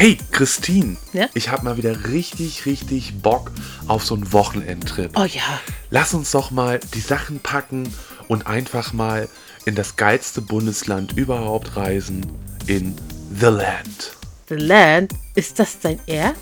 Hey, 0.00 0.16
Christine. 0.32 0.96
Ja? 1.12 1.28
Ich 1.34 1.50
habe 1.50 1.62
mal 1.62 1.76
wieder 1.76 2.06
richtig, 2.08 2.64
richtig 2.64 3.20
Bock 3.20 3.50
auf 3.86 4.02
so 4.02 4.14
einen 4.14 4.32
Wochenendtrip. 4.32 5.10
Oh 5.14 5.26
ja. 5.26 5.60
Lass 5.90 6.14
uns 6.14 6.30
doch 6.30 6.50
mal 6.50 6.80
die 6.94 7.00
Sachen 7.00 7.38
packen 7.38 7.92
und 8.26 8.46
einfach 8.46 8.94
mal 8.94 9.28
in 9.66 9.74
das 9.74 9.96
geilste 9.96 10.40
Bundesland 10.40 11.12
überhaupt 11.18 11.76
reisen. 11.76 12.24
In 12.66 12.96
The 13.38 13.48
Land. 13.48 14.16
The 14.48 14.54
Land? 14.54 15.12
Ist 15.34 15.58
das 15.58 15.78
dein? 15.80 16.00
Land. 16.06 16.38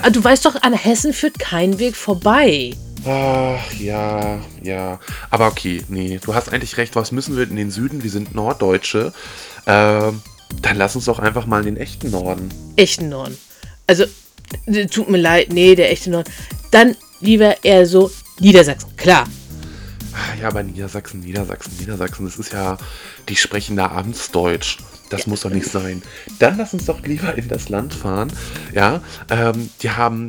Ah, 0.00 0.08
du 0.08 0.24
weißt 0.24 0.46
doch, 0.46 0.62
an 0.62 0.72
Hessen 0.72 1.12
führt 1.12 1.38
kein 1.38 1.78
Weg 1.78 1.96
vorbei. 1.96 2.74
Ach, 3.04 3.74
ja, 3.78 4.40
ja. 4.62 4.98
Aber 5.28 5.48
okay, 5.48 5.84
nee, 5.88 6.18
du 6.24 6.34
hast 6.34 6.50
eigentlich 6.50 6.78
recht. 6.78 6.96
Was 6.96 7.12
müssen 7.12 7.36
wir 7.36 7.42
in 7.42 7.56
den 7.56 7.70
Süden? 7.70 8.02
Wir 8.04 8.10
sind 8.10 8.34
Norddeutsche. 8.34 9.12
Ähm, 9.66 10.22
dann 10.60 10.76
lass 10.76 10.96
uns 10.96 11.06
doch 11.06 11.18
einfach 11.18 11.46
mal 11.46 11.60
in 11.60 11.74
den 11.74 11.76
echten 11.76 12.10
Norden. 12.10 12.48
Echten 12.76 13.08
Norden. 13.08 13.36
Also, 13.86 14.04
tut 14.90 15.08
mir 15.08 15.18
leid, 15.18 15.52
nee, 15.52 15.74
der 15.74 15.90
echte 15.90 16.10
Norden. 16.10 16.30
Dann 16.70 16.96
lieber 17.20 17.64
eher 17.64 17.86
so 17.86 18.10
Niedersachsen, 18.40 18.96
klar. 18.96 19.26
Ja, 20.40 20.48
aber 20.48 20.62
Niedersachsen, 20.62 21.20
Niedersachsen, 21.20 21.76
Niedersachsen, 21.78 22.26
das 22.26 22.38
ist 22.38 22.52
ja, 22.52 22.76
die 23.28 23.36
sprechen 23.36 23.76
da 23.76 23.86
Amtsdeutsch. 23.92 24.78
Das 25.08 25.26
muss 25.26 25.42
doch 25.42 25.50
nicht 25.50 25.66
sein. 25.66 26.02
Dann 26.38 26.56
lass 26.56 26.72
uns 26.72 26.86
doch 26.86 27.02
lieber 27.02 27.34
in 27.34 27.48
das 27.48 27.68
Land 27.68 27.92
fahren. 27.92 28.32
Ja, 28.74 29.02
ähm, 29.30 29.70
die 29.82 29.90
haben, 29.90 30.26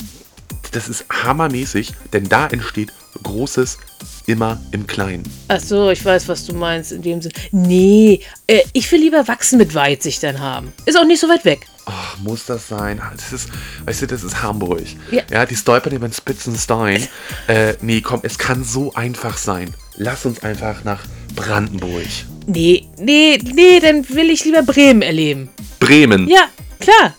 das 0.72 0.90
ist 0.90 1.06
hammermäßig, 1.10 1.94
denn 2.14 2.28
da 2.30 2.48
entsteht 2.48 2.92
Großes 3.22 3.78
immer 4.26 4.60
im 4.72 4.88
Kleinen. 4.88 5.24
Ach 5.50 5.60
so, 5.60 5.90
ich 5.92 6.04
weiß, 6.04 6.28
was 6.28 6.46
du 6.46 6.54
meinst 6.54 6.92
in 6.92 7.02
dem 7.02 7.22
Sinne. 7.22 7.34
Nee, 7.52 8.22
äh, 8.48 8.62
ich 8.74 8.92
will 8.92 9.00
lieber 9.02 9.28
wachsen 9.28 9.58
mit 9.58 9.76
Weitsicht 9.76 10.24
dann 10.24 10.40
haben. 10.40 10.72
Ist 10.86 10.98
auch 10.98 11.06
nicht 11.06 11.20
so 11.20 11.28
weit 11.30 11.44
weg. 11.46 11.66
Ach, 11.86 12.18
muss 12.20 12.46
das 12.46 12.68
sein? 12.70 13.00
Ah, 13.02 13.12
Das 13.16 13.34
ist, 13.34 13.50
weißt 13.86 14.04
du, 14.04 14.08
das 14.08 14.24
ist 14.24 14.42
Hamburg. 14.42 14.82
Ja. 15.12 15.46
die 15.46 15.56
stolpern 15.56 15.94
über 15.94 16.08
den 16.08 16.14
Spitzenstein. 16.14 17.06
äh, 17.48 17.74
nee, 17.82 18.02
komm, 18.02 18.22
es 18.24 18.38
kann 18.38 18.64
so 18.64 18.94
einfach 18.94 19.38
sein. 19.38 19.74
Lass 19.98 20.26
uns 20.26 20.42
einfach 20.44 20.84
nach 20.86 21.02
Brandenburg. 21.36 22.06
Nee, 22.48 22.88
nee, 22.98 23.38
nee, 23.44 23.80
dann 23.80 24.08
will 24.10 24.30
ich 24.30 24.46
lieber 24.46 24.64
Bremen 24.64 25.02
erleben. 25.02 25.50
Bremen. 25.80 26.28
Ja, 26.28 26.48
klar. 26.80 27.16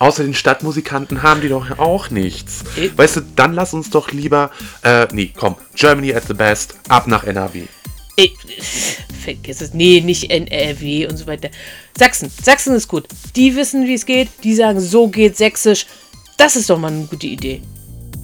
Außer 0.00 0.24
den 0.24 0.32
Stadtmusikanten 0.32 1.22
haben 1.22 1.42
die 1.42 1.50
doch 1.50 1.78
auch 1.78 2.08
nichts. 2.08 2.64
Eh. 2.78 2.88
Weißt 2.96 3.16
du, 3.16 3.20
dann 3.36 3.52
lass 3.52 3.74
uns 3.74 3.90
doch 3.90 4.10
lieber, 4.12 4.50
äh, 4.82 5.06
nee, 5.12 5.30
komm, 5.36 5.56
Germany 5.76 6.14
at 6.14 6.24
the 6.26 6.32
best, 6.32 6.74
ab 6.88 7.06
nach 7.06 7.22
NRW. 7.22 7.64
Ey, 8.16 8.32
vergiss 9.22 9.60
es. 9.60 9.74
Nee, 9.74 10.00
nicht 10.00 10.30
NRW 10.30 11.06
und 11.06 11.18
so 11.18 11.26
weiter. 11.26 11.50
Sachsen. 11.96 12.30
Sachsen 12.42 12.74
ist 12.74 12.88
gut. 12.88 13.08
Die 13.36 13.54
wissen, 13.56 13.86
wie 13.86 13.94
es 13.94 14.06
geht. 14.06 14.28
Die 14.42 14.54
sagen, 14.54 14.80
so 14.80 15.08
geht 15.08 15.36
Sächsisch. 15.36 15.86
Das 16.38 16.56
ist 16.56 16.70
doch 16.70 16.78
mal 16.78 16.90
eine 16.90 17.04
gute 17.04 17.26
Idee. 17.26 17.60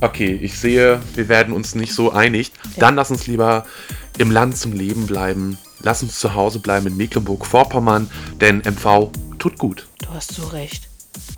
Okay, 0.01 0.39
ich 0.41 0.59
sehe, 0.59 1.01
wir 1.15 1.29
werden 1.29 1.53
uns 1.53 1.75
nicht 1.75 1.93
so 1.93 2.11
einig. 2.11 2.53
Dann 2.79 2.97
lass 2.97 3.11
uns 3.11 3.27
lieber 3.27 3.67
im 4.17 4.31
Land 4.31 4.57
zum 4.57 4.73
Leben 4.73 5.07
bleiben. 5.07 5.59
Lass 5.81 6.03
uns 6.03 6.19
zu 6.19 6.35
Hause 6.35 6.59
bleiben 6.59 6.87
in 6.87 6.97
Mecklenburg-Vorpommern, 6.97 8.11
denn 8.41 8.63
MV 8.65 9.11
tut 9.39 9.59
gut. 9.59 9.87
Du 10.01 10.09
hast 10.09 10.33
so 10.33 10.47
recht. 10.47 10.86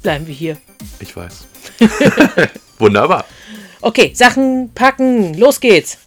Bleiben 0.03 0.27
wir 0.27 0.35
hier. 0.35 0.57
Ich 1.01 1.17
weiß. 1.17 1.45
Wunderbar. 2.79 3.25
Okay, 3.81 4.13
Sachen 4.15 4.71
packen. 4.75 5.35
Los 5.35 5.61
geht's. 5.61 5.99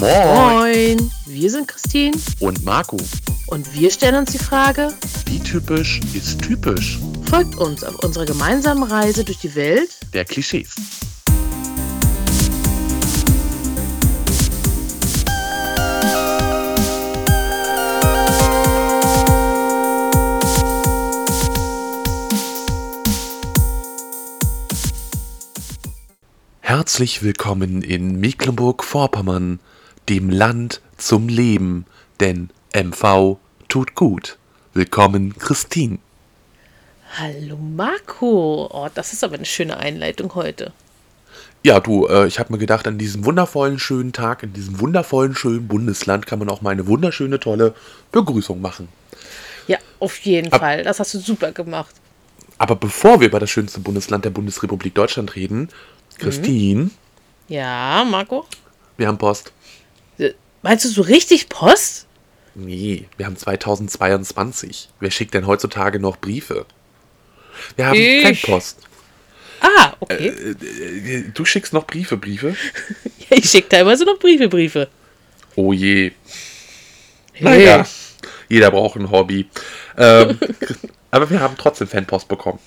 Moin. 0.00 0.96
Moin. 0.96 1.10
Wir 1.26 1.50
sind 1.50 1.66
Christine 1.66 2.16
Und 2.40 2.64
Marco, 2.64 2.96
und 3.48 3.74
wir 3.74 3.90
stellen 3.90 4.14
uns 4.14 4.32
die 4.32 4.38
Frage, 4.38 4.94
wie 5.26 5.40
typisch 5.40 6.00
ist 6.14 6.40
typisch 6.40 6.98
folgt 7.34 7.56
uns 7.56 7.82
auf 7.82 7.98
unserer 8.04 8.26
gemeinsamen 8.26 8.84
Reise 8.84 9.24
durch 9.24 9.38
die 9.38 9.56
Welt. 9.56 9.90
der 10.12 10.24
Klischees? 10.24 10.76
Herzlich 26.84 27.22
willkommen 27.22 27.80
in 27.80 28.20
Mecklenburg-Vorpommern, 28.20 29.58
dem 30.10 30.28
Land 30.28 30.82
zum 30.98 31.28
Leben, 31.30 31.86
denn 32.20 32.50
MV 32.74 33.38
tut 33.68 33.94
gut. 33.94 34.36
Willkommen, 34.74 35.34
Christine. 35.38 35.96
Hallo 37.16 37.56
Marco. 37.56 38.68
Oh, 38.70 38.86
das 38.94 39.14
ist 39.14 39.24
aber 39.24 39.36
eine 39.36 39.46
schöne 39.46 39.78
Einleitung 39.78 40.34
heute. 40.34 40.74
Ja, 41.62 41.80
du, 41.80 42.06
äh, 42.06 42.26
ich 42.26 42.38
habe 42.38 42.52
mir 42.52 42.58
gedacht, 42.58 42.86
an 42.86 42.98
diesem 42.98 43.24
wundervollen, 43.24 43.78
schönen 43.78 44.12
Tag, 44.12 44.42
in 44.42 44.52
diesem 44.52 44.78
wundervollen, 44.78 45.34
schönen 45.34 45.66
Bundesland 45.66 46.26
kann 46.26 46.38
man 46.38 46.50
auch 46.50 46.60
mal 46.60 46.68
eine 46.72 46.86
wunderschöne, 46.86 47.40
tolle 47.40 47.74
Begrüßung 48.12 48.60
machen. 48.60 48.88
Ja, 49.68 49.78
auf 50.00 50.18
jeden 50.18 50.52
Ab- 50.52 50.60
Fall. 50.60 50.82
Das 50.82 51.00
hast 51.00 51.14
du 51.14 51.18
super 51.18 51.50
gemacht. 51.52 51.94
Aber 52.58 52.76
bevor 52.76 53.20
wir 53.20 53.28
über 53.28 53.40
das 53.40 53.50
schönste 53.50 53.80
Bundesland 53.80 54.24
der 54.24 54.30
Bundesrepublik 54.30 54.94
Deutschland 54.94 55.34
reden, 55.34 55.70
Christine, 56.18 56.90
Ja, 57.48 58.04
Marco? 58.08 58.46
wir 58.96 59.06
haben 59.08 59.18
Post. 59.18 59.52
Äh, 60.18 60.30
Meinst 60.62 60.84
du 60.84 60.88
so 60.88 61.02
richtig 61.02 61.48
Post? 61.48 62.06
Nee, 62.54 63.06
wir 63.16 63.26
haben 63.26 63.36
2022. 63.36 64.88
Wer 65.00 65.10
schickt 65.10 65.34
denn 65.34 65.46
heutzutage 65.46 65.98
noch 65.98 66.16
Briefe? 66.18 66.66
Wir 67.76 67.86
haben 67.86 67.94
Ich. 67.98 68.22
Fanpost. 68.42 68.78
Ah, 69.60 69.94
okay. 70.00 70.28
Äh, 70.28 71.24
Du 71.34 71.44
schickst 71.44 71.72
noch 71.72 71.86
Briefe, 71.86 72.16
Briefe? 72.16 72.56
ich 73.30 73.48
schicke 73.50 73.68
teilweise 73.70 74.04
noch 74.04 74.18
Briefe, 74.18 74.48
Briefe. 74.48 74.88
Oh 75.56 75.72
je. 75.72 76.12
Hey. 77.32 77.44
Naja, 77.44 77.86
jeder 78.48 78.70
braucht 78.70 78.96
ein 78.96 79.10
Hobby. 79.10 79.48
Ähm, 79.96 80.38
aber 81.10 81.28
wir 81.30 81.40
haben 81.40 81.56
trotzdem 81.56 81.88
Fanpost 81.88 82.28
bekommen. 82.28 82.58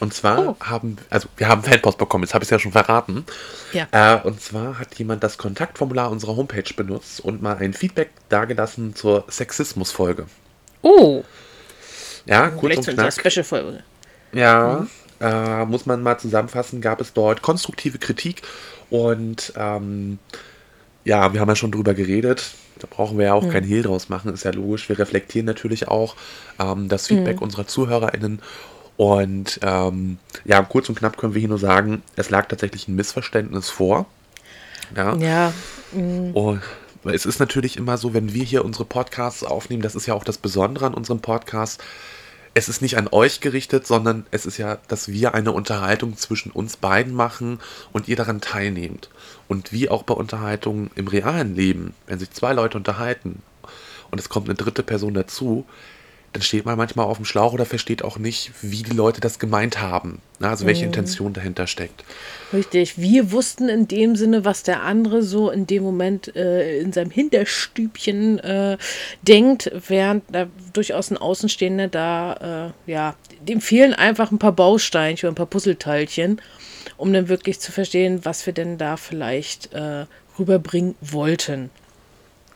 Und 0.00 0.14
zwar 0.14 0.38
Oh. 0.48 0.56
haben, 0.60 0.96
also 1.10 1.28
wir 1.36 1.48
haben 1.48 1.62
Fanpost 1.62 1.98
bekommen, 1.98 2.24
jetzt 2.24 2.34
habe 2.34 2.42
ich 2.42 2.46
es 2.46 2.50
ja 2.50 2.58
schon 2.58 2.72
verraten. 2.72 3.26
Ja. 3.72 3.86
Äh, 3.92 4.22
und 4.26 4.40
zwar 4.40 4.78
hat 4.78 4.94
jemand 4.98 5.22
das 5.22 5.38
Kontaktformular 5.38 6.10
unserer 6.10 6.36
Homepage 6.36 6.74
benutzt 6.74 7.20
und 7.20 7.42
mal 7.42 7.56
ein 7.58 7.74
Feedback 7.74 8.10
dargelassen 8.30 8.94
zur 8.96 9.24
Sexismus-Folge. 9.28 10.26
Oh, 10.82 11.22
Ja, 12.26 12.48
kurz 12.48 12.60
vielleicht 12.60 12.88
und 12.88 12.94
knack. 12.94 13.12
Special-Folge. 13.12 13.82
Ja, 14.32 14.86
äh, 15.20 15.64
muss 15.66 15.86
man 15.86 16.02
mal 16.02 16.18
zusammenfassen, 16.18 16.80
gab 16.80 17.00
es 17.00 17.12
dort 17.12 17.42
konstruktive 17.42 17.98
Kritik 17.98 18.42
und 18.88 19.52
ähm, 19.56 20.18
ja, 21.04 21.32
wir 21.32 21.40
haben 21.40 21.48
ja 21.48 21.56
schon 21.56 21.72
drüber 21.72 21.94
geredet. 21.94 22.52
Da 22.78 22.86
brauchen 22.88 23.18
wir 23.18 23.26
ja 23.26 23.34
auch 23.34 23.48
kein 23.50 23.64
Hehl 23.64 23.82
draus 23.82 24.08
machen, 24.08 24.32
ist 24.32 24.44
ja 24.44 24.52
logisch. 24.52 24.88
Wir 24.88 24.98
reflektieren 24.98 25.44
natürlich 25.46 25.88
auch 25.88 26.16
ähm, 26.58 26.88
das 26.88 27.08
Feedback 27.08 27.42
unserer 27.42 27.66
ZuhörerInnen. 27.66 28.40
Und 29.00 29.60
ähm, 29.62 30.18
ja, 30.44 30.60
kurz 30.60 30.90
und 30.90 30.94
knapp 30.94 31.16
können 31.16 31.32
wir 31.32 31.40
hier 31.40 31.48
nur 31.48 31.58
sagen, 31.58 32.02
es 32.16 32.28
lag 32.28 32.48
tatsächlich 32.48 32.86
ein 32.86 32.96
Missverständnis 32.96 33.70
vor. 33.70 34.04
Ja. 34.94 35.16
Ja, 35.16 35.54
Und 36.34 36.60
es 37.04 37.24
ist 37.24 37.40
natürlich 37.40 37.78
immer 37.78 37.96
so, 37.96 38.12
wenn 38.12 38.34
wir 38.34 38.44
hier 38.44 38.62
unsere 38.62 38.84
Podcasts 38.84 39.42
aufnehmen, 39.42 39.80
das 39.80 39.94
ist 39.94 40.04
ja 40.04 40.12
auch 40.12 40.22
das 40.22 40.36
Besondere 40.36 40.84
an 40.84 40.92
unserem 40.92 41.20
Podcast. 41.20 41.82
Es 42.52 42.68
ist 42.68 42.82
nicht 42.82 42.98
an 42.98 43.08
euch 43.10 43.40
gerichtet, 43.40 43.86
sondern 43.86 44.26
es 44.32 44.44
ist 44.44 44.58
ja, 44.58 44.76
dass 44.88 45.08
wir 45.08 45.32
eine 45.32 45.52
Unterhaltung 45.52 46.18
zwischen 46.18 46.52
uns 46.52 46.76
beiden 46.76 47.14
machen 47.14 47.58
und 47.92 48.06
ihr 48.06 48.16
daran 48.16 48.42
teilnehmt. 48.42 49.08
Und 49.48 49.72
wie 49.72 49.88
auch 49.88 50.02
bei 50.02 50.12
Unterhaltungen 50.12 50.90
im 50.94 51.08
realen 51.08 51.56
Leben, 51.56 51.94
wenn 52.06 52.18
sich 52.18 52.32
zwei 52.32 52.52
Leute 52.52 52.76
unterhalten 52.76 53.40
und 54.10 54.20
es 54.20 54.28
kommt 54.28 54.50
eine 54.50 54.56
dritte 54.56 54.82
Person 54.82 55.14
dazu, 55.14 55.64
dann 56.32 56.42
steht 56.42 56.64
man 56.64 56.78
manchmal 56.78 57.06
auf 57.06 57.16
dem 57.16 57.24
Schlauch 57.24 57.52
oder 57.52 57.66
versteht 57.66 58.04
auch 58.04 58.18
nicht, 58.18 58.52
wie 58.62 58.82
die 58.82 58.94
Leute 58.94 59.20
das 59.20 59.38
gemeint 59.38 59.80
haben. 59.80 60.20
Na, 60.38 60.50
Also 60.50 60.64
welche 60.64 60.84
Intention 60.84 61.32
dahinter 61.32 61.66
steckt. 61.66 62.04
richtig. 62.52 62.98
Wir 62.98 63.32
wussten 63.32 63.68
in 63.68 63.88
dem 63.88 64.14
Sinne, 64.16 64.44
was 64.44 64.62
der 64.62 64.82
andere 64.82 65.22
so 65.22 65.50
in 65.50 65.66
dem 65.66 65.82
Moment 65.82 66.34
äh, 66.36 66.78
in 66.78 66.92
seinem 66.92 67.10
Hinterstübchen 67.10 68.38
äh, 68.38 68.78
denkt, 69.22 69.70
während 69.88 70.24
da 70.32 70.46
durchaus 70.72 71.10
ein 71.10 71.18
Außenstehender 71.18 71.88
da, 71.88 72.72
äh, 72.86 72.90
ja, 72.90 73.16
dem 73.40 73.60
fehlen 73.60 73.92
einfach 73.92 74.30
ein 74.30 74.38
paar 74.38 74.52
Bausteinchen, 74.52 75.28
ein 75.28 75.34
paar 75.34 75.46
Puzzleteilchen, 75.46 76.40
um 76.96 77.12
dann 77.12 77.28
wirklich 77.28 77.58
zu 77.60 77.72
verstehen, 77.72 78.20
was 78.24 78.46
wir 78.46 78.52
denn 78.52 78.78
da 78.78 78.96
vielleicht 78.96 79.72
äh, 79.72 80.06
rüberbringen 80.38 80.94
wollten. 81.00 81.70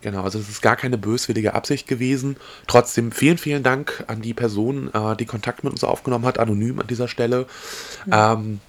Genau, 0.05 0.21
also 0.21 0.37
das 0.37 0.49
ist 0.49 0.61
gar 0.61 0.75
keine 0.75 0.99
böswillige 0.99 1.55
Absicht 1.55 1.87
gewesen. 1.87 2.37
Trotzdem 2.67 3.11
vielen, 3.11 3.39
vielen 3.39 3.63
Dank 3.63 4.03
an 4.05 4.21
die 4.21 4.35
Person, 4.35 4.93
äh, 4.93 5.15
die 5.15 5.25
Kontakt 5.25 5.63
mit 5.63 5.73
uns 5.73 5.83
aufgenommen 5.83 6.27
hat, 6.27 6.37
anonym 6.37 6.79
an 6.79 6.85
dieser 6.85 7.07
Stelle. 7.07 7.47
Ähm, 8.11 8.59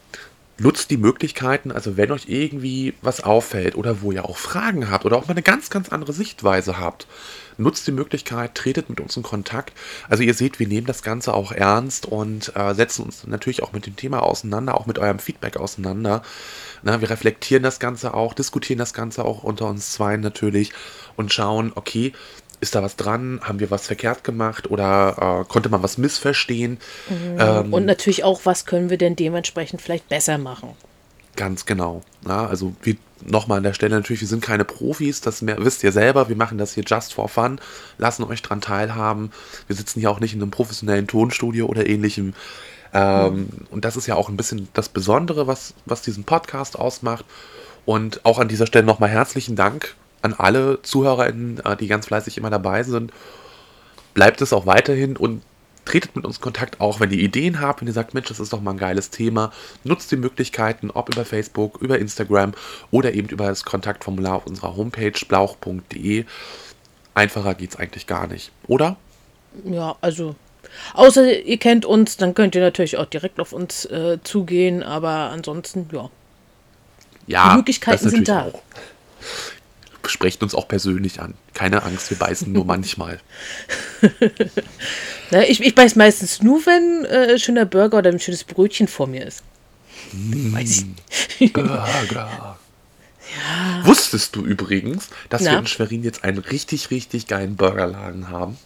nutzt 0.57 0.91
die 0.91 0.97
Möglichkeiten, 0.97 1.73
also 1.73 1.99
wenn 1.99 2.11
euch 2.11 2.31
irgendwie 2.31 2.95
was 3.03 3.23
auffällt 3.23 3.77
oder 3.77 4.01
wo 4.01 4.13
ihr 4.13 4.25
auch 4.25 4.39
Fragen 4.39 4.91
habt 4.91 5.05
oder 5.05 5.19
auch 5.19 5.27
mal 5.27 5.33
eine 5.33 5.43
ganz, 5.43 5.69
ganz 5.69 5.91
andere 5.91 6.15
Sichtweise 6.15 6.79
habt, 6.79 7.07
nutzt 7.59 7.87
die 7.87 7.93
Möglichkeit, 7.93 8.55
tretet 8.55 8.89
mit 8.91 9.01
uns 9.01 9.17
in 9.17 9.23
Kontakt. 9.23 9.73
Also 10.09 10.23
ihr 10.23 10.35
seht, 10.35 10.59
wir 10.59 10.69
nehmen 10.69 10.87
das 10.87 11.03
Ganze 11.03 11.35
auch 11.35 11.53
ernst 11.53 12.07
und 12.07 12.55
äh, 12.57 12.75
setzen 12.75 13.05
uns 13.05 13.27
natürlich 13.27 13.63
auch 13.63 13.73
mit 13.73 13.87
dem 13.87 13.97
Thema 13.97 14.23
auseinander, 14.23 14.77
auch 14.77 14.87
mit 14.87 14.99
eurem 14.99 15.19
Feedback 15.19 15.57
auseinander. 15.57 16.23
Na, 16.83 17.01
wir 17.01 17.11
reflektieren 17.11 17.63
das 17.63 17.81
Ganze 17.81 18.15
auch, 18.15 18.35
diskutieren 18.35 18.79
das 18.79 18.95
Ganze 18.95 19.25
auch 19.25 19.43
unter 19.43 19.67
uns 19.67 19.93
zwei 19.93 20.17
natürlich 20.17 20.73
und 21.17 21.33
schauen, 21.33 21.73
okay, 21.75 22.13
ist 22.61 22.75
da 22.75 22.83
was 22.83 22.97
dran? 22.97 23.41
Haben 23.43 23.61
wir 23.61 23.71
was 23.71 23.87
verkehrt 23.87 24.25
gemacht 24.25 24.71
oder 24.71 25.43
äh, 25.43 25.51
konnte 25.51 25.69
man 25.69 25.83
was 25.83 25.99
missverstehen? 25.99 26.79
Mhm. 27.09 27.37
Ähm, 27.39 27.73
und 27.73 27.85
natürlich 27.85 28.25
auch, 28.25 28.41
was 28.45 28.65
können 28.65 28.91
wir 28.91 28.99
denn 28.99 29.17
dementsprechend 29.17 29.83
vielleicht 29.83 30.09
besser 30.09 30.39
machen? 30.39 30.71
Ganz 31.37 31.67
genau. 31.67 32.03
Ja, 32.27 32.47
also 32.47 32.75
wir 32.83 32.97
nochmal 33.25 33.59
an 33.59 33.65
der 33.65 33.73
Stelle 33.73 33.95
natürlich, 33.95 34.21
wir 34.21 34.29
sind 34.29 34.43
keine 34.43 34.65
Profis, 34.65 35.21
das 35.21 35.43
mehr, 35.43 35.57
wisst 35.59 35.85
ihr 35.85 35.93
selber, 35.93 36.29
wir 36.29 36.37
machen 36.37 36.59
das 36.59 36.75
hier 36.75 36.85
just 36.87 37.15
for 37.15 37.29
fun, 37.29 37.61
lassen 37.99 38.25
euch 38.25 38.43
dran 38.43 38.61
teilhaben. 38.61 39.33
Wir 39.67 39.77
sitzen 39.77 40.01
hier 40.01 40.11
auch 40.11 40.21
nicht 40.21 40.35
in 40.35 40.43
einem 40.43 40.51
professionellen 40.51 41.07
Tonstudio 41.07 41.67
oder 41.67 41.87
ähnlichem. 41.87 42.35
Ähm, 42.93 43.35
mhm. 43.35 43.49
Und 43.71 43.85
das 43.85 43.97
ist 43.97 44.07
ja 44.07 44.15
auch 44.15 44.29
ein 44.29 44.37
bisschen 44.37 44.69
das 44.75 44.89
Besondere, 44.89 45.47
was, 45.47 45.75
was 45.85 46.03
diesen 46.03 46.25
Podcast 46.25 46.79
ausmacht. 46.79 47.25
Und 47.85 48.25
auch 48.25 48.39
an 48.39 48.49
dieser 48.49 48.67
Stelle 48.67 48.87
nochmal 48.87 49.11
herzlichen 49.11 49.57
Dank 49.57 49.95
an 50.23 50.35
alle 50.35 50.81
ZuhörerInnen, 50.83 51.61
äh, 51.65 51.77
die 51.77 51.87
ganz 51.87 52.07
fleißig 52.07 52.37
immer 52.39 52.51
dabei 52.51 52.83
sind. 52.83 53.13
Bleibt 54.15 54.41
es 54.41 54.53
auch 54.53 54.67
weiterhin 54.67 55.17
und 55.17 55.43
tretet 55.87 56.15
mit 56.15 56.27
uns 56.27 56.37
in 56.37 56.43
Kontakt, 56.43 56.81
auch 56.81 57.01
wenn 57.01 57.11
ihr 57.11 57.19
Ideen 57.19 57.61
habt, 57.61 57.81
wenn 57.81 57.89
ihr 57.89 57.95
sagt, 57.95 58.13
Mensch, 58.13 58.29
das 58.29 58.41
ist 58.41 58.53
doch 58.53 58.61
mal 58.61 58.73
ein 58.73 58.79
geiles 58.79 59.11
Thema. 59.11 59.53
Nutzt 59.85 60.13
die 60.13 60.17
Möglichkeiten, 60.17 60.91
ob 60.91 61.09
über 61.09 61.25
Facebook, 61.25 61.81
über 61.81 61.99
Instagram 61.99 62.53
oder 62.91 63.15
eben 63.15 63.29
über 63.29 63.47
das 63.47 63.65
Kontaktformular 63.65 64.35
auf 64.35 64.47
unserer 64.47 64.77
Homepage 64.77 65.19
blauch.de. 65.27 66.25
Einfacher 67.15 67.55
geht 67.55 67.71
es 67.71 67.77
eigentlich 67.77 68.07
gar 68.07 68.27
nicht, 68.27 68.53
oder? 68.67 68.97
Ja, 69.65 69.97
also 70.03 70.35
außer 70.93 71.41
ihr 71.41 71.57
kennt 71.57 71.87
uns, 71.87 72.19
dann 72.19 72.35
könnt 72.35 72.55
ihr 72.55 72.61
natürlich 72.61 72.99
auch 72.99 73.07
direkt 73.07 73.41
auf 73.41 73.53
uns 73.55 73.87
äh, 73.87 74.19
zugehen, 74.23 74.83
aber 74.83 75.31
ansonsten, 75.31 75.89
ja. 75.93 76.11
Ja, 77.27 77.51
die 77.51 77.57
Möglichkeiten 77.57 78.09
sind 78.11 78.29
da. 78.29 78.47
Auch 78.47 78.63
sprecht 80.09 80.43
uns 80.43 80.55
auch 80.55 80.69
persönlich 80.69 81.21
an. 81.21 81.35
Keine 81.55 81.83
Angst, 81.83 82.11
wir 82.11 82.19
beißen 82.19 82.53
nur 82.53 82.65
manchmal. 82.67 83.21
Na, 85.31 85.43
ich, 85.43 85.61
ich 85.61 85.75
beiß 85.75 85.97
meistens 85.97 86.43
nur, 86.43 86.65
wenn 86.67 87.05
äh, 87.05 87.33
ein 87.33 87.39
schöner 87.39 87.65
Burger 87.65 87.99
oder 87.99 88.11
ein 88.11 88.21
schönes 88.21 88.45
Brötchen 88.45 88.89
vor 88.89 89.07
mir 89.07 89.27
ist. 89.27 89.43
Mm, 90.13 90.55
Weiß 90.55 90.85
ich. 91.39 91.53
Burger. 91.53 92.59
Ja. 93.37 93.87
Wusstest 93.87 94.37
du 94.37 94.45
übrigens, 94.45 95.09
dass 95.29 95.43
Na? 95.43 95.53
wir 95.53 95.59
in 95.59 95.67
Schwerin 95.67 96.03
jetzt 96.05 96.25
einen 96.25 96.39
richtig, 96.39 96.91
richtig 96.91 97.27
geilen 97.27 97.57
Burgerladen 97.57 98.31
haben? 98.31 98.57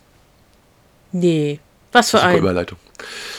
Nee. 1.13 1.61
Was 1.93 2.11
für 2.11 2.23
ein? 2.23 2.39
Überleitung. 2.39 2.79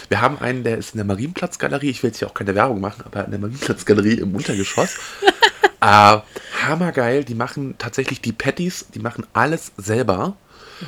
Wir 0.10 0.20
haben 0.20 0.40
einen, 0.40 0.64
der 0.64 0.78
ist 0.78 0.94
in 0.94 0.98
der 0.98 1.06
Marienplatzgalerie. 1.06 1.90
Ich 1.90 2.04
will 2.04 2.10
jetzt 2.10 2.20
hier 2.20 2.28
auch 2.28 2.34
keine 2.34 2.54
Werbung 2.56 2.82
machen, 2.82 3.04
aber 3.06 3.24
in 3.24 3.32
der 3.32 3.40
Marienplatzgalerie 3.40 4.16
im 4.16 4.36
Untergeschoss. 4.36 4.98
äh, 5.82 6.18
hammergeil. 6.64 7.24
Die 7.24 7.36
machen 7.36 7.76
tatsächlich 7.78 8.20
die 8.20 8.34
Patties, 8.34 8.88
die 8.94 9.00
machen 9.00 9.26
alles 9.34 9.72
selber. 9.78 10.36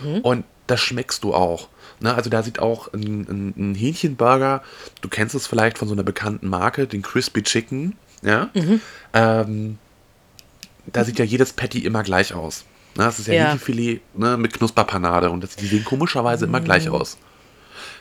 Mhm. 0.04 0.22
Und 0.22 0.46
das 0.68 0.82
schmeckst 0.82 1.24
du 1.24 1.34
auch. 1.34 1.70
Ne, 2.00 2.14
also 2.14 2.30
da 2.30 2.44
sieht 2.44 2.60
auch 2.60 2.92
ein, 2.94 3.22
ein, 3.22 3.54
ein, 3.58 3.76
Hähnchenburger, 3.76 4.64
du 5.02 5.10
kennst 5.10 5.36
es 5.36 5.48
vielleicht 5.48 5.78
von 5.78 5.88
so 5.88 5.94
einer 5.94 6.04
bekannten 6.04 6.50
Marke, 6.50 6.88
den 6.88 7.02
Crispy 7.02 7.44
Chicken, 7.44 7.96
ja. 8.22 8.50
Mhm. 8.54 8.82
Ähm, 9.14 9.78
da 10.88 11.04
sieht 11.04 11.20
ja 11.20 11.26
jedes 11.26 11.54
Patty 11.54 11.80
immer 11.80 12.04
gleich 12.04 12.34
aus. 12.34 12.66
Ne, 12.96 13.06
das 13.06 13.20
ist 13.20 13.28
ja, 13.28 13.34
ja. 13.34 13.44
Hähnchenfilet 13.46 14.02
ne, 14.16 14.38
mit 14.38 14.54
Knusperpanade 14.54 15.30
und 15.30 15.44
das, 15.44 15.56
die 15.56 15.68
sehen 15.68 15.86
komischerweise 15.86 16.46
immer 16.46 16.62
gleich 16.62 16.88
mhm. 16.88 16.96
aus. 16.96 17.18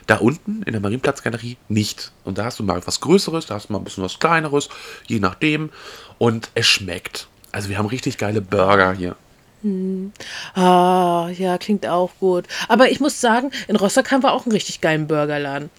Da 0.07 0.17
unten 0.17 0.63
in 0.63 0.73
der 0.73 0.81
Marienplatzgalerie 0.81 1.57
nicht. 1.69 2.11
Und 2.23 2.37
da 2.37 2.45
hast 2.45 2.59
du 2.59 2.63
mal 2.63 2.81
was 2.85 2.99
Größeres, 2.99 3.45
da 3.45 3.55
hast 3.55 3.69
du 3.69 3.73
mal 3.73 3.79
ein 3.79 3.85
bisschen 3.85 4.03
was 4.03 4.19
Kleineres, 4.19 4.69
je 5.07 5.19
nachdem. 5.19 5.69
Und 6.17 6.49
es 6.55 6.67
schmeckt. 6.67 7.27
Also 7.51 7.69
wir 7.69 7.77
haben 7.77 7.85
richtig 7.85 8.17
geile 8.17 8.41
Burger 8.41 8.93
hier. 8.93 9.15
Hm. 9.63 10.11
Ah, 10.55 11.29
ja, 11.37 11.57
klingt 11.57 11.87
auch 11.87 12.11
gut. 12.19 12.45
Aber 12.67 12.91
ich 12.91 12.99
muss 12.99 13.19
sagen, 13.19 13.51
in 13.67 13.75
Rostock 13.75 14.11
haben 14.11 14.23
wir 14.23 14.33
auch 14.33 14.45
einen 14.45 14.51
richtig 14.51 14.81
geilen 14.81 15.07
Burgerladen. 15.07 15.69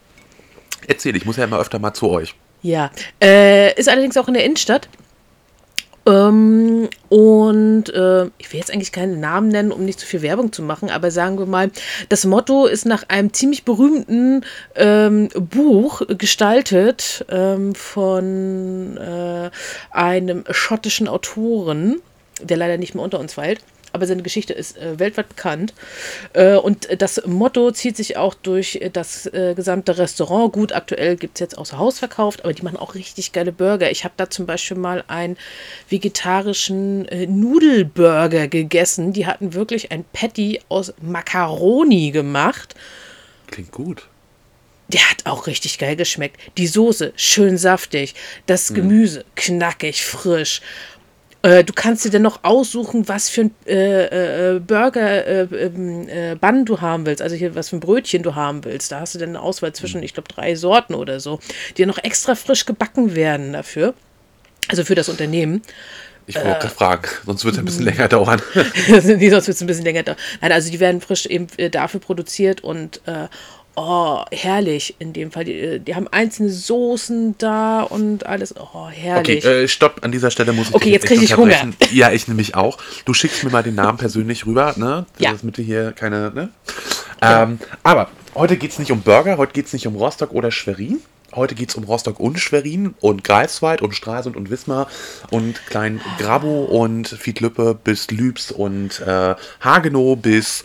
Erzähl, 0.87 1.15
ich 1.17 1.25
muss 1.25 1.37
ja 1.37 1.45
immer 1.45 1.59
öfter 1.59 1.79
mal 1.79 1.95
zu 1.95 2.11
euch. 2.11 2.35
Ja, 2.63 2.91
äh, 3.23 3.79
ist 3.79 3.89
allerdings 3.89 4.17
auch 4.17 4.29
in 4.29 4.35
der 4.35 4.45
Innenstadt. 4.45 4.89
Ähm, 6.07 6.89
und 7.09 7.89
äh, 7.89 8.25
ich 8.39 8.53
will 8.53 8.61
jetzt 8.61 8.71
eigentlich 8.71 8.93
keinen 8.93 9.21
Namen 9.21 9.49
nennen, 9.49 9.73
um 9.73 9.85
nicht 9.85 10.01
zu 10.01 10.07
viel 10.07 10.21
Werbung 10.23 10.53
zu 10.53 10.63
machen, 10.63 10.91
aber 10.91 11.11
sagen 11.11 11.39
wir 11.39 11.47
mal, 11.47 11.71
das 12.11 12.27
Motto 12.27 12.67
ist 12.67 12.85
nach 12.85 13.09
einem 13.09 13.33
ziemlich 13.33 13.65
berühmten 13.65 14.45
ähm, 14.75 15.29
Buch 15.35 16.03
gestaltet 16.19 17.25
ähm, 17.31 17.75
von 17.75 18.99
äh, 18.99 19.51
einem 19.91 20.45
schottischen 20.51 21.09
Autoren, 21.09 22.03
der 22.43 22.57
leider 22.57 22.79
nicht 22.79 22.95
mehr 22.95 23.05
unter 23.05 23.21
uns 23.21 23.37
weilt 23.37 23.61
aber 23.95 24.07
seine 24.07 24.23
Geschichte 24.23 24.53
ist 24.53 24.77
äh, 24.77 24.99
weltweit 24.99 25.29
bekannt. 25.29 25.73
Äh, 26.33 26.57
und 26.57 26.89
das 27.01 27.23
Motto 27.27 27.71
zieht 27.71 27.97
sich 27.97 28.17
auch 28.17 28.35
durch 28.35 28.81
das 28.93 29.27
äh, 29.27 29.55
gesamte 29.55 29.97
Restaurant. 29.97 30.53
Gut, 30.53 30.73
aktuell 30.73 31.17
gibt 31.17 31.37
es 31.37 31.41
jetzt 31.41 31.57
außer 31.57 31.79
Haus 31.79 32.01
verkauft, 32.01 32.43
aber 32.43 32.53
die 32.53 32.63
machen 32.63 32.77
auch 32.77 32.97
richtig 32.97 33.31
geile 33.31 33.53
Burger. 33.53 33.93
Ich 33.93 34.03
habe 34.03 34.15
da 34.17 34.29
zum 34.29 34.47
Beispiel 34.47 34.77
mal 34.77 35.05
einen 35.07 35.37
vegetarischen 35.89 37.07
äh, 37.07 37.27
Nudelburger 37.29 38.49
gegessen. 38.49 39.13
Die 39.13 39.27
hatten 39.27 39.55
wirklich 39.55 39.93
ein 39.93 40.05
Patty 40.13 40.61
aus 40.69 40.93
Macaroni 41.01 42.11
gemacht. 42.11 42.75
Klingt 43.47 43.71
gut. 43.71 44.09
Der 44.89 45.09
hat 45.09 45.25
auch 45.25 45.47
richtig 45.47 45.79
geil 45.79 45.97
geschmeckt. 45.97 46.39
Die 46.59 46.67
Soße 46.67 47.13
schön 47.17 47.57
saftig, 47.57 48.15
das 48.47 48.71
mhm. 48.71 48.75
Gemüse 48.75 49.21
mm. 49.21 49.35
knackig, 49.37 50.05
frisch. 50.05 50.61
Äh, 51.45 51.63
du 51.63 51.75
kannst 51.75 52.07
dir 52.07 52.11
dann 52.11 52.23
noch 52.23 52.43
aussuchen, 52.43 53.07
was 53.07 53.29
für 53.29 53.43
ein 53.43 53.55
äh, 53.67 54.55
äh, 54.55 54.61
Burger 54.61 55.27
äh, 55.27 55.43
ähm, 55.43 56.09
äh, 56.09 56.37
Bann 56.37 56.65
du 56.65 56.81
haben 56.81 57.05
willst, 57.05 57.21
also 57.21 57.37
hier 57.37 57.55
was 57.55 57.69
für 57.69 57.77
ein 57.77 57.81
Brötchen 57.81 58.23
du 58.23 58.35
haben 58.35 58.65
willst. 58.65 58.91
Da 58.91 59.01
hast 59.01 59.15
du 59.15 59.19
dann 59.19 59.29
eine 59.31 59.41
Auswahl 59.41 59.75
zwischen, 59.75 60.03
ich 60.03 60.15
glaube, 60.15 60.29
drei 60.29 60.55
Sorten 60.55 60.95
oder 60.95 61.21
so, 61.21 61.41
die 61.77 61.85
noch 61.85 61.99
extra 61.99 62.35
frisch 62.35 62.65
gebacken 62.65 63.15
werden 63.15 63.53
dafür. 63.53 63.93
Also 64.69 64.85
für 64.85 64.95
das 64.95 65.11
Unternehmen. 65.11 65.61
Ich 66.27 66.37
wollte 66.37 66.49
äh, 66.49 66.53
gerade 66.61 66.75
fragen, 66.75 67.09
sonst 67.27 67.45
wird 67.45 67.57
es 67.57 67.59
ein 67.61 67.67
bisschen 67.67 67.85
länger 67.85 68.09
dauern. 68.09 68.41
nee, 68.87 69.29
sonst 69.29 69.47
wird 69.47 69.49
es 69.49 69.61
ein 69.61 69.67
bisschen 69.67 69.85
länger 69.85 70.03
dauern. 70.03 70.19
Nein, 70.41 70.53
also 70.53 70.71
die 70.71 70.81
werden 70.81 71.03
frisch 71.03 71.27
eben 71.27 71.49
äh, 71.59 71.69
dafür 71.69 72.01
produziert 72.01 72.63
und 72.65 73.03
äh, 73.05 73.29
oh, 73.77 74.25
herrlich 74.31 74.97
in 74.99 75.13
dem 75.13 75.31
Fall. 75.31 75.45
Die, 75.45 75.81
die, 75.81 75.95
haben 75.95 76.09
einzelne 76.09 76.51
Soßen 76.51 77.37
da 77.39 77.83
und 77.83 78.27
alles. 78.27 78.55
Oh, 78.57 78.89
herrlich. 78.89 79.45
Okay, 79.45 79.65
äh, 79.65 79.69
stopp, 79.69 80.01
an 80.03 80.13
dieser 80.13 80.31
Stelle 80.31 80.53
muss 80.53 80.69
ich 80.69 80.75
Okay, 80.75 80.91
jetzt 80.91 81.07
kriege 81.07 81.25
ich 81.25 81.37
Hunger. 81.37 81.71
Ja, 81.93 82.13
ich 82.13 82.29
nämlich 82.29 82.55
auch. 82.55 82.79
Du 83.05 83.15
schickst 83.15 83.45
mir 83.45 83.51
mal 83.51 83.63
den 83.63 83.75
Namen 83.75 83.99
persönlich 83.99 84.47
rüber, 84.47 84.75
ne? 84.77 85.07
Ja. 85.19 85.33
Damit 85.33 85.59
wir 85.59 85.65
hier 85.65 85.93
keine, 85.93 86.31
ne? 86.33 86.51
Ähm, 87.23 87.59
aber 87.83 88.11
heute 88.35 88.57
geht 88.57 88.73
es 88.73 88.79
nicht 88.79 88.93
um 88.93 89.01
Burger, 89.01 89.39
heute 89.39 89.53
geht 89.53 89.67
es 89.67 89.73
nicht 89.73 89.87
um 89.87 89.97
Rostock 89.97 90.33
oder 90.33 90.51
Schwerin. 90.51 91.01
Heute 91.35 91.57
geht 91.57 91.71
es 91.71 91.75
um 91.75 91.85
Rostock 91.85 92.21
und 92.21 92.39
Schwerin 92.39 92.95
und 93.01 93.25
Greifswald 93.25 93.83
und 93.83 93.95
Stralsund 93.95 94.37
und 94.37 94.51
Wismar 94.51 94.89
und 95.31 95.67
Klein 95.67 96.01
Grabo 96.19 96.65
und 96.65 97.09
Fiedlüppe 97.09 97.77
bis 97.83 98.11
Lübs 98.11 98.53
und 98.53 99.01
äh, 99.01 99.35
Hagenow 99.61 100.17
bis 100.17 100.63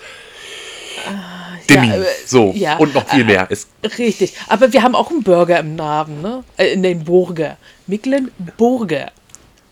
Demi. 1.70 1.88
Ja, 1.88 1.96
äh, 1.96 2.06
so, 2.26 2.54
ja, 2.56 2.78
und 2.78 2.94
noch 2.94 3.08
viel 3.08 3.24
mehr. 3.24 3.50
Ist 3.50 3.70
richtig. 3.98 4.34
Aber 4.48 4.74
wir 4.74 4.84
haben 4.84 4.96
auch 4.96 5.10
einen 5.10 5.24
Burger 5.24 5.60
im 5.60 5.76
Namen, 5.76 6.22
ne? 6.22 6.44
Äh, 6.58 6.74
in 6.74 6.84
den 6.84 7.04
Burger. 7.04 7.58
Mecklenburger. 7.88 9.12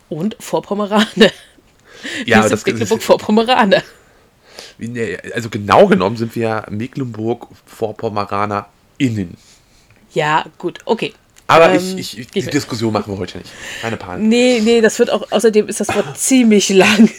Und 0.10 0.36
Vorpommeraner. 0.39 1.32
Ja, 2.25 2.48
das 2.48 2.66
Mecklenburg-Vorpommeraner. 2.66 3.84
Also 5.34 5.50
genau 5.50 5.88
genommen 5.88 6.18
sind 6.18 6.36
wir 6.36 6.63
Mecklenburg-Vorpommeraner 6.70 8.68
innen. 8.98 9.36
Ja, 10.13 10.46
gut, 10.58 10.80
okay. 10.86 11.13
Aber 11.48 11.72
ähm, 11.72 11.98
ich, 11.98 12.18
ich, 12.20 12.27
die 12.27 12.42
Diskussion 12.42 12.94
machen 12.94 13.13
wir 13.13 13.18
heute 13.18 13.39
nicht. 13.39 13.51
Keine 13.82 13.98
Panik. 13.98 14.27
Nee, 14.27 14.62
nee, 14.63 14.82
das 14.82 15.00
wird 15.00 15.10
auch, 15.10 15.32
außerdem 15.32 15.68
ist 15.68 15.80
das 15.80 15.88
Wort 15.96 16.18
ziemlich 16.18 16.70
lang. 16.70 17.10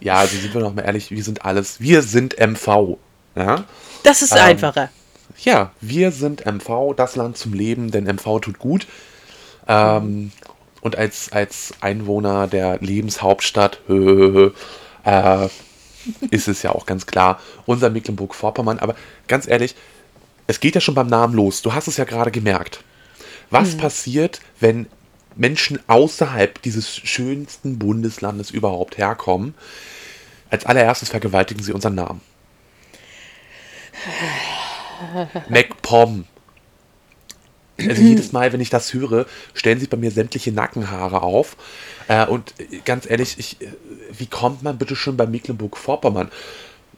Ja, 0.00 0.16
also 0.16 0.36
sind 0.36 0.54
wir 0.54 0.60
noch 0.60 0.74
mal 0.74 0.82
ehrlich, 0.82 1.10
wir 1.10 1.22
sind 1.22 1.44
alles, 1.44 1.80
wir 1.80 2.02
sind 2.02 2.38
MV. 2.38 2.98
Ja? 3.36 3.64
Das 4.02 4.22
ist 4.22 4.32
ähm, 4.32 4.38
einfacher. 4.38 4.90
Ja, 5.38 5.72
wir 5.80 6.12
sind 6.12 6.44
MV, 6.46 6.94
das 6.96 7.16
Land 7.16 7.36
zum 7.36 7.52
Leben, 7.52 7.90
denn 7.90 8.04
MV 8.04 8.40
tut 8.40 8.58
gut. 8.58 8.86
Ähm, 9.68 10.32
und 10.80 10.96
als, 10.96 11.32
als 11.32 11.74
Einwohner 11.80 12.46
der 12.46 12.78
Lebenshauptstadt 12.78 13.80
äh, 13.88 15.48
ist 16.30 16.48
es 16.48 16.62
ja 16.62 16.72
auch 16.72 16.86
ganz 16.86 17.06
klar 17.06 17.40
unser 17.66 17.90
Mecklenburg-Vorpommern. 17.90 18.78
Aber 18.78 18.94
ganz 19.28 19.46
ehrlich, 19.46 19.74
es 20.46 20.60
geht 20.60 20.74
ja 20.74 20.80
schon 20.80 20.94
beim 20.94 21.08
Namen 21.08 21.34
los. 21.34 21.62
Du 21.62 21.74
hast 21.74 21.88
es 21.88 21.96
ja 21.96 22.04
gerade 22.04 22.30
gemerkt. 22.30 22.82
Was 23.50 23.74
mhm. 23.74 23.78
passiert, 23.78 24.40
wenn 24.60 24.86
Menschen 25.34 25.78
außerhalb 25.86 26.62
dieses 26.62 26.96
schönsten 26.96 27.78
Bundeslandes 27.78 28.50
überhaupt 28.50 28.96
herkommen, 28.96 29.54
als 30.50 30.64
allererstes 30.64 31.10
vergewaltigen 31.10 31.62
sie 31.62 31.72
unseren 31.72 31.96
Namen. 31.96 32.20
MacPom. 35.48 36.24
Also 37.78 38.02
jedes 38.02 38.32
Mal, 38.32 38.52
wenn 38.52 38.60
ich 38.60 38.70
das 38.70 38.94
höre, 38.94 39.26
stellen 39.54 39.78
sich 39.78 39.90
bei 39.90 39.96
mir 39.96 40.10
sämtliche 40.10 40.52
Nackenhaare 40.52 41.22
auf. 41.22 41.56
Äh, 42.08 42.26
und 42.26 42.54
äh, 42.58 42.78
ganz 42.84 43.08
ehrlich, 43.08 43.38
ich, 43.38 43.60
äh, 43.60 43.68
wie 44.16 44.26
kommt 44.26 44.62
man 44.62 44.78
bitte 44.78 44.96
schon 44.96 45.16
bei 45.16 45.26
Mecklenburg-Vorpommern, 45.26 46.30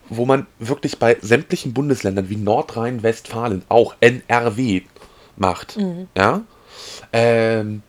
wo 0.09 0.25
man 0.25 0.47
wirklich 0.59 0.99
bei 0.99 1.17
sämtlichen 1.21 1.75
Bundesländern 1.75 2.31
wie 2.31 2.37
Nordrhein-Westfalen 2.37 3.63
auch 3.69 3.95
NRW 4.01 4.83
macht, 5.37 5.77
ja? 6.17 6.43
Ähm, 7.13 7.83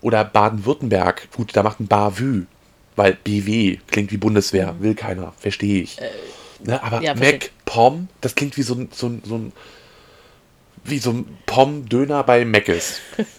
oder 0.00 0.24
Baden-Württemberg, 0.24 1.28
gut, 1.34 1.56
da 1.56 1.62
macht 1.62 1.80
ein 1.80 1.86
Bavü, 1.86 2.44
weil 2.94 3.14
BW 3.14 3.78
klingt 3.86 4.12
wie 4.12 4.16
Bundeswehr, 4.18 4.76
will 4.80 4.94
keiner, 4.94 5.32
verstehe 5.38 5.82
ich. 5.82 5.98
Ne, 6.64 6.82
aber 6.82 7.02
ja, 7.02 7.14
verstehe. 7.14 7.38
MacPom, 7.66 8.08
das 8.20 8.34
klingt 8.34 8.56
wie 8.56 8.62
so 8.62 8.74
ein, 8.74 8.88
so 8.92 9.06
ein, 9.08 9.22
so 9.24 9.36
ein 9.36 9.52
wie 10.84 10.98
so 11.00 11.10
ein 11.10 11.36
Pom-Döner 11.46 12.22
bei 12.24 12.44
Meckes. 12.44 13.00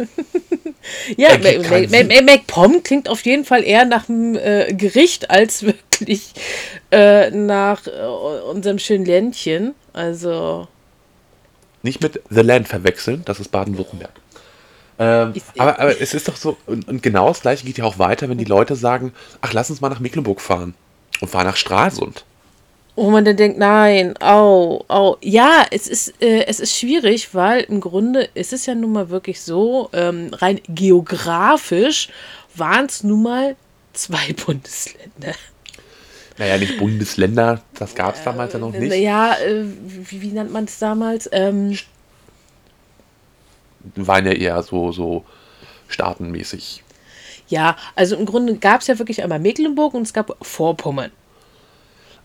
Ja, 1.18 1.38
keinen 1.38 1.90
Mac-. 1.92 2.08
Mac- 2.08 2.24
MacPom 2.26 2.82
klingt 2.82 3.10
auf 3.10 3.22
jeden 3.26 3.44
Fall 3.44 3.64
eher 3.64 3.84
nach 3.84 4.08
einem 4.08 4.36
äh, 4.36 4.74
Gericht 4.74 5.30
als 5.30 5.64
wirklich 5.64 6.32
äh, 6.92 7.30
nach 7.32 7.86
äh, 7.88 7.92
unserem 8.50 8.80
schönen 8.80 9.06
Ländchen. 9.06 9.76
Also, 9.92 10.68
Nicht 11.84 12.02
mit 12.02 12.22
The 12.30 12.40
Land 12.42 12.70
verwechseln, 12.70 13.24
das 13.26 13.40
ist 13.42 13.50
Baden-Württemberg. 13.52 14.12
Ähm, 15.00 15.34
aber, 15.58 15.78
aber 15.80 16.02
es 16.02 16.14
ist 16.14 16.28
doch 16.30 16.38
so, 16.38 16.56
und, 16.66 16.88
und 16.88 17.04
genau 17.04 17.28
das 17.28 17.42
gleiche 17.42 17.66
geht 17.66 17.78
ja 17.78 17.84
auch 17.84 18.00
weiter, 18.00 18.30
wenn 18.30 18.38
die 18.38 18.46
Leute 18.46 18.76
sagen, 18.78 19.14
ach, 19.42 19.52
lass 19.54 19.70
uns 19.70 19.82
mal 19.82 19.90
nach 19.90 20.00
Mecklenburg 20.00 20.40
fahren 20.40 20.74
und 21.20 21.28
fahren 21.28 21.46
nach 21.48 21.58
Stralsund. 21.58 22.24
Wo 22.98 23.12
man 23.12 23.24
dann 23.24 23.38
denkt, 23.38 23.60
nein, 23.60 24.18
au, 24.18 24.84
au. 24.88 25.18
Ja, 25.22 25.68
es 25.70 25.88
ist, 25.88 26.20
äh, 26.20 26.46
es 26.48 26.60
ist 26.60 26.76
schwierig, 26.76 27.36
weil 27.36 27.62
im 27.62 27.80
Grunde 27.80 28.28
ist 28.34 28.54
es 28.54 28.66
ja 28.66 28.74
nun 28.74 28.92
mal 28.92 29.10
wirklich 29.10 29.40
so, 29.40 29.90
ähm, 29.94 30.32
rein 30.34 30.60
geografisch 30.68 32.10
waren 32.56 32.88
es 32.88 33.04
nun 33.04 33.22
mal 33.22 33.56
zwei 33.94 34.34
Bundesländer. 34.46 35.36
Naja, 36.40 36.58
nicht 36.58 36.80
Bundesländer, 36.80 37.62
das 37.76 37.94
gab 37.94 38.16
es 38.16 38.24
damals 38.24 38.54
ja 38.54 38.60
noch 38.60 38.72
nicht. 38.72 38.96
Ja, 38.96 39.34
äh, 39.34 39.64
wie, 39.64 40.22
wie 40.24 40.32
nennt 40.32 40.52
man 40.52 40.64
es 40.66 40.80
damals? 40.80 41.30
Ähm, 41.32 41.78
Waren 43.96 44.26
ja 44.26 44.34
eher 44.34 44.64
so, 44.64 44.92
so 44.92 45.24
staatenmäßig. 45.88 46.84
ja, 47.48 47.78
also 47.96 48.16
im 48.16 48.26
Grunde 48.26 48.56
gab 48.56 48.82
es 48.82 48.88
ja 48.88 48.98
wirklich 48.98 49.22
einmal 49.22 49.40
Mecklenburg 49.40 49.94
und 49.94 50.02
es 50.02 50.14
gab 50.14 50.36
Vorpommern. 50.42 51.12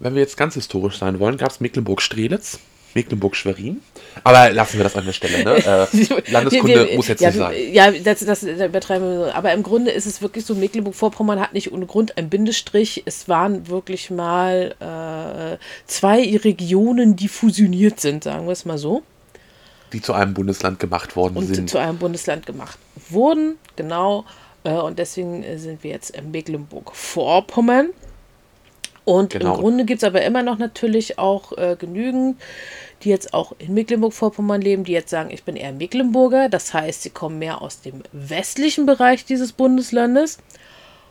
Wenn 0.03 0.15
wir 0.15 0.21
jetzt 0.23 0.37
ganz 0.37 0.55
historisch 0.55 0.99
sein 0.99 1.21
wollen, 1.21 1.37
gab 1.37 1.51
es 1.51 1.61
Mecklenburg-Strelitz, 1.61 2.59
Mecklenburg-Schwerin. 2.95 3.81
Aber 4.25 4.51
lassen 4.51 4.77
wir 4.79 4.85
das 4.85 4.97
an 4.97 5.07
der 5.07 5.13
Stelle. 5.13 5.45
Ne? 5.45 5.55
Äh, 5.65 6.31
Landeskunde 6.31 6.75
Wir- 6.75 6.89
wir- 6.89 6.97
muss 6.97 7.09
jetzt 7.09 7.21
ja, 7.21 7.29
nicht 7.29 7.39
sein. 7.39 7.55
Ja, 7.73 7.91
das, 7.93 8.21
das, 8.25 8.41
das 8.41 8.43
übertreiben 8.69 9.09
wir. 9.09 9.25
so. 9.27 9.33
Aber 9.33 9.53
im 9.53 9.63
Grunde 9.63 9.91
ist 9.93 10.07
es 10.07 10.21
wirklich 10.21 10.45
so, 10.45 10.55
Mecklenburg-Vorpommern 10.57 11.41
hat 11.41 11.55
nicht 11.55 11.73
ohne 11.73 11.87
Grund 11.87 12.19
einen 12.19 12.29
Bindestrich. 12.29 13.03
Es 13.07 13.29
waren 13.29 13.69
wirklich 13.69 14.11
mal 14.11 14.75
äh, 14.81 15.57
zwei 15.87 16.37
Regionen, 16.37 17.15
die 17.17 17.29
fusioniert 17.29 18.01
sind, 18.01 18.25
sagen 18.25 18.47
wir 18.47 18.53
es 18.53 18.65
mal 18.65 18.79
so. 18.79 19.03
Die 19.93 20.03
zu 20.03 20.13
einem 20.15 20.35
Bundesland 20.35 20.81
gemacht 20.81 21.15
worden 21.17 21.37
Und 21.37 21.55
sind. 21.55 21.71
zu 21.71 21.79
einem 21.79 21.99
Bundesland 21.99 22.45
gemacht 22.45 22.77
wurden. 23.09 23.57
Genau. 23.77 24.25
Äh, 24.65 24.73
und 24.73 24.99
deswegen 24.99 25.43
äh, 25.45 25.59
sind 25.59 25.83
wir 25.85 25.93
jetzt 25.93 26.11
in 26.11 26.31
Mecklenburg-Vorpommern. 26.33 27.91
Und 29.05 29.31
Genau. 29.31 29.55
im 29.55 29.61
Grunde 29.61 29.85
gibt 29.85 30.03
es 30.03 30.07
aber 30.07 30.23
immer 30.23 30.43
noch 30.43 30.59
natürlich 30.59 31.19
auch 31.19 31.57
äh, 31.59 31.77
genügend, 31.79 32.41
die 33.03 33.09
jetzt 33.09 33.35
auch 33.35 33.53
in 33.59 33.75
Mecklenburg-Vorpommern 33.75 34.61
leben, 34.61 34.85
die 34.85 34.93
jetzt 34.93 35.11
sagen, 35.11 35.31
ich 35.31 35.43
bin 35.43 35.57
eher 35.57 35.73
Mecklenburger. 35.73 36.49
Das 36.49 36.73
heißt, 36.73 37.03
sie 37.03 37.11
kommen 37.11 37.39
mehr 37.39 37.63
aus 37.63 37.81
dem 37.81 38.03
westlichen 38.13 38.87
Bereich 38.87 39.25
dieses 39.25 39.53
Bundeslandes. 39.53 40.39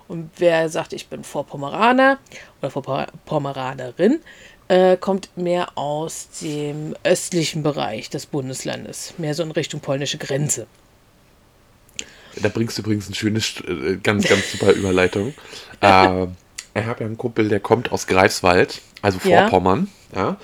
Und 0.08 0.30
wer 0.38 0.70
sagt, 0.70 0.94
ich 0.94 1.08
bin 1.08 1.24
Vorpommeraner 1.24 2.18
oder 2.62 2.72
Vorpommeranerin, 2.72 4.20
äh, 4.68 4.96
kommt 4.98 5.30
mehr 5.36 5.78
aus 5.78 6.30
dem 6.42 6.96
östlichen 7.04 7.64
Bereich 7.64 8.10
des 8.10 8.26
Bundeslandes. 8.26 9.14
Mehr 9.18 9.34
so 9.34 9.44
in 9.44 9.52
Richtung 9.52 9.82
polnische 9.82 10.18
Grenze. 10.18 10.68
Da 12.42 12.48
bringst 12.48 12.78
du 12.78 12.82
übrigens 12.82 13.10
ein 13.10 13.14
schönes, 13.14 13.56
äh, 13.68 13.98
ganz, 14.02 14.28
ganz 14.28 14.52
super 14.52 14.72
Überleitung. 14.72 15.34
äh, 15.82 16.28
ich 16.74 16.86
habe 16.86 17.02
ja 17.02 17.06
einen 17.06 17.18
Kumpel, 17.18 17.50
der 17.50 17.60
kommt 17.60 17.92
aus 17.92 18.08
Greifswald, 18.08 18.82
also 19.02 19.20
Ja. 19.24 19.42
Vorpommern. 19.42 19.90
Ja? 20.16 20.38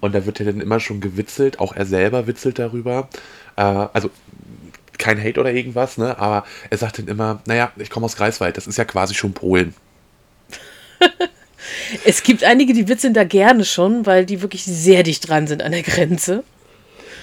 Und 0.00 0.14
da 0.14 0.26
wird 0.26 0.38
ja 0.38 0.44
dann 0.44 0.60
immer 0.60 0.80
schon 0.80 1.00
gewitzelt, 1.00 1.58
auch 1.58 1.74
er 1.74 1.86
selber 1.86 2.26
witzelt 2.26 2.58
darüber. 2.58 3.08
Äh, 3.56 3.62
also 3.62 4.10
kein 4.98 5.22
Hate 5.22 5.40
oder 5.40 5.52
irgendwas, 5.52 5.98
ne? 5.98 6.18
aber 6.18 6.44
er 6.70 6.78
sagt 6.78 6.98
dann 6.98 7.08
immer, 7.08 7.40
naja, 7.46 7.72
ich 7.76 7.90
komme 7.90 8.06
aus 8.06 8.16
Greifswald, 8.16 8.56
das 8.56 8.66
ist 8.66 8.78
ja 8.78 8.84
quasi 8.84 9.14
schon 9.14 9.32
Polen. 9.32 9.74
Es 12.04 12.22
gibt 12.22 12.44
einige, 12.44 12.74
die 12.74 12.88
witzeln 12.88 13.14
da 13.14 13.24
gerne 13.24 13.64
schon, 13.64 14.04
weil 14.04 14.26
die 14.26 14.42
wirklich 14.42 14.64
sehr 14.64 15.02
dicht 15.02 15.28
dran 15.28 15.46
sind 15.46 15.62
an 15.62 15.72
der 15.72 15.82
Grenze. 15.82 16.44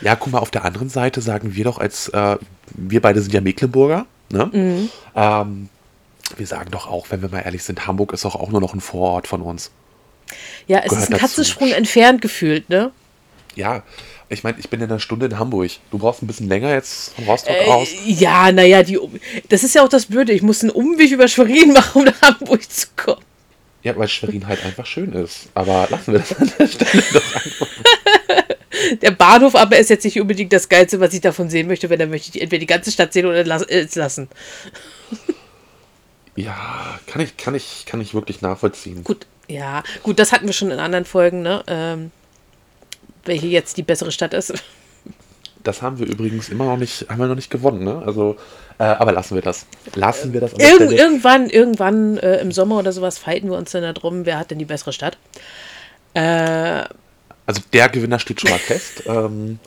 Ja, 0.01 0.15
guck 0.15 0.33
mal, 0.33 0.39
auf 0.39 0.51
der 0.51 0.65
anderen 0.65 0.89
Seite 0.89 1.21
sagen 1.21 1.55
wir 1.55 1.63
doch 1.63 1.77
als, 1.77 2.09
äh, 2.09 2.37
wir 2.73 3.01
beide 3.01 3.21
sind 3.21 3.33
ja 3.33 3.41
Mecklenburger, 3.41 4.05
ne? 4.31 4.49
Mhm. 4.51 4.89
Ähm, 5.15 5.69
wir 6.37 6.47
sagen 6.47 6.71
doch 6.71 6.87
auch, 6.87 7.07
wenn 7.09 7.21
wir 7.21 7.29
mal 7.29 7.41
ehrlich 7.41 7.63
sind, 7.63 7.87
Hamburg 7.87 8.13
ist 8.13 8.25
doch 8.25 8.35
auch 8.35 8.49
nur 8.49 8.61
noch 8.61 8.73
ein 8.73 8.81
Vorort 8.81 9.27
von 9.27 9.41
uns. 9.41 9.71
Ja, 10.67 10.79
es 10.79 10.89
Gehört 10.89 11.03
ist 11.03 11.07
ein 11.09 11.11
dazu. 11.13 11.21
Katzensprung 11.25 11.71
entfernt 11.71 12.21
gefühlt, 12.21 12.69
ne? 12.69 12.91
Ja, 13.55 13.83
ich 14.29 14.43
meine, 14.45 14.57
ich 14.59 14.69
bin 14.69 14.79
in 14.79 14.89
einer 14.89 14.99
Stunde 14.99 15.25
in 15.25 15.37
Hamburg. 15.37 15.71
Du 15.91 15.97
brauchst 15.97 16.21
ein 16.23 16.27
bisschen 16.27 16.47
länger 16.47 16.71
jetzt 16.73 17.13
von 17.15 17.25
Rostock 17.25 17.53
Äh, 17.53 17.65
aus. 17.69 17.89
ja, 18.05 18.51
naja, 18.51 18.81
die, 18.81 18.97
Um- 18.97 19.19
das 19.49 19.63
ist 19.63 19.75
ja 19.75 19.83
auch 19.83 19.89
das 19.89 20.05
Blöde. 20.05 20.31
Ich 20.31 20.41
muss 20.41 20.61
einen 20.61 20.71
Umweg 20.71 21.11
über 21.11 21.27
Schwerin 21.27 21.73
machen, 21.73 21.99
um 21.99 22.05
nach 22.05 22.21
Hamburg 22.21 22.69
zu 22.71 22.87
kommen. 22.95 23.21
Ja, 23.83 23.97
weil 23.97 24.07
Schwerin 24.07 24.47
halt 24.47 24.63
einfach 24.63 24.85
schön 24.85 25.11
ist. 25.11 25.47
Aber 25.53 25.87
lassen 25.89 26.13
wir 26.13 26.19
das 26.19 26.37
an 26.37 26.51
der 26.57 26.67
Stelle 26.67 27.03
doch 27.13 27.35
einfach. 27.35 27.67
Der 29.01 29.11
Bahnhof 29.11 29.55
aber 29.55 29.77
ist 29.77 29.89
jetzt 29.89 30.05
nicht 30.05 30.19
unbedingt 30.21 30.53
das 30.53 30.69
Geilste, 30.69 30.99
was 30.99 31.13
ich 31.13 31.21
davon 31.21 31.49
sehen 31.49 31.67
möchte, 31.67 31.89
wenn 31.89 31.99
dann 31.99 32.09
möchte 32.09 32.29
ich 32.35 32.41
entweder 32.41 32.59
die 32.61 32.65
ganze 32.67 32.91
Stadt 32.91 33.11
sehen 33.11 33.25
oder 33.25 33.39
äh, 33.69 33.79
es 33.81 33.95
lassen. 33.95 34.29
Ja, 36.35 36.99
kann 37.07 37.21
ich, 37.21 37.37
kann 37.37 37.55
ich, 37.55 37.85
kann 37.85 37.99
ich 38.01 38.13
wirklich 38.13 38.41
nachvollziehen. 38.41 39.03
Gut, 39.03 39.25
ja, 39.47 39.83
gut, 40.03 40.17
das 40.19 40.31
hatten 40.31 40.45
wir 40.45 40.53
schon 40.53 40.71
in 40.71 40.79
anderen 40.79 41.05
Folgen, 41.05 41.41
ne? 41.41 41.63
Ähm, 41.67 42.11
welche 43.25 43.47
jetzt 43.47 43.77
die 43.77 43.83
bessere 43.83 44.11
Stadt 44.11 44.33
ist. 44.33 44.53
Das 45.63 45.81
haben 45.81 45.99
wir 45.99 46.07
übrigens 46.07 46.49
immer 46.49 46.65
noch 46.65 46.77
nicht, 46.77 47.07
haben 47.09 47.19
wir 47.19 47.27
noch 47.27 47.35
nicht 47.35 47.51
gewonnen, 47.51 47.83
ne? 47.83 48.01
Also, 48.05 48.37
äh, 48.79 48.83
aber 48.83 49.11
lassen 49.11 49.35
wir 49.35 49.41
das. 49.43 49.65
Lassen 49.93 50.33
wir 50.33 50.41
das 50.41 50.53
Irgend, 50.53 50.91
irgendwann, 50.91 51.49
irgendwann 51.49 52.17
äh, 52.17 52.37
im 52.37 52.51
Sommer 52.51 52.79
oder 52.79 52.91
sowas 52.93 53.17
fighten 53.19 53.49
wir 53.51 53.57
uns 53.57 53.71
dann 53.71 53.83
da 53.83 53.93
drum, 53.93 54.25
wer 54.25 54.39
hat 54.39 54.49
denn 54.51 54.57
die 54.59 54.65
bessere 54.65 54.93
Stadt. 54.93 55.17
Äh, 56.13 56.83
Also 57.45 57.61
der 57.73 57.89
Gewinner 57.89 58.17
steht 58.19 58.41
schon 58.41 58.49
mal 58.49 58.59
fest. 58.59 59.03
ähm, 59.05 59.59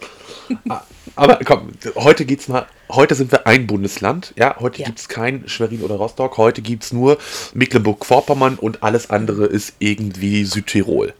aber 1.16 1.38
komm, 1.44 1.72
heute 1.96 2.24
geht's 2.24 2.48
mal. 2.48 2.66
Heute 2.90 3.14
sind 3.14 3.32
wir 3.32 3.46
ein 3.46 3.66
Bundesland. 3.66 4.32
Ja, 4.36 4.56
heute 4.60 4.80
Ja. 4.80 4.86
gibt's 4.86 5.08
kein 5.08 5.48
Schwerin 5.48 5.82
oder 5.82 5.94
Rostock. 5.96 6.36
Heute 6.38 6.62
gibt's 6.62 6.92
nur 6.92 7.18
Mecklenburg-Vorpommern 7.54 8.56
und 8.56 8.82
alles 8.82 9.10
andere 9.10 9.46
ist 9.46 9.74
irgendwie 9.78 10.44
Südtirol. 10.44 11.14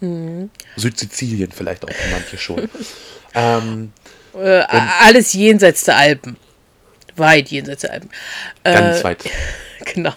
Mhm. 0.00 0.50
Südsizilien 0.76 1.52
vielleicht 1.52 1.84
auch 1.84 1.92
für 1.92 2.10
manche 2.10 2.38
schon. 2.38 2.68
ähm, 3.34 3.92
äh, 4.34 4.62
alles 5.02 5.32
jenseits 5.32 5.84
der 5.84 5.96
Alpen. 5.96 6.36
Weit 7.16 7.48
jenseits 7.48 7.80
der 7.82 7.92
Alpen. 7.92 8.10
ganz 8.62 9.00
Äh, 9.00 9.04
weit. 9.04 9.24
Genau. 9.94 10.12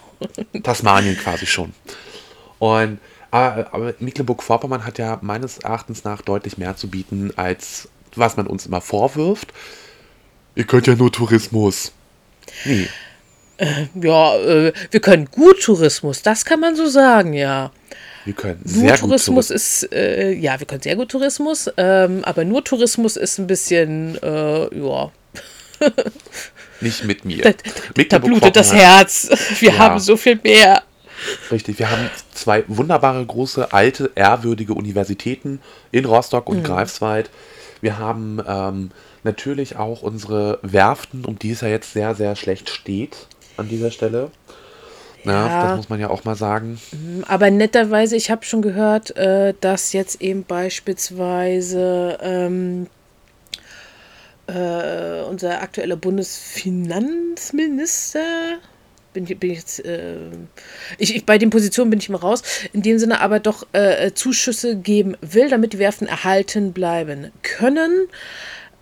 Tasmanien 0.64 1.16
quasi 1.18 1.46
schon. 1.46 1.74
Und 2.58 3.00
aber, 3.32 3.68
aber 3.74 3.94
Mecklenburg-Vorpommern 4.00 4.84
hat 4.86 4.98
ja 4.98 5.20
meines 5.22 5.60
Erachtens 5.60 6.04
nach 6.04 6.22
deutlich 6.24 6.58
mehr 6.58 6.76
zu 6.76 6.90
bieten, 6.90 7.32
als 7.36 7.88
was 8.20 8.38
man 8.38 8.48
uns 8.48 8.66
immer 8.66 8.82
vorwirft. 8.82 9.54
Ihr 10.56 10.66
könnt 10.66 10.88
ja 10.88 10.96
nur 10.96 11.12
Tourismus. 11.12 11.92
Nee. 12.66 12.88
Ja, 14.02 14.36
äh, 14.38 14.74
wir 14.92 15.00
können 15.02 15.26
gut 15.30 15.62
Tourismus, 15.62 16.22
das 16.22 16.46
kann 16.46 16.60
man 16.62 16.76
so 16.78 16.88
sagen, 16.88 17.34
ja. 17.34 17.72
Wir 18.26 18.34
können 18.34 18.62
Nur 18.64 18.74
sehr 18.74 18.92
gut 18.92 19.00
Tourismus 19.02 19.48
Tourismus. 19.48 19.82
ist, 19.84 19.94
äh, 19.94 20.32
ja, 20.34 20.60
wir 20.60 20.66
können 20.68 20.82
sehr 20.82 20.96
gut 20.96 21.10
Tourismus, 21.10 21.70
ähm, 21.78 22.24
aber 22.24 22.46
nur 22.46 22.64
Tourismus 22.64 23.18
ist 23.18 23.38
ein 23.38 23.48
bisschen, 23.48 24.18
äh, 24.24 24.76
ja, 24.78 25.12
Nicht 26.82 27.04
mit 27.04 27.26
mir. 27.26 27.42
da, 27.42 28.04
da 28.04 28.18
blutet 28.20 28.56
das 28.56 28.74
Herz. 28.74 29.30
Wir 29.60 29.72
Ja. 29.74 29.78
haben 29.80 30.00
so 30.00 30.16
viel 30.18 30.40
mehr. 30.42 30.84
Richtig, 31.52 31.80
wir 31.80 31.92
haben 31.92 32.10
zwei 32.34 32.64
wunderbare, 32.68 33.26
große, 33.26 33.74
alte, 33.74 34.12
ehrwürdige 34.16 34.74
Universitäten 34.74 35.60
in 35.92 36.06
Rostock 36.06 36.48
Mhm. 36.48 36.56
und 36.58 36.64
Greifswald. 36.64 37.30
Wir 37.82 37.98
haben 38.00 38.42
ähm, 38.48 38.92
natürlich 39.24 39.76
auch 39.78 40.02
unsere 40.02 40.60
Werften, 40.62 41.26
um 41.26 41.38
die 41.40 41.52
es 41.52 41.62
ja 41.62 41.68
jetzt 41.68 41.94
sehr, 41.94 42.16
sehr 42.16 42.36
schlecht 42.36 42.70
steht. 42.70 43.28
an 43.58 43.68
dieser 43.68 43.92
Stelle. 43.92 44.32
Ja, 45.26 45.48
Ja. 45.48 45.68
das 45.68 45.78
muss 45.78 45.90
man 45.90 46.00
ja 46.00 46.10
auch 46.10 46.24
mal 46.24 46.36
sagen. 46.36 46.80
Aber 47.28 47.52
netterweise, 47.52 48.16
ich 48.16 48.32
habe 48.32 48.46
schon 48.46 48.62
gehört, 48.62 49.16
äh, 49.18 49.54
dass 49.60 49.92
jetzt 49.92 50.22
eben 50.22 50.46
beispielsweise 50.46 52.18
ähm, 52.22 52.88
äh, 54.48 55.22
unser 55.30 55.62
aktueller 55.62 55.98
Bundesfinanzminister, 55.98 58.22
bin 59.14 59.26
ich, 59.26 59.38
bin 59.38 59.52
ich 59.52 59.58
jetzt, 59.58 59.86
äh, 59.86 60.18
ich, 60.98 61.16
ich, 61.16 61.26
bei 61.26 61.38
den 61.38 61.50
Positionen 61.50 61.90
bin 61.90 62.00
ich 62.00 62.10
mal 62.10 62.18
raus, 62.18 62.44
in 62.74 62.82
dem 62.82 63.00
Sinne 63.00 63.22
aber 63.22 63.40
doch 63.40 63.68
äh, 63.74 64.12
Zuschüsse 64.14 64.76
geben 64.76 65.16
will, 65.22 65.50
damit 65.50 65.74
die 65.74 65.80
Werften 65.80 66.08
erhalten 66.08 66.74
bleiben 66.74 67.32
können. 67.42 68.08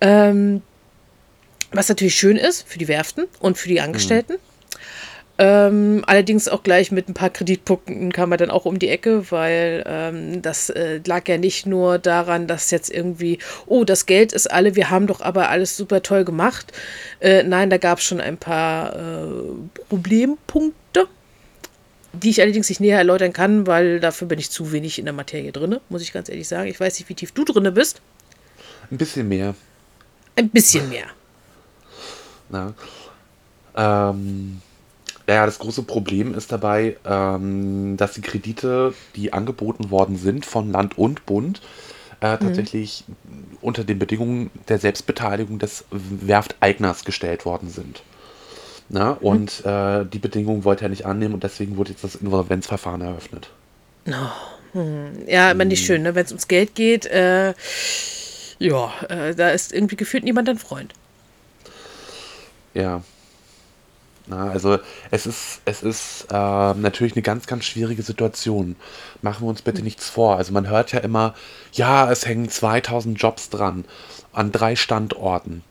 Ähm, 0.00 0.62
was 1.72 1.88
natürlich 1.88 2.14
schön 2.14 2.36
ist 2.36 2.66
für 2.66 2.78
die 2.78 2.88
Werften 2.88 3.26
und 3.40 3.58
für 3.58 3.68
die 3.68 3.80
Angestellten. 3.80 4.34
Ähm, 5.40 6.02
allerdings 6.04 6.48
auch 6.48 6.64
gleich 6.64 6.90
mit 6.90 7.08
ein 7.08 7.14
paar 7.14 7.30
Kreditpunkten 7.30 8.10
kam 8.10 8.32
er 8.32 8.38
dann 8.38 8.50
auch 8.50 8.64
um 8.64 8.80
die 8.80 8.88
Ecke, 8.88 9.30
weil 9.30 9.84
ähm, 9.86 10.42
das 10.42 10.68
äh, 10.68 11.00
lag 11.06 11.28
ja 11.28 11.38
nicht 11.38 11.64
nur 11.64 11.98
daran, 11.98 12.48
dass 12.48 12.72
jetzt 12.72 12.90
irgendwie, 12.90 13.38
oh, 13.66 13.84
das 13.84 14.06
Geld 14.06 14.32
ist 14.32 14.50
alle, 14.50 14.74
wir 14.74 14.90
haben 14.90 15.06
doch 15.06 15.20
aber 15.20 15.48
alles 15.48 15.76
super 15.76 16.02
toll 16.02 16.24
gemacht. 16.24 16.72
Äh, 17.20 17.44
nein, 17.44 17.70
da 17.70 17.78
gab 17.78 17.98
es 17.98 18.04
schon 18.04 18.20
ein 18.20 18.36
paar 18.36 18.96
äh, 18.96 19.28
Problempunkte, 19.88 21.06
die 22.12 22.30
ich 22.30 22.42
allerdings 22.42 22.68
nicht 22.68 22.80
näher 22.80 22.98
erläutern 22.98 23.32
kann, 23.32 23.68
weil 23.68 24.00
dafür 24.00 24.26
bin 24.26 24.40
ich 24.40 24.50
zu 24.50 24.72
wenig 24.72 24.98
in 24.98 25.04
der 25.04 25.14
Materie 25.14 25.52
drin, 25.52 25.78
muss 25.88 26.02
ich 26.02 26.12
ganz 26.12 26.28
ehrlich 26.28 26.48
sagen. 26.48 26.68
Ich 26.68 26.80
weiß 26.80 26.98
nicht, 26.98 27.08
wie 27.08 27.14
tief 27.14 27.30
du 27.30 27.44
drin 27.44 27.72
bist. 27.74 28.02
Ein 28.90 28.98
bisschen 28.98 29.28
mehr. 29.28 29.54
Ein 30.34 30.48
bisschen 30.48 30.88
mehr. 30.88 31.06
Ja. 32.50 32.74
Ähm, 33.76 34.60
ja, 35.34 35.46
das 35.46 35.58
große 35.58 35.82
Problem 35.82 36.34
ist 36.34 36.50
dabei, 36.52 36.96
ähm, 37.04 37.96
dass 37.96 38.14
die 38.14 38.22
Kredite, 38.22 38.94
die 39.14 39.32
angeboten 39.32 39.90
worden 39.90 40.16
sind 40.16 40.46
von 40.46 40.72
Land 40.72 40.96
und 40.96 41.26
Bund, 41.26 41.60
äh, 42.20 42.38
tatsächlich 42.38 43.04
unter 43.60 43.84
den 43.84 43.98
Bedingungen 43.98 44.50
der 44.68 44.78
Selbstbeteiligung 44.78 45.58
des 45.58 45.84
Werfteigners 45.90 47.04
gestellt 47.04 47.44
worden 47.44 47.68
sind. 47.68 48.02
Na, 48.88 49.10
und 49.20 49.64
äh, 49.66 50.06
die 50.06 50.18
Bedingungen 50.18 50.64
wollte 50.64 50.86
er 50.86 50.88
nicht 50.88 51.04
annehmen 51.04 51.34
und 51.34 51.44
deswegen 51.44 51.76
wurde 51.76 51.90
jetzt 51.90 52.04
das 52.04 52.14
Insolvenzverfahren 52.14 53.02
eröffnet. 53.02 53.50
Ja, 55.26 55.50
immer 55.50 55.66
nicht 55.66 55.84
schön, 55.84 56.02
ne? 56.02 56.14
wenn 56.14 56.24
es 56.24 56.30
ums 56.30 56.48
Geld 56.48 56.74
geht. 56.74 57.04
Äh, 57.06 57.52
ja, 58.58 58.92
äh, 59.08 59.34
da 59.34 59.50
ist 59.50 59.72
irgendwie 59.72 59.96
gefühlt 59.96 60.24
niemand 60.24 60.48
ein 60.48 60.58
Freund. 60.58 60.94
Ja. 62.72 63.02
Na, 64.28 64.50
also 64.50 64.78
es 65.10 65.26
ist, 65.26 65.62
es 65.64 65.82
ist 65.82 66.26
ähm, 66.30 66.82
natürlich 66.82 67.14
eine 67.14 67.22
ganz, 67.22 67.46
ganz 67.46 67.64
schwierige 67.64 68.02
Situation. 68.02 68.76
Machen 69.22 69.44
wir 69.44 69.48
uns 69.48 69.62
bitte 69.62 69.82
nichts 69.82 70.10
vor. 70.10 70.36
Also 70.36 70.52
man 70.52 70.68
hört 70.68 70.92
ja 70.92 71.00
immer, 71.00 71.34
ja, 71.72 72.10
es 72.10 72.26
hängen 72.26 72.48
2000 72.48 73.20
Jobs 73.20 73.48
dran 73.48 73.84
an 74.32 74.52
drei 74.52 74.76
Standorten. 74.76 75.62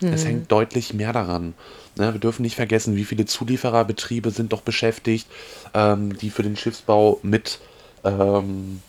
Es 0.00 0.26
hängt 0.26 0.52
deutlich 0.52 0.92
mehr 0.92 1.12
daran. 1.12 1.54
Ne, 1.96 2.12
wir 2.12 2.20
dürfen 2.20 2.42
nicht 2.42 2.56
vergessen, 2.56 2.96
wie 2.96 3.06
viele 3.06 3.24
Zuliefererbetriebe 3.24 4.30
sind 4.30 4.52
doch 4.52 4.60
beschäftigt, 4.60 5.26
ähm, 5.72 6.16
die 6.18 6.28
für 6.28 6.42
den 6.42 6.56
Schiffsbau 6.56 7.18
mit, 7.22 7.60
ähm, 8.04 8.82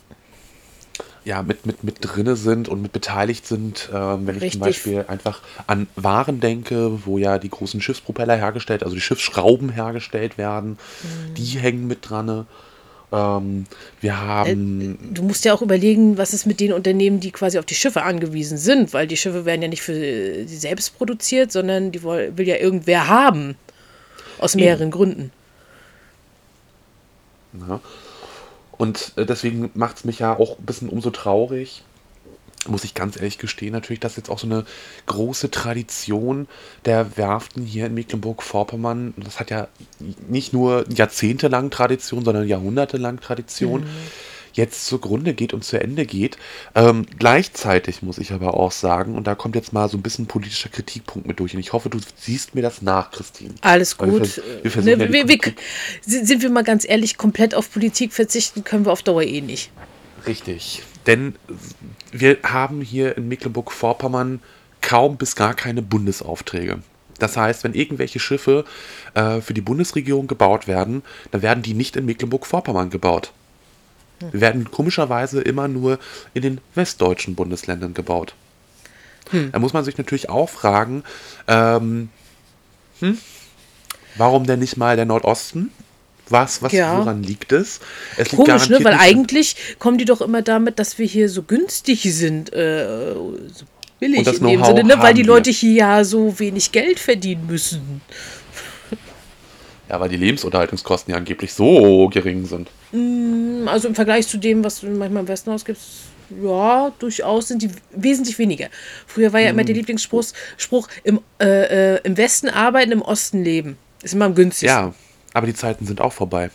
ja, 1.28 1.44
mit, 1.44 1.66
mit, 1.66 1.84
mit 1.84 1.98
drinne 2.00 2.38
sind 2.38 2.70
und 2.70 2.82
mit 2.82 2.94
beteiligt 2.94 3.46
sind. 3.46 3.90
Ähm, 3.94 4.26
wenn 4.26 4.38
ich 4.38 4.44
Richtig. 4.44 4.52
zum 4.54 4.62
Beispiel 4.62 5.06
einfach 5.10 5.42
an 5.68 5.88
Waren 5.98 6.40
denke, 6.40 7.06
wo 7.06 7.18
ja 7.18 7.38
die 7.38 7.50
großen 7.50 7.82
Schiffspropeller 7.82 8.38
hergestellt, 8.38 8.82
also 8.82 8.96
die 8.96 9.02
Schiffsschrauben 9.02 9.70
hergestellt 9.70 10.38
werden, 10.38 10.78
die 11.36 11.60
hängen 11.60 11.86
mit 11.88 12.10
dran. 12.10 12.48
Ähm, 13.12 13.66
wir 14.00 14.22
haben 14.22 14.98
Du 15.14 15.24
musst 15.24 15.44
ja 15.44 15.54
auch 15.54 15.62
überlegen, 15.62 16.18
was 16.18 16.34
ist 16.34 16.46
mit 16.46 16.62
den 16.62 16.72
Unternehmen, 16.72 17.20
die 17.20 17.32
quasi 17.32 17.60
auf 17.60 17.66
die 17.66 17.76
Schiffe 17.76 18.04
angewiesen 18.04 18.58
sind, 18.58 18.94
weil 18.94 19.06
die 19.06 19.18
Schiffe 19.18 19.44
werden 19.44 19.62
ja 19.62 19.68
nicht 19.68 19.82
für 19.82 19.94
äh, 19.94 20.46
sie 20.46 20.58
selbst 20.58 20.98
produziert, 20.98 21.52
sondern 21.52 21.92
die 21.92 22.04
woll- 22.04 22.38
will 22.38 22.48
ja 22.48 22.56
irgendwer 22.56 23.10
haben. 23.10 23.56
Aus 24.40 24.56
mehreren 24.56 24.92
Gründen. 24.92 25.32
Ja. 27.68 27.82
Und 28.78 29.14
äh, 29.16 29.26
deswegen 29.26 29.72
macht 29.74 29.98
es 29.98 30.06
mich 30.06 30.20
ja 30.20 30.38
auch 30.38 30.60
ein 30.60 30.66
bisschen 30.66 30.90
umso 30.90 31.10
traurig, 31.10 31.84
muss 32.68 32.84
ich 32.84 32.94
ganz 32.94 33.16
ehrlich 33.16 33.38
gestehen, 33.38 33.72
natürlich, 33.72 34.00
dass 34.00 34.18
jetzt 34.18 34.30
auch 34.30 34.40
so 34.40 34.48
eine 34.48 34.66
große 35.06 35.52
Tradition 35.52 36.48
der 36.86 37.18
Werften 37.18 37.64
hier 37.64 37.86
in 37.86 37.94
Mecklenburg-Vorpommern, 37.94 39.14
das 39.18 39.40
hat 39.40 39.50
ja 39.52 39.68
nicht 40.28 40.54
nur 40.54 40.86
jahrzehntelang 40.90 41.70
Tradition, 41.70 42.26
sondern 42.26 42.48
jahrhundertelang 42.48 43.20
Tradition, 43.20 43.88
jetzt 44.58 44.86
zugrunde 44.86 45.34
geht 45.34 45.54
und 45.54 45.64
zu 45.64 45.80
Ende 45.80 46.06
geht. 46.06 46.38
Ähm, 46.76 47.06
gleichzeitig 47.18 48.02
muss 48.02 48.18
ich 48.18 48.34
aber 48.34 48.56
auch 48.56 48.72
sagen, 48.72 49.16
und 49.16 49.26
da 49.28 49.36
kommt 49.36 49.56
jetzt 49.56 49.72
mal 49.72 49.88
so 49.88 49.98
ein 49.98 50.02
bisschen 50.02 50.26
politischer 50.26 50.70
Kritikpunkt 50.70 51.28
mit 51.28 51.40
durch, 51.40 51.54
und 51.54 51.60
ich 51.62 51.72
hoffe, 51.74 51.90
du 51.90 52.00
siehst 52.18 52.56
mir 52.56 52.62
das 52.62 52.82
nach, 52.82 53.12
Christine. 53.12 53.54
Alles 53.62 53.98
wir 54.00 54.08
gut. 54.08 54.28
vers- 54.28 54.42
wir 54.62 54.72
versuchen 54.72 54.98
Ne, 54.98 55.06
ja 55.06 55.14
wir, 55.14 55.28
wir, 55.30 55.54
sind 56.06 56.42
wir 56.42 56.50
mal 56.50 56.64
ganz 56.64 56.84
ehrlich, 56.88 57.18
komplett 57.18 57.56
auf 57.56 57.72
Politik 57.72 58.12
verzichten 58.12 58.64
können 58.64 58.86
wir 58.86 58.92
auf 58.92 59.04
Dauer 59.04 59.24
eh 59.24 59.42
nicht. 59.42 59.72
Richtig. 60.26 60.82
Denn 61.06 61.36
wir 62.12 62.38
haben 62.44 62.82
hier 62.82 63.16
in 63.16 63.30
Mecklenburg-Vorpommern 63.30 64.42
kaum 64.82 65.18
bis 65.18 65.36
gar 65.36 65.54
keine 65.54 65.82
Bundesaufträge. 65.82 66.80
Das 67.20 67.36
heißt, 67.38 67.64
wenn 67.64 67.74
irgendwelche 67.74 68.20
Schiffe 68.20 68.66
äh, 69.14 69.42
für 69.42 69.54
die 69.54 69.62
Bundesregierung 69.62 70.28
gebaut 70.28 70.68
werden, 70.68 71.02
dann 71.32 71.42
werden 71.42 71.64
die 71.64 71.74
nicht 71.74 71.96
in 71.96 72.06
Mecklenburg-Vorpommern 72.06 72.90
gebaut. 72.90 73.32
Die 74.34 74.42
werden 74.42 74.72
komischerweise 74.72 75.42
immer 75.42 75.68
nur 75.68 76.00
in 76.34 76.42
den 76.42 76.62
westdeutschen 76.76 77.36
Bundesländern 77.36 77.94
gebaut. 77.94 78.34
Da 79.52 79.60
muss 79.60 79.74
man 79.74 79.84
sich 79.84 79.98
natürlich 79.98 80.30
auch 80.30 80.50
fragen, 80.50 81.04
ähm, 81.48 82.10
hm, 83.00 83.18
warum 84.16 84.46
denn 84.46 84.60
nicht 84.60 84.78
mal 84.78 84.96
der 84.96 85.06
Nordosten? 85.06 85.72
Was, 86.30 86.62
was, 86.62 86.72
Ja. 86.72 86.98
woran 86.98 87.24
liegt 87.24 87.52
es? 87.52 87.80
Es 88.18 88.32
liegt 88.32 88.46
Komisch, 88.46 88.70
ne? 88.70 88.84
Weil 88.84 88.96
eigentlich 88.96 89.56
kommen 89.80 89.98
die 89.98 90.06
doch 90.06 90.22
immer 90.22 90.42
damit, 90.42 90.80
dass 90.80 90.98
wir 90.98 91.06
hier 91.06 91.30
so 91.30 91.44
günstig 91.44 92.04
sind, 92.04 92.52
äh, 92.54 93.14
so 93.14 93.66
billig 94.00 94.28
in 94.28 94.48
dem 94.48 94.64
Sinne, 94.64 94.84
ne? 94.84 95.00
Weil 95.00 95.14
die 95.14 95.22
wir. 95.22 95.28
Leute 95.28 95.52
hier 95.52 95.74
ja 95.74 96.04
so 96.04 96.40
wenig 96.40 96.72
Geld 96.72 97.00
verdienen 97.00 97.48
müssen. 97.48 98.02
Ja, 99.90 100.00
weil 100.00 100.10
die 100.10 100.18
Lebensunterhaltungskosten 100.18 101.12
ja 101.12 101.18
angeblich 101.18 101.54
so 101.54 102.10
gering 102.10 102.46
sind. 102.46 102.70
Also 103.70 103.88
im 103.88 103.96
Vergleich 103.96 104.28
zu 104.28 104.38
dem, 104.38 104.64
was 104.64 104.82
du 104.82 104.88
manchmal 104.88 105.22
im 105.22 105.28
Westen 105.28 105.50
ausgibst, 105.50 105.84
ja, 106.44 106.92
durchaus 107.00 107.48
sind 107.48 107.62
die 107.62 107.70
wesentlich 107.92 108.38
weniger. 108.38 108.68
Früher 109.06 109.32
war 109.32 109.40
ja 109.40 109.50
immer 109.50 109.64
der 109.64 109.76
Mhm. 109.76 109.80
Lieblingsspruch, 109.80 110.26
Spruch, 110.58 110.90
im, 111.04 111.22
äh, 111.40 111.96
äh, 111.96 112.00
im 112.04 112.18
Westen 112.18 112.50
arbeiten, 112.50 112.92
im 112.92 113.02
Osten 113.02 113.44
leben. 113.44 113.78
Ist 114.04 114.14
immer 114.14 114.26
am 114.26 114.36
günstigsten. 114.36 114.68
Ja, 114.68 114.94
aber 115.34 115.48
die 115.48 115.54
Zeiten 115.54 115.86
sind 115.86 116.02
auch 116.02 116.12
vorbei. 116.12 116.50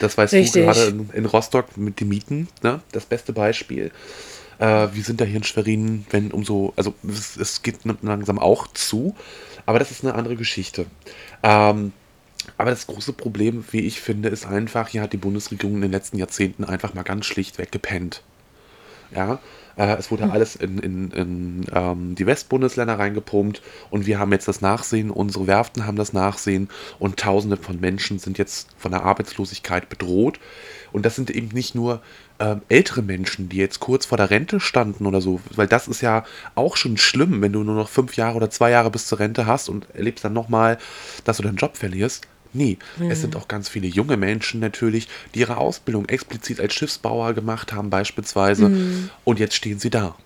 Das 0.00 0.16
weißt 0.16 0.32
Richtig. 0.32 0.52
du 0.52 0.60
gerade 0.72 0.86
in, 0.88 1.10
in 1.12 1.26
Rostock 1.26 1.76
mit 1.76 1.98
den 2.00 2.08
Mieten, 2.08 2.48
ne? 2.62 2.80
das 2.92 3.04
beste 3.04 3.32
Beispiel. 3.32 3.90
Äh, 4.58 4.88
wir 4.92 5.02
sind 5.02 5.20
da 5.20 5.24
hier 5.24 5.36
in 5.38 5.44
Schwerin, 5.44 6.06
wenn 6.10 6.30
umso, 6.30 6.72
also 6.76 6.94
es, 7.08 7.36
es 7.36 7.62
geht 7.62 7.78
langsam 8.02 8.38
auch 8.38 8.68
zu, 8.68 9.16
aber 9.66 9.80
das 9.80 9.90
ist 9.90 10.04
eine 10.04 10.14
andere 10.14 10.36
Geschichte. 10.36 10.86
Ähm, 11.42 11.92
aber 12.58 12.70
das 12.70 12.86
große 12.86 13.12
Problem, 13.12 13.64
wie 13.70 13.80
ich 13.80 14.00
finde, 14.00 14.28
ist 14.28 14.46
einfach, 14.46 14.88
hier 14.88 15.02
hat 15.02 15.12
die 15.12 15.18
Bundesregierung 15.18 15.76
in 15.76 15.82
den 15.82 15.92
letzten 15.92 16.18
Jahrzehnten 16.18 16.64
einfach 16.64 16.94
mal 16.94 17.02
ganz 17.02 17.26
schlichtweg 17.26 17.72
gepennt. 17.72 18.22
Ja, 19.14 19.38
äh, 19.76 19.96
es 19.96 20.10
wurde 20.10 20.30
alles 20.30 20.56
in, 20.56 20.78
in, 20.78 21.10
in 21.12 21.66
ähm, 21.72 22.14
die 22.14 22.26
Westbundesländer 22.26 22.98
reingepumpt 22.98 23.62
und 23.90 24.06
wir 24.06 24.18
haben 24.18 24.32
jetzt 24.32 24.48
das 24.48 24.60
Nachsehen, 24.60 25.10
unsere 25.10 25.46
Werften 25.46 25.86
haben 25.86 25.96
das 25.96 26.12
Nachsehen 26.12 26.68
und 26.98 27.18
Tausende 27.18 27.56
von 27.56 27.80
Menschen 27.80 28.18
sind 28.18 28.38
jetzt 28.38 28.68
von 28.78 28.90
der 28.90 29.04
Arbeitslosigkeit 29.04 29.88
bedroht. 29.88 30.40
Und 30.92 31.04
das 31.04 31.14
sind 31.14 31.30
eben 31.30 31.48
nicht 31.48 31.74
nur 31.74 32.00
ähm, 32.38 32.62
ältere 32.68 33.02
Menschen, 33.02 33.48
die 33.48 33.58
jetzt 33.58 33.80
kurz 33.80 34.06
vor 34.06 34.16
der 34.16 34.30
Rente 34.30 34.60
standen 34.60 35.06
oder 35.06 35.20
so, 35.20 35.40
weil 35.54 35.66
das 35.66 35.88
ist 35.88 36.00
ja 36.00 36.24
auch 36.54 36.76
schon 36.76 36.96
schlimm, 36.96 37.42
wenn 37.42 37.52
du 37.52 37.62
nur 37.62 37.74
noch 37.74 37.88
fünf 37.88 38.16
Jahre 38.16 38.36
oder 38.36 38.50
zwei 38.50 38.70
Jahre 38.70 38.90
bis 38.90 39.06
zur 39.06 39.18
Rente 39.18 39.46
hast 39.46 39.68
und 39.68 39.86
erlebst 39.94 40.24
dann 40.24 40.32
nochmal, 40.32 40.78
dass 41.24 41.36
du 41.36 41.42
deinen 41.42 41.56
Job 41.56 41.76
verlierst. 41.76 42.26
Nee, 42.56 42.78
es 43.08 43.20
sind 43.20 43.36
auch 43.36 43.48
ganz 43.48 43.68
viele 43.68 43.86
junge 43.86 44.16
Menschen 44.16 44.60
natürlich, 44.60 45.08
die 45.34 45.40
ihre 45.40 45.58
Ausbildung 45.58 46.08
explizit 46.08 46.60
als 46.60 46.74
Schiffsbauer 46.74 47.34
gemacht 47.34 47.72
haben 47.72 47.90
beispielsweise 47.90 48.70
und 49.24 49.38
jetzt 49.38 49.54
stehen 49.54 49.78
sie 49.78 49.90
da. 49.90 50.16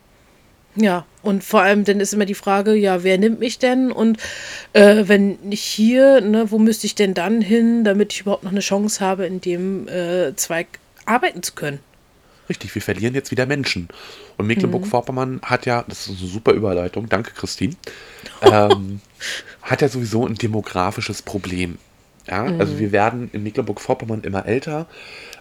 Ja, 0.77 1.05
und 1.23 1.43
vor 1.43 1.63
allem 1.63 1.85
dann 1.85 1.99
ist 1.99 2.15
immer 2.15 2.27
die 2.27 2.35
Frage, 2.35 2.75
ja, 2.75 3.03
wer 3.03 3.19
nimmt 3.19 3.41
mich 3.41 3.59
denn? 3.59 3.91
Und 3.91 4.19
äh, 4.73 5.05
wenn 5.07 5.33
nicht 5.43 5.63
hier, 5.63 6.21
ne, 6.21 6.51
wo 6.51 6.59
müsste 6.59 6.87
ich 6.87 6.95
denn 6.95 7.13
dann 7.13 7.41
hin, 7.41 7.83
damit 7.83 8.13
ich 8.13 8.21
überhaupt 8.21 8.45
noch 8.45 8.53
eine 8.53 8.61
Chance 8.61 9.05
habe, 9.05 9.27
in 9.27 9.41
dem 9.41 9.89
äh, 9.89 10.35
Zweig 10.37 10.79
arbeiten 11.07 11.43
zu 11.43 11.55
können? 11.55 11.81
Richtig, 12.49 12.75
wir 12.75 12.83
verlieren 12.83 13.15
jetzt 13.15 13.31
wieder 13.31 13.47
Menschen. 13.47 13.89
Und 14.37 14.47
Mecklenburg-Vorpommern 14.47 15.41
hat 15.43 15.67
ja, 15.67 15.85
das 15.89 16.07
ist 16.07 16.21
eine 16.21 16.29
super 16.29 16.53
Überleitung, 16.53 17.09
danke 17.09 17.33
Christine, 17.33 17.75
ähm, 18.43 19.01
hat 19.63 19.83
ja 19.83 19.89
sowieso 19.89 20.27
ein 20.27 20.37
demografisches 20.37 21.23
Problem. 21.23 21.79
Ja, 22.27 22.45
also 22.45 22.79
wir 22.79 22.93
werden 22.93 23.31
in 23.33 23.43
Mecklenburg-Vorpommern 23.43 24.23
immer 24.23 24.47
älter. 24.47 24.87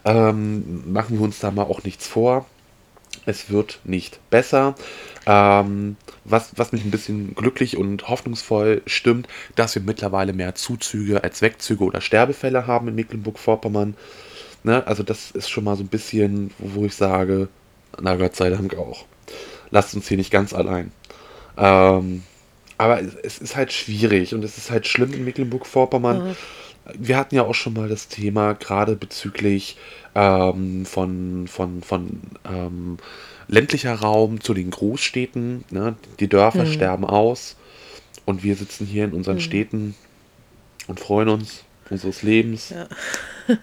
Ähm, 0.05 0.91
machen 0.91 1.17
wir 1.17 1.23
uns 1.23 1.39
da 1.39 1.51
mal 1.51 1.63
auch 1.63 1.83
nichts 1.83 2.07
vor. 2.07 2.45
Es 3.25 3.49
wird 3.49 3.79
nicht 3.83 4.19
besser. 4.29 4.75
Ähm, 5.25 5.97
was, 6.23 6.51
was 6.55 6.71
mich 6.71 6.83
ein 6.85 6.91
bisschen 6.91 7.35
glücklich 7.35 7.77
und 7.77 8.07
hoffnungsvoll 8.07 8.81
stimmt, 8.85 9.27
dass 9.55 9.75
wir 9.75 9.81
mittlerweile 9.81 10.33
mehr 10.33 10.55
Zuzüge 10.55 11.23
als 11.23 11.41
Wegzüge 11.41 11.83
oder 11.83 12.01
Sterbefälle 12.01 12.65
haben 12.65 12.87
in 12.87 12.95
Mecklenburg-Vorpommern. 12.95 13.95
Ne? 14.63 14.85
Also 14.87 15.03
das 15.03 15.31
ist 15.31 15.49
schon 15.49 15.63
mal 15.65 15.75
so 15.75 15.83
ein 15.83 15.87
bisschen, 15.87 16.51
wo 16.57 16.85
ich 16.85 16.95
sage, 16.95 17.49
na 18.01 18.15
Gott 18.15 18.35
sei 18.35 18.49
Dank 18.49 18.75
auch. 18.77 19.05
Lasst 19.71 19.93
uns 19.95 20.07
hier 20.07 20.17
nicht 20.17 20.31
ganz 20.31 20.53
allein. 20.53 20.91
Ähm, 21.57 22.23
aber 22.77 23.01
es, 23.01 23.15
es 23.15 23.37
ist 23.39 23.55
halt 23.55 23.73
schwierig 23.73 24.33
und 24.33 24.43
es 24.43 24.57
ist 24.57 24.71
halt 24.71 24.87
schlimm 24.87 25.13
in 25.13 25.25
Mecklenburg-Vorpommern. 25.25 26.23
Wir 26.97 27.17
hatten 27.17 27.36
ja 27.36 27.43
auch 27.43 27.56
schon 27.56 27.73
mal 27.73 27.89
das 27.89 28.08
Thema, 28.08 28.54
gerade 28.54 28.95
bezüglich 28.95 29.78
ähm, 30.15 30.86
von, 30.86 31.47
von, 31.47 31.82
von 31.82 32.21
ähm, 32.45 32.97
ländlicher 33.47 33.95
Raum 33.95 34.41
zu 34.41 34.54
den 34.54 34.71
Großstädten. 34.71 35.65
Ne? 35.69 35.95
Die 36.19 36.28
Dörfer 36.28 36.65
sterben 36.65 37.06
aus 37.06 37.56
und 38.25 38.43
wir 38.43 38.56
sitzen 38.56 38.86
hier 38.86 39.06
in 39.06 39.13
unseren 39.13 39.39
Städten 39.39 39.95
und 40.88 40.99
freuen 40.99 41.30
uns 41.30 41.63
unseres 41.89 42.21
Lebens. 42.21 42.73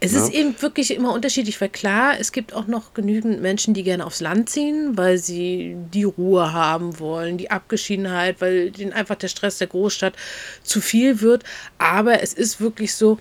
Es 0.00 0.12
Ja. 0.12 0.24
ist 0.24 0.32
eben 0.32 0.54
wirklich 0.60 0.92
immer 0.94 1.12
unterschiedlich, 1.12 1.60
weil 1.60 1.68
klar, 1.68 2.14
es 2.18 2.32
gibt 2.32 2.52
auch 2.52 2.66
noch 2.66 2.94
genügend 2.94 3.40
Menschen, 3.42 3.74
die 3.74 3.82
gerne 3.82 4.06
aufs 4.06 4.20
Land 4.20 4.50
ziehen, 4.50 4.96
weil 4.96 5.18
sie 5.18 5.76
die 5.92 6.04
Ruhe 6.04 6.52
haben 6.52 6.98
wollen, 6.98 7.38
die 7.38 7.50
Abgeschiedenheit, 7.50 8.40
weil 8.40 8.70
denen 8.70 8.92
einfach 8.92 9.16
der 9.16 9.28
Stress 9.28 9.58
der 9.58 9.66
Großstadt 9.68 10.14
zu 10.62 10.80
viel 10.80 11.20
wird. 11.20 11.44
Aber 11.78 12.22
es 12.22 12.32
ist 12.34 12.60
wirklich 12.60 12.94
so, 12.94 13.18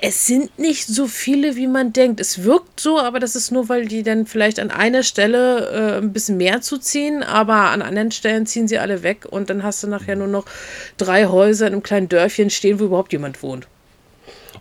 es 0.00 0.26
sind 0.26 0.58
nicht 0.58 0.86
so 0.86 1.06
viele, 1.06 1.56
wie 1.56 1.66
man 1.66 1.92
denkt. 1.92 2.20
Es 2.20 2.44
wirkt 2.44 2.78
so, 2.78 2.98
aber 3.00 3.18
das 3.18 3.34
ist 3.34 3.50
nur, 3.50 3.68
weil 3.68 3.86
die 3.86 4.02
dann 4.02 4.26
vielleicht 4.26 4.60
an 4.60 4.70
einer 4.70 5.02
Stelle 5.02 5.70
äh, 5.70 5.98
ein 5.98 6.12
bisschen 6.12 6.36
mehr 6.36 6.60
zu 6.60 6.78
ziehen, 6.78 7.22
aber 7.22 7.70
an 7.70 7.82
anderen 7.82 8.10
Stellen 8.12 8.46
ziehen 8.46 8.68
sie 8.68 8.78
alle 8.78 9.02
weg 9.02 9.24
und 9.28 9.50
dann 9.50 9.62
hast 9.62 9.82
du 9.82 9.86
nachher 9.88 10.14
nur 10.14 10.28
noch 10.28 10.44
drei 10.98 11.26
Häuser 11.26 11.66
in 11.66 11.72
einem 11.72 11.82
kleinen 11.82 12.08
Dörfchen 12.08 12.50
stehen, 12.50 12.78
wo 12.78 12.84
überhaupt 12.84 13.12
jemand 13.12 13.42
wohnt. 13.42 13.66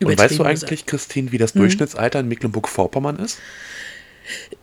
Und 0.04 0.18
weißt 0.18 0.40
du 0.40 0.44
eigentlich, 0.44 0.86
Christine, 0.86 1.32
wie 1.32 1.38
das 1.38 1.54
Durchschnittsalter 1.54 2.20
in 2.20 2.28
Mecklenburg-Vorpommern 2.28 3.18
ist? 3.20 3.40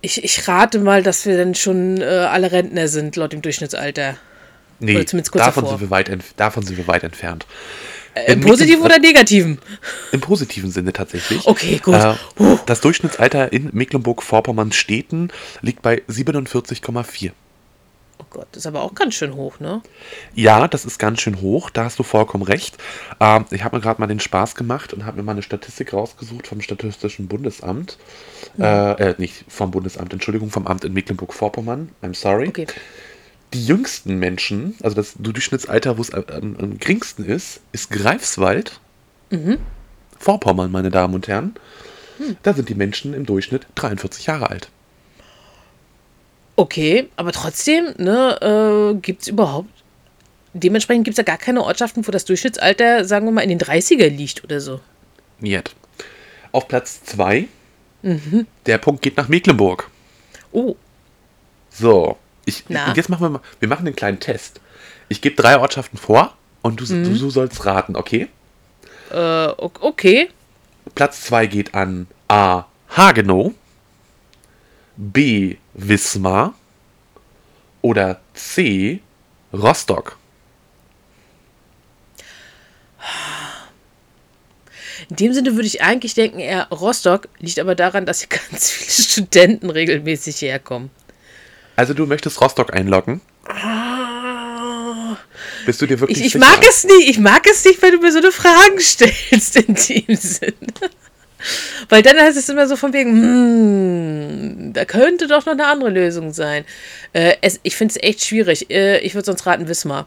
Ich, 0.00 0.22
ich 0.22 0.46
rate 0.46 0.78
mal, 0.78 1.02
dass 1.02 1.24
wir 1.26 1.38
dann 1.38 1.54
schon 1.54 2.00
äh, 2.00 2.04
alle 2.04 2.52
Rentner 2.52 2.88
sind, 2.88 3.16
laut 3.16 3.32
dem 3.32 3.42
Durchschnittsalter. 3.42 4.16
Nee, 4.80 5.04
davon 5.04 5.22
davor. 5.32 5.68
sind, 5.70 5.80
wir 5.80 5.90
weit 5.90 6.10
davon 6.36 6.64
sind 6.64 6.76
wir 6.76 6.86
weit 6.86 7.04
entfernt. 7.04 7.46
Im 8.26 8.34
In 8.34 8.40
positiven 8.42 8.82
oder 8.82 8.98
negativen? 8.98 9.58
Im 10.12 10.20
positiven 10.20 10.70
Sinne 10.70 10.92
tatsächlich. 10.92 11.46
Okay, 11.46 11.80
gut. 11.82 11.94
Äh, 11.94 12.14
das 12.66 12.80
Durchschnittsalter 12.80 13.52
in 13.52 13.70
Mecklenburg-Vorpommern 13.72 14.72
Städten 14.72 15.30
liegt 15.62 15.82
bei 15.82 16.02
47,4. 16.08 17.32
Oh 18.18 18.24
Gott, 18.30 18.46
das 18.52 18.62
ist 18.62 18.66
aber 18.66 18.82
auch 18.82 18.94
ganz 18.94 19.14
schön 19.14 19.34
hoch, 19.34 19.58
ne? 19.58 19.82
Ja, 20.34 20.68
das 20.68 20.84
ist 20.84 20.98
ganz 20.98 21.20
schön 21.20 21.40
hoch, 21.40 21.70
da 21.70 21.84
hast 21.84 21.98
du 21.98 22.04
vollkommen 22.04 22.44
recht. 22.44 22.78
Ähm, 23.20 23.44
ich 23.50 23.64
habe 23.64 23.76
mir 23.76 23.82
gerade 23.82 24.00
mal 24.00 24.06
den 24.06 24.20
Spaß 24.20 24.54
gemacht 24.54 24.92
und 24.92 25.04
habe 25.04 25.16
mir 25.16 25.24
mal 25.24 25.32
eine 25.32 25.42
Statistik 25.42 25.92
rausgesucht 25.92 26.46
vom 26.46 26.60
Statistischen 26.60 27.26
Bundesamt. 27.26 27.98
Äh, 28.58 29.10
äh, 29.10 29.14
nicht 29.18 29.44
vom 29.48 29.72
Bundesamt, 29.72 30.12
Entschuldigung, 30.12 30.50
vom 30.50 30.66
Amt 30.66 30.84
in 30.84 30.92
Mecklenburg-Vorpommern. 30.92 31.90
I'm 32.02 32.14
sorry. 32.14 32.48
Okay. 32.48 32.66
Die 33.52 33.66
jüngsten 33.66 34.18
Menschen, 34.18 34.76
also 34.82 34.96
das 34.96 35.14
Durchschnittsalter, 35.18 35.98
wo 35.98 36.02
es 36.02 36.12
am, 36.12 36.24
am, 36.28 36.56
am 36.56 36.78
geringsten 36.78 37.24
ist, 37.24 37.60
ist 37.72 37.90
Greifswald. 37.90 38.80
Vorpommern, 40.18 40.70
meine 40.70 40.90
Damen 40.90 41.14
und 41.14 41.28
Herren. 41.28 41.54
Da 42.42 42.54
sind 42.54 42.68
die 42.68 42.74
Menschen 42.74 43.12
im 43.14 43.26
Durchschnitt 43.26 43.66
43 43.74 44.26
Jahre 44.26 44.50
alt. 44.50 44.70
Okay, 46.56 47.08
aber 47.16 47.32
trotzdem, 47.32 47.94
ne, 47.98 48.92
äh, 48.94 49.00
gibt 49.00 49.22
es 49.22 49.28
überhaupt. 49.28 49.68
Dementsprechend 50.52 51.04
gibt 51.04 51.14
es 51.14 51.18
ja 51.18 51.24
gar 51.24 51.38
keine 51.38 51.64
Ortschaften, 51.64 52.06
wo 52.06 52.12
das 52.12 52.24
Durchschnittsalter, 52.26 53.04
sagen 53.04 53.26
wir 53.26 53.32
mal, 53.32 53.40
in 53.40 53.48
den 53.48 53.58
30er 53.58 54.08
liegt 54.08 54.44
oder 54.44 54.60
so. 54.60 54.80
Niet. 55.40 55.74
Auf 56.52 56.68
Platz 56.68 57.02
2, 57.04 57.48
der 58.66 58.78
Punkt 58.78 59.02
geht 59.02 59.16
nach 59.16 59.26
Mecklenburg. 59.28 59.90
Oh, 60.52 60.76
So, 61.70 62.16
ich, 62.44 62.62
Na? 62.68 62.86
und 62.86 62.96
jetzt 62.96 63.08
machen 63.08 63.22
wir 63.22 63.30
mal, 63.30 63.40
wir 63.58 63.66
machen 63.68 63.84
einen 63.86 63.96
kleinen 63.96 64.20
Test. 64.20 64.60
Ich 65.08 65.20
gebe 65.20 65.34
drei 65.34 65.58
Ortschaften 65.58 65.98
vor 65.98 66.36
und 66.62 66.78
du, 66.80 66.84
du, 66.84 67.18
du 67.18 67.30
sollst 67.30 67.66
raten, 67.66 67.96
okay? 67.96 68.28
äh, 69.10 69.46
okay. 69.58 70.28
Platz 70.94 71.22
2 71.22 71.46
geht 71.46 71.74
an 71.74 72.06
A. 72.28 72.66
Hagenow, 72.90 73.52
B. 74.96 75.56
Wismar 75.74 76.54
oder 77.82 78.20
C. 78.34 79.00
Rostock. 79.52 80.16
In 85.10 85.16
dem 85.16 85.34
Sinne 85.34 85.54
würde 85.54 85.66
ich 85.66 85.82
eigentlich 85.82 86.14
denken, 86.14 86.38
eher 86.38 86.68
Rostock 86.68 87.28
liegt 87.38 87.58
aber 87.58 87.74
daran, 87.74 88.06
dass 88.06 88.20
hier 88.20 88.28
ganz 88.50 88.70
viele 88.70 88.90
Studenten 88.90 89.70
regelmäßig 89.70 90.40
herkommen. 90.42 90.90
Also 91.76 91.92
du 91.92 92.06
möchtest 92.06 92.40
Rostock 92.40 92.72
einloggen? 92.72 93.20
Bist 95.66 95.82
du 95.82 95.86
dir 95.86 95.98
wirklich 96.00 96.18
Ich, 96.18 96.26
ich 96.26 96.32
sicher? 96.32 96.44
mag 96.46 96.64
es 96.66 96.84
nicht, 96.84 97.08
ich 97.10 97.18
mag 97.18 97.46
es 97.50 97.64
nicht, 97.64 97.82
wenn 97.82 97.92
du 97.92 97.98
mir 97.98 98.12
so 98.12 98.18
eine 98.18 98.32
Frage 98.32 98.80
stellst 98.80 99.56
in 99.56 99.74
dem 99.74 100.16
Sinne. 100.16 100.54
Weil 101.88 102.02
dann 102.02 102.16
heißt 102.18 102.36
es 102.36 102.48
immer 102.48 102.66
so 102.66 102.76
von 102.76 102.92
wegen, 102.92 103.12
hm, 103.12 104.72
da 104.72 104.84
könnte 104.84 105.26
doch 105.26 105.46
noch 105.46 105.52
eine 105.52 105.66
andere 105.66 105.90
Lösung 105.90 106.32
sein. 106.32 106.64
Äh, 107.12 107.36
es, 107.40 107.60
ich 107.62 107.76
finde 107.76 107.94
es 107.94 108.02
echt 108.02 108.24
schwierig. 108.24 108.70
Äh, 108.70 108.98
ich 108.98 109.14
würde 109.14 109.26
sonst 109.26 109.46
raten 109.46 109.68
Wismar. 109.68 110.06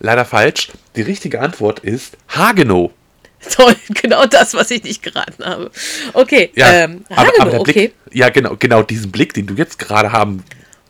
Leider 0.00 0.24
falsch. 0.24 0.68
Die 0.96 1.02
richtige 1.02 1.40
Antwort 1.40 1.80
ist 1.80 2.16
Hagenow. 2.28 2.90
Toll, 3.50 3.74
genau 4.02 4.26
das, 4.26 4.54
was 4.54 4.70
ich 4.70 4.82
nicht 4.82 5.02
geraten 5.02 5.44
habe. 5.44 5.70
Okay, 6.12 6.50
Ja, 6.54 6.72
ähm, 6.72 7.04
aber, 7.08 7.20
Hagenow, 7.20 7.40
aber 7.40 7.50
der 7.50 7.60
okay. 7.60 7.72
Blick, 7.72 7.94
ja 8.12 8.28
genau, 8.28 8.56
genau 8.58 8.82
diesen 8.82 9.10
Blick, 9.10 9.32
den 9.34 9.46
du 9.46 9.54
jetzt 9.54 9.78
gerade 9.78 10.12
haben, 10.12 10.42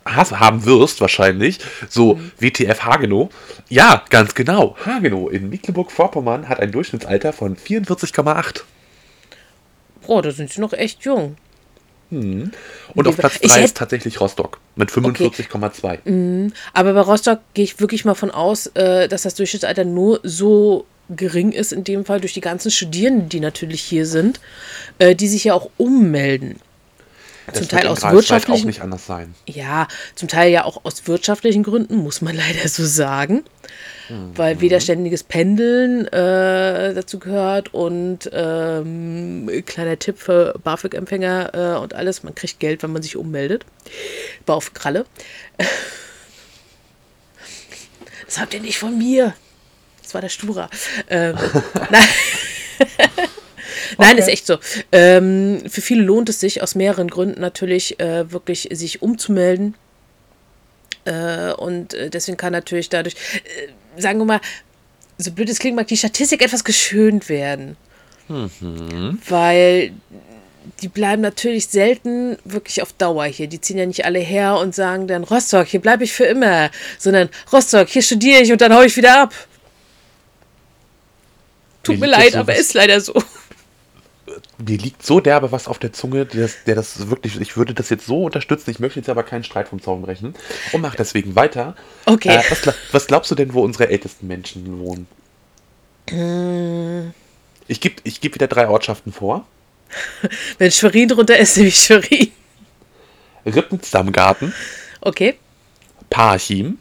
hast, 0.05 0.37
haben 0.39 0.65
wirst 0.65 0.99
wahrscheinlich, 1.01 1.59
so 1.89 2.15
Mhm. 2.15 2.31
WTF 2.39 2.83
Hagenow. 2.83 3.29
Ja, 3.69 4.03
ganz 4.09 4.35
genau. 4.35 4.75
Hagenow 4.85 5.31
in 5.31 5.49
Mecklenburg-Vorpommern 5.49 6.49
hat 6.49 6.59
ein 6.59 6.71
Durchschnittsalter 6.71 7.31
von 7.33 7.55
44,8. 7.55 8.63
Boah, 10.11 10.21
da 10.21 10.31
sind 10.31 10.51
sie 10.51 10.59
noch 10.59 10.73
echt 10.73 11.03
jung. 11.05 11.37
Und 12.09 12.51
auf 13.07 13.15
Platz 13.15 13.37
Ich 13.39 13.49
3 13.49 13.59
hätt- 13.59 13.63
ist 13.63 13.77
tatsächlich 13.77 14.19
Rostock 14.19 14.59
mit 14.75 14.91
45,2. 14.91 16.51
Aber 16.73 16.93
bei 16.93 16.99
Rostock 16.99 17.39
gehe 17.53 17.63
ich 17.63 17.79
wirklich 17.79 18.03
mal 18.03 18.13
von 18.15 18.29
aus, 18.29 18.67
äh, 18.73 19.07
dass 19.07 19.21
das 19.21 19.35
Durchschnittsalter 19.35 19.85
nur 19.85 20.19
so 20.23 20.85
gering 21.15 21.53
ist, 21.53 21.71
in 21.71 21.85
dem 21.85 22.03
Fall 22.03 22.19
durch 22.19 22.33
die 22.33 22.41
ganzen 22.41 22.71
Studierenden, 22.71 23.29
die 23.29 23.39
natürlich 23.39 23.81
hier 23.83 24.05
sind, 24.05 24.41
äh, 24.99 25.15
die 25.15 25.29
sich 25.29 25.45
ja 25.45 25.53
auch 25.53 25.69
ummelden. 25.77 26.57
Das 27.51 27.59
zum 27.59 27.69
Teil 27.69 27.87
aus 27.87 28.01
wirtschaftlichen- 28.03 28.61
auch 28.61 28.65
nicht 28.65 28.81
anders 28.81 29.05
sein. 29.05 29.33
Ja, 29.47 29.87
zum 30.15 30.27
Teil 30.27 30.51
ja 30.51 30.65
auch 30.65 30.83
aus 30.85 31.07
wirtschaftlichen 31.07 31.63
Gründen, 31.63 31.95
muss 31.97 32.21
man 32.21 32.35
leider 32.35 32.67
so 32.67 32.85
sagen. 32.85 33.43
Weil 34.35 34.59
wieder 34.59 34.81
ständiges 34.81 35.23
Pendeln 35.23 36.05
äh, 36.07 36.93
dazu 36.93 37.17
gehört 37.17 37.73
und 37.73 38.29
ähm, 38.33 39.49
kleiner 39.65 39.97
Tipp 39.99 40.17
für 40.19 40.59
BAföG-Empfänger 40.61 41.75
äh, 41.75 41.79
und 41.79 41.93
alles, 41.93 42.21
man 42.21 42.35
kriegt 42.35 42.59
Geld, 42.59 42.83
wenn 42.83 42.91
man 42.91 43.01
sich 43.03 43.15
ummeldet. 43.15 43.65
Auf 44.47 44.73
Kralle. 44.73 45.05
Das 48.25 48.39
habt 48.39 48.53
ihr 48.53 48.61
nicht 48.61 48.77
von 48.77 48.97
mir. 48.97 49.33
Das 50.01 50.13
war 50.13 50.21
der 50.21 50.29
Stura. 50.29 50.69
Ähm, 51.09 51.35
nein. 51.89 52.07
Nein, 53.97 54.17
ist 54.17 54.27
echt 54.27 54.45
so. 54.45 54.57
Ähm, 54.91 55.61
für 55.69 55.81
viele 55.81 56.03
lohnt 56.03 56.29
es 56.29 56.39
sich 56.39 56.61
aus 56.61 56.75
mehreren 56.75 57.09
Gründen 57.09 57.41
natürlich 57.41 57.99
äh, 57.99 58.31
wirklich 58.31 58.69
sich 58.71 59.01
umzumelden. 59.01 59.75
Äh, 61.05 61.53
und 61.53 61.93
äh, 61.93 62.09
deswegen 62.09 62.37
kann 62.37 62.53
natürlich 62.53 62.89
dadurch, 62.89 63.15
äh, 63.15 64.01
sagen 64.01 64.19
wir 64.19 64.25
mal, 64.25 64.41
so 65.17 65.31
blöd 65.31 65.49
es 65.49 65.59
klingt, 65.59 65.75
mag 65.75 65.87
die 65.87 65.97
Statistik 65.97 66.43
etwas 66.43 66.63
geschönt 66.63 67.29
werden. 67.29 67.77
Weil 69.27 69.91
die 70.81 70.87
bleiben 70.87 71.21
natürlich 71.21 71.67
selten 71.67 72.37
wirklich 72.45 72.81
auf 72.81 72.93
Dauer 72.93 73.25
hier. 73.25 73.47
Die 73.47 73.59
ziehen 73.59 73.77
ja 73.77 73.85
nicht 73.85 74.05
alle 74.05 74.19
her 74.19 74.57
und 74.57 74.75
sagen 74.75 75.07
dann, 75.07 75.23
Rostock, 75.23 75.67
hier 75.67 75.81
bleibe 75.81 76.03
ich 76.03 76.13
für 76.13 76.25
immer. 76.25 76.69
Sondern, 76.97 77.29
Rostock, 77.51 77.89
hier 77.89 78.01
studiere 78.01 78.41
ich 78.41 78.51
und 78.51 78.61
dann 78.61 78.73
hau 78.73 78.81
ich 78.81 78.95
wieder 78.95 79.21
ab. 79.21 79.33
Tut 81.83 81.99
Mir 81.99 82.07
leid, 82.07 82.35
aber 82.35 82.55
ist 82.55 82.73
leider 82.73 83.01
so. 83.01 83.21
Mir 84.65 84.77
liegt 84.77 85.05
so 85.05 85.19
derbe 85.19 85.51
was 85.51 85.67
auf 85.67 85.79
der 85.79 85.93
Zunge, 85.93 86.25
der 86.25 86.41
das, 86.41 86.63
der 86.65 86.75
das 86.75 87.09
wirklich, 87.09 87.39
ich 87.39 87.57
würde 87.57 87.73
das 87.73 87.89
jetzt 87.89 88.05
so 88.05 88.23
unterstützen, 88.25 88.69
ich 88.69 88.79
möchte 88.79 88.99
jetzt 88.99 89.09
aber 89.09 89.23
keinen 89.23 89.43
Streit 89.43 89.67
vom 89.67 89.81
Zaun 89.81 90.01
brechen 90.01 90.35
und 90.71 90.81
mache 90.81 90.97
deswegen 90.97 91.35
weiter. 91.35 91.75
Okay. 92.05 92.29
Äh, 92.29 92.43
was, 92.49 92.75
was 92.91 93.07
glaubst 93.07 93.31
du 93.31 93.35
denn, 93.35 93.53
wo 93.53 93.61
unsere 93.61 93.89
ältesten 93.89 94.27
Menschen 94.27 94.79
wohnen? 94.79 95.07
Ich 97.67 97.79
gebe 97.79 97.95
ich 98.03 98.21
geb 98.21 98.35
wieder 98.35 98.47
drei 98.47 98.67
Ortschaften 98.67 99.13
vor. 99.13 99.45
Wenn 100.57 100.71
Schwerin 100.71 101.09
drunter 101.09 101.37
ist, 101.37 101.57
nehme 101.57 101.69
ich 101.69 101.77
Schwerin. 101.77 102.31
Rippensdammgarten, 103.45 104.53
Okay. 105.01 105.35
Parchim 106.09 106.77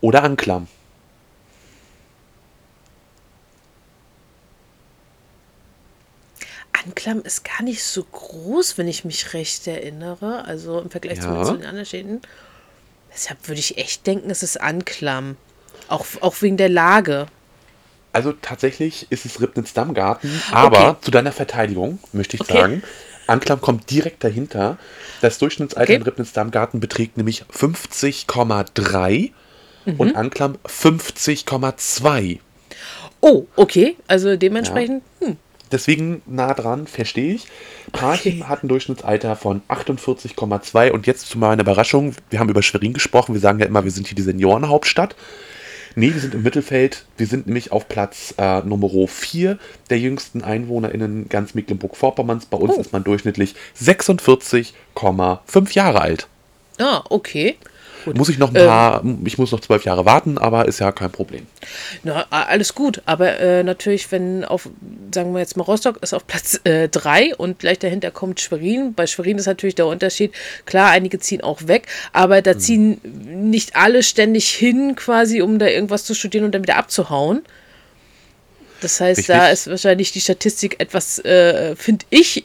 oder 0.00 0.22
Anklam. 0.22 0.68
Anklam 6.86 7.22
ist 7.22 7.44
gar 7.44 7.62
nicht 7.62 7.82
so 7.82 8.04
groß, 8.04 8.78
wenn 8.78 8.86
ich 8.88 9.04
mich 9.04 9.34
recht 9.34 9.66
erinnere. 9.66 10.44
Also 10.44 10.80
im 10.80 10.90
Vergleich 10.90 11.18
Ja. 11.18 11.42
zu 11.42 11.54
den 11.56 11.66
anderen 11.66 11.86
Städten. 11.86 12.20
Deshalb 13.12 13.48
würde 13.48 13.58
ich 13.60 13.76
echt 13.78 14.06
denken, 14.06 14.30
es 14.30 14.42
ist 14.42 14.60
Anklam. 14.60 15.36
Auch, 15.88 16.06
auch 16.20 16.40
wegen 16.42 16.56
der 16.56 16.68
Lage. 16.68 17.26
Also 18.12 18.32
tatsächlich 18.32 19.06
ist 19.10 19.26
es 19.26 19.40
Ribnitz-Dammgarten, 19.40 20.42
aber 20.52 20.90
Okay. 20.90 20.96
zu 21.02 21.10
deiner 21.10 21.32
Verteidigung 21.32 21.98
möchte 22.12 22.36
ich 22.36 22.40
Okay. 22.42 22.52
sagen, 22.54 22.82
Anklam 23.26 23.60
kommt 23.60 23.90
direkt 23.90 24.22
dahinter. 24.24 24.78
Das 25.20 25.38
Durchschnittsalter 25.38 25.82
Okay. 25.90 25.96
in 25.96 26.02
Ribnitz-Dammgarten 26.02 26.80
beträgt 26.80 27.16
nämlich 27.16 27.44
50,3 27.50 29.32
Mhm. 29.84 30.00
und 30.00 30.16
Anklam 30.16 30.56
50,2. 30.66 32.40
Oh, 33.20 33.46
okay. 33.56 33.96
Also 34.06 34.36
dementsprechend. 34.36 35.02
Hm. 35.20 35.36
Deswegen 35.72 36.22
nah 36.26 36.54
dran, 36.54 36.86
verstehe 36.86 37.34
ich. 37.34 37.46
Parchim 37.92 38.48
hat 38.48 38.62
ein 38.62 38.68
Durchschnittsalter 38.68 39.34
von 39.36 39.62
48,2 39.68 40.90
und 40.92 41.06
jetzt 41.06 41.28
zu 41.28 41.38
meiner 41.38 41.62
Überraschung, 41.62 42.14
wir 42.30 42.38
haben 42.38 42.48
über 42.50 42.62
Schwerin 42.62 42.92
gesprochen, 42.92 43.34
wir 43.34 43.40
sagen 43.40 43.58
ja 43.58 43.66
immer, 43.66 43.84
wir 43.84 43.90
sind 43.90 44.06
hier 44.06 44.14
die 44.16 44.22
Seniorenhauptstadt. 44.22 45.16
Nee, 45.98 46.12
wir 46.12 46.20
sind 46.20 46.34
im 46.34 46.42
Mittelfeld, 46.42 47.06
wir 47.16 47.26
sind 47.26 47.46
nämlich 47.46 47.72
auf 47.72 47.88
Platz 47.88 48.34
äh, 48.36 48.60
Nummer 48.60 48.90
4 49.08 49.58
der 49.88 49.98
jüngsten 49.98 50.44
EinwohnerInnen 50.44 51.28
ganz 51.30 51.54
Mecklenburg-Vorpommerns. 51.54 52.46
Bei 52.46 52.58
uns 52.58 52.74
Oh. 52.76 52.80
ist 52.80 52.92
man 52.92 53.02
durchschnittlich 53.02 53.54
46,5 53.80 55.72
Jahre 55.74 56.00
alt. 56.02 56.28
Ah, 56.78 57.02
okay. 57.08 57.56
Gut. 58.06 58.16
Muss 58.16 58.28
ich 58.28 58.38
noch 58.38 58.50
ein 58.50 58.56
Ähm. 58.56 58.66
paar, 58.66 59.02
ich 59.24 59.36
muss 59.36 59.50
noch 59.50 59.58
zwölf 59.58 59.84
Jahre 59.84 60.04
warten, 60.04 60.38
aber 60.38 60.66
ist 60.66 60.78
ja 60.78 60.92
kein 60.92 61.10
Problem. 61.10 61.44
Na, 62.04 62.24
alles 62.30 62.72
gut, 62.72 63.02
aber 63.04 63.40
äh, 63.40 63.64
natürlich, 63.64 64.12
wenn 64.12 64.44
auf, 64.44 64.68
sagen 65.12 65.32
wir 65.32 65.40
jetzt 65.40 65.56
mal, 65.56 65.64
Rostock 65.64 65.96
ist 66.02 66.14
auf 66.14 66.24
Platz 66.24 66.60
3 66.62 67.34
und 67.34 67.58
gleich 67.58 67.80
dahinter 67.80 68.12
kommt 68.12 68.40
Schwerin. 68.40 68.94
Bei 68.94 69.08
Schwerin 69.08 69.38
ist 69.38 69.46
natürlich 69.46 69.74
der 69.74 69.86
Unterschied, 69.88 70.32
klar, 70.66 70.90
einige 70.90 71.18
ziehen 71.18 71.40
auch 71.40 71.66
weg, 71.66 71.88
aber 72.12 72.42
da 72.42 72.56
ziehen 72.56 73.00
nicht 73.50 73.74
alle 73.74 74.04
ständig 74.04 74.50
hin, 74.50 74.94
quasi, 74.94 75.42
um 75.42 75.58
da 75.58 75.66
irgendwas 75.66 76.04
zu 76.04 76.14
studieren 76.14 76.44
und 76.44 76.54
dann 76.54 76.62
wieder 76.62 76.76
abzuhauen. 76.76 77.42
Das 78.80 79.00
heißt, 79.00 79.28
da 79.28 79.46
Richtig. 79.46 79.52
ist 79.52 79.70
wahrscheinlich 79.70 80.12
die 80.12 80.20
Statistik 80.20 80.76
etwas, 80.78 81.18
äh, 81.24 81.74
finde 81.76 82.04
ich, 82.10 82.44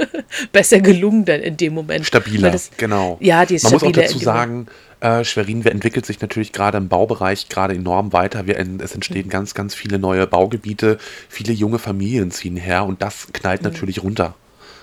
besser 0.52 0.80
gelungen 0.80 1.24
dann 1.24 1.40
in 1.40 1.56
dem 1.56 1.74
Moment. 1.74 2.06
Stabiler, 2.06 2.50
das, 2.50 2.70
genau. 2.76 3.18
Ja, 3.20 3.44
die 3.44 3.56
ist 3.56 3.64
Man 3.64 3.72
muss 3.74 3.82
auch 3.82 3.92
dazu 3.92 4.18
sagen, 4.18 4.68
äh, 5.02 5.24
Schwerin 5.24 5.64
entwickelt 5.66 6.06
sich 6.06 6.20
natürlich 6.20 6.52
gerade 6.52 6.78
im 6.78 6.88
Baubereich 6.88 7.48
gerade 7.48 7.74
enorm 7.74 8.12
weiter. 8.12 8.46
Wir, 8.46 8.58
es 8.80 8.94
entstehen 8.94 9.28
ganz, 9.28 9.52
ganz 9.54 9.74
viele 9.74 9.98
neue 9.98 10.26
Baugebiete. 10.26 10.98
Viele 11.28 11.52
junge 11.52 11.78
Familien 11.78 12.30
ziehen 12.30 12.56
her 12.56 12.84
und 12.84 13.02
das 13.02 13.26
knallt 13.32 13.62
natürlich 13.62 14.02
runter. 14.02 14.34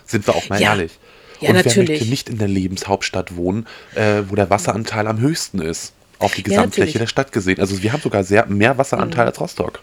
Sind 0.05 0.27
wir 0.27 0.35
auch 0.35 0.49
mal 0.49 0.57
Mhm. 0.57 0.61
Ja. 0.63 0.69
ehrlich. 0.71 0.99
Ja, 1.41 1.49
und 1.49 1.55
wer 1.55 1.63
natürlich. 1.63 1.89
möchte 2.01 2.05
nicht 2.09 2.29
in 2.29 2.37
der 2.37 2.49
Lebenshauptstadt 2.49 3.35
wohnen, 3.37 3.65
äh, 3.95 4.23
wo 4.27 4.35
der 4.35 4.49
Wasseranteil 4.49 5.07
am 5.07 5.19
höchsten 5.19 5.59
ist? 5.61 5.93
Auf 6.19 6.33
die 6.33 6.41
Ja, 6.41 6.47
Gesamtfläche. 6.49 6.97
Mhm. 6.97 6.99
der 6.99 7.07
Stadt 7.07 7.31
gesehen. 7.31 7.59
Also 7.61 7.81
wir 7.81 7.93
haben 7.93 8.01
sogar 8.01 8.25
sehr 8.25 8.45
mehr 8.47 8.77
Wasseranteil 8.77 9.25
als 9.27 9.39
Rostock. 9.39 9.79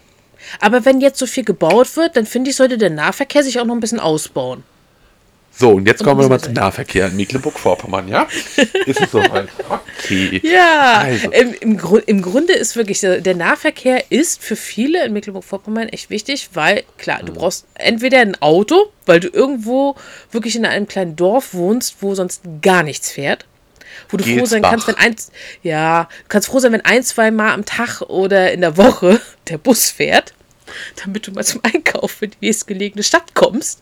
Aber 0.60 0.84
wenn 0.84 1.00
jetzt 1.00 1.18
so 1.18 1.24
viel 1.26 1.44
gebaut 1.44 1.96
wird, 1.96 2.14
dann 2.16 2.26
finde 2.26 2.50
ich, 2.50 2.56
sollte 2.56 2.76
der 2.76 2.90
Nahverkehr 2.90 3.42
sich 3.42 3.58
auch 3.58 3.64
noch 3.64 3.74
ein 3.74 3.80
bisschen 3.80 4.00
ausbauen. 4.00 4.62
So, 5.58 5.70
und 5.70 5.86
jetzt 5.86 6.02
Und 6.02 6.06
kommen 6.08 6.20
wir 6.20 6.28
mal 6.28 6.38
zum 6.38 6.52
Nahverkehr 6.52 7.06
in 7.06 7.16
Mecklenburg-Vorpommern, 7.16 8.08
ja? 8.08 8.28
Ist 8.86 9.00
es 9.00 9.10
soweit? 9.10 9.48
Okay. 9.98 10.40
Ja, 10.44 10.98
Also. 10.98 11.30
im, 11.30 11.54
im, 11.54 11.76
Gru 11.78 11.96
im 11.96 12.20
Grunde 12.20 12.52
ist 12.52 12.76
wirklich 12.76 13.00
der, 13.00 13.34
Nahverkehr 13.34 14.10
ist 14.10 14.42
für 14.42 14.54
viele 14.56 15.04
in 15.06 15.14
Mecklenburg-Vorpommern 15.14 15.88
echt 15.88 16.10
wichtig, 16.10 16.50
weil 16.52 16.84
klar, 16.98 17.22
Mhm. 17.22 17.26
du 17.26 17.32
brauchst 17.34 17.66
entweder 17.74 18.18
ein 18.20 18.40
Auto, 18.42 18.92
weil 19.06 19.20
du 19.20 19.28
irgendwo 19.28 19.96
wirklich 20.30 20.56
in 20.56 20.66
einem 20.66 20.88
kleinen 20.88 21.16
Dorf 21.16 21.54
wohnst, 21.54 21.96
wo 22.00 22.14
sonst 22.14 22.42
gar 22.60 22.82
nichts 22.82 23.10
fährt. 23.10 23.46
Wo 24.10 24.18
du 24.18 24.24
froh 24.24 24.44
sein 24.44 24.60
kannst, 24.60 24.86
wenn 24.88 24.96
eins, 24.96 25.32
ja, 25.62 26.08
kannst 26.28 26.48
froh 26.48 26.58
sein, 26.58 26.72
wenn 26.72 26.84
ein, 26.84 27.02
zwei 27.02 27.30
Mal 27.30 27.52
am 27.54 27.64
Tag 27.64 28.02
oder 28.02 28.52
in 28.52 28.60
der 28.60 28.76
Woche 28.76 29.20
der 29.48 29.56
Bus 29.56 29.90
fährt, 29.90 30.34
damit 31.02 31.26
du 31.26 31.32
mal 31.32 31.44
zum 31.44 31.62
Einkauf 31.64 32.20
in 32.20 32.32
die 32.32 32.46
nächstgelegene 32.46 33.02
Stadt 33.02 33.34
kommst. 33.34 33.80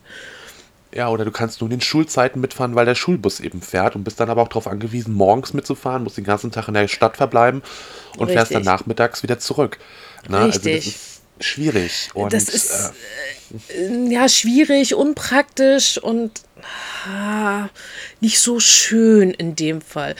Ja, 0.95 1.09
oder 1.09 1.25
du 1.25 1.31
kannst 1.31 1.59
nur 1.59 1.69
in 1.69 1.77
den 1.77 1.81
Schulzeiten 1.81 2.39
mitfahren, 2.39 2.73
weil 2.73 2.85
der 2.85 2.95
Schulbus 2.95 3.41
eben 3.41 3.61
fährt 3.61 3.97
und 3.97 4.05
bist 4.05 4.19
dann 4.21 4.29
aber 4.29 4.41
auch 4.41 4.47
darauf 4.47 4.65
angewiesen, 4.65 5.13
morgens 5.13 5.53
mitzufahren, 5.53 6.03
musst 6.03 6.15
den 6.15 6.23
ganzen 6.23 6.51
Tag 6.51 6.69
in 6.69 6.73
der 6.73 6.87
Stadt 6.87 7.17
verbleiben 7.17 7.61
und 8.17 8.31
fährst 8.31 8.51
dann 8.51 8.59
Richtig. 8.59 8.73
nachmittags 8.73 9.21
wieder 9.21 9.37
zurück. 9.37 9.77
Ne? 10.29 10.37
Also 10.37 10.59
das 10.59 10.65
Richtig. 10.65 10.87
ist 10.87 11.21
schwierig. 11.45 12.09
Und, 12.13 12.31
Das 12.31 12.47
ist 12.47 12.93
äh, 13.69 14.09
ja 14.09 14.29
schwierig, 14.29 14.95
unpraktisch 14.95 15.97
und 15.97 16.31
ah, 17.09 17.67
nicht 18.21 18.39
so 18.39 18.61
schön 18.61 19.31
in 19.31 19.57
dem 19.57 19.81
Fall. 19.81 20.15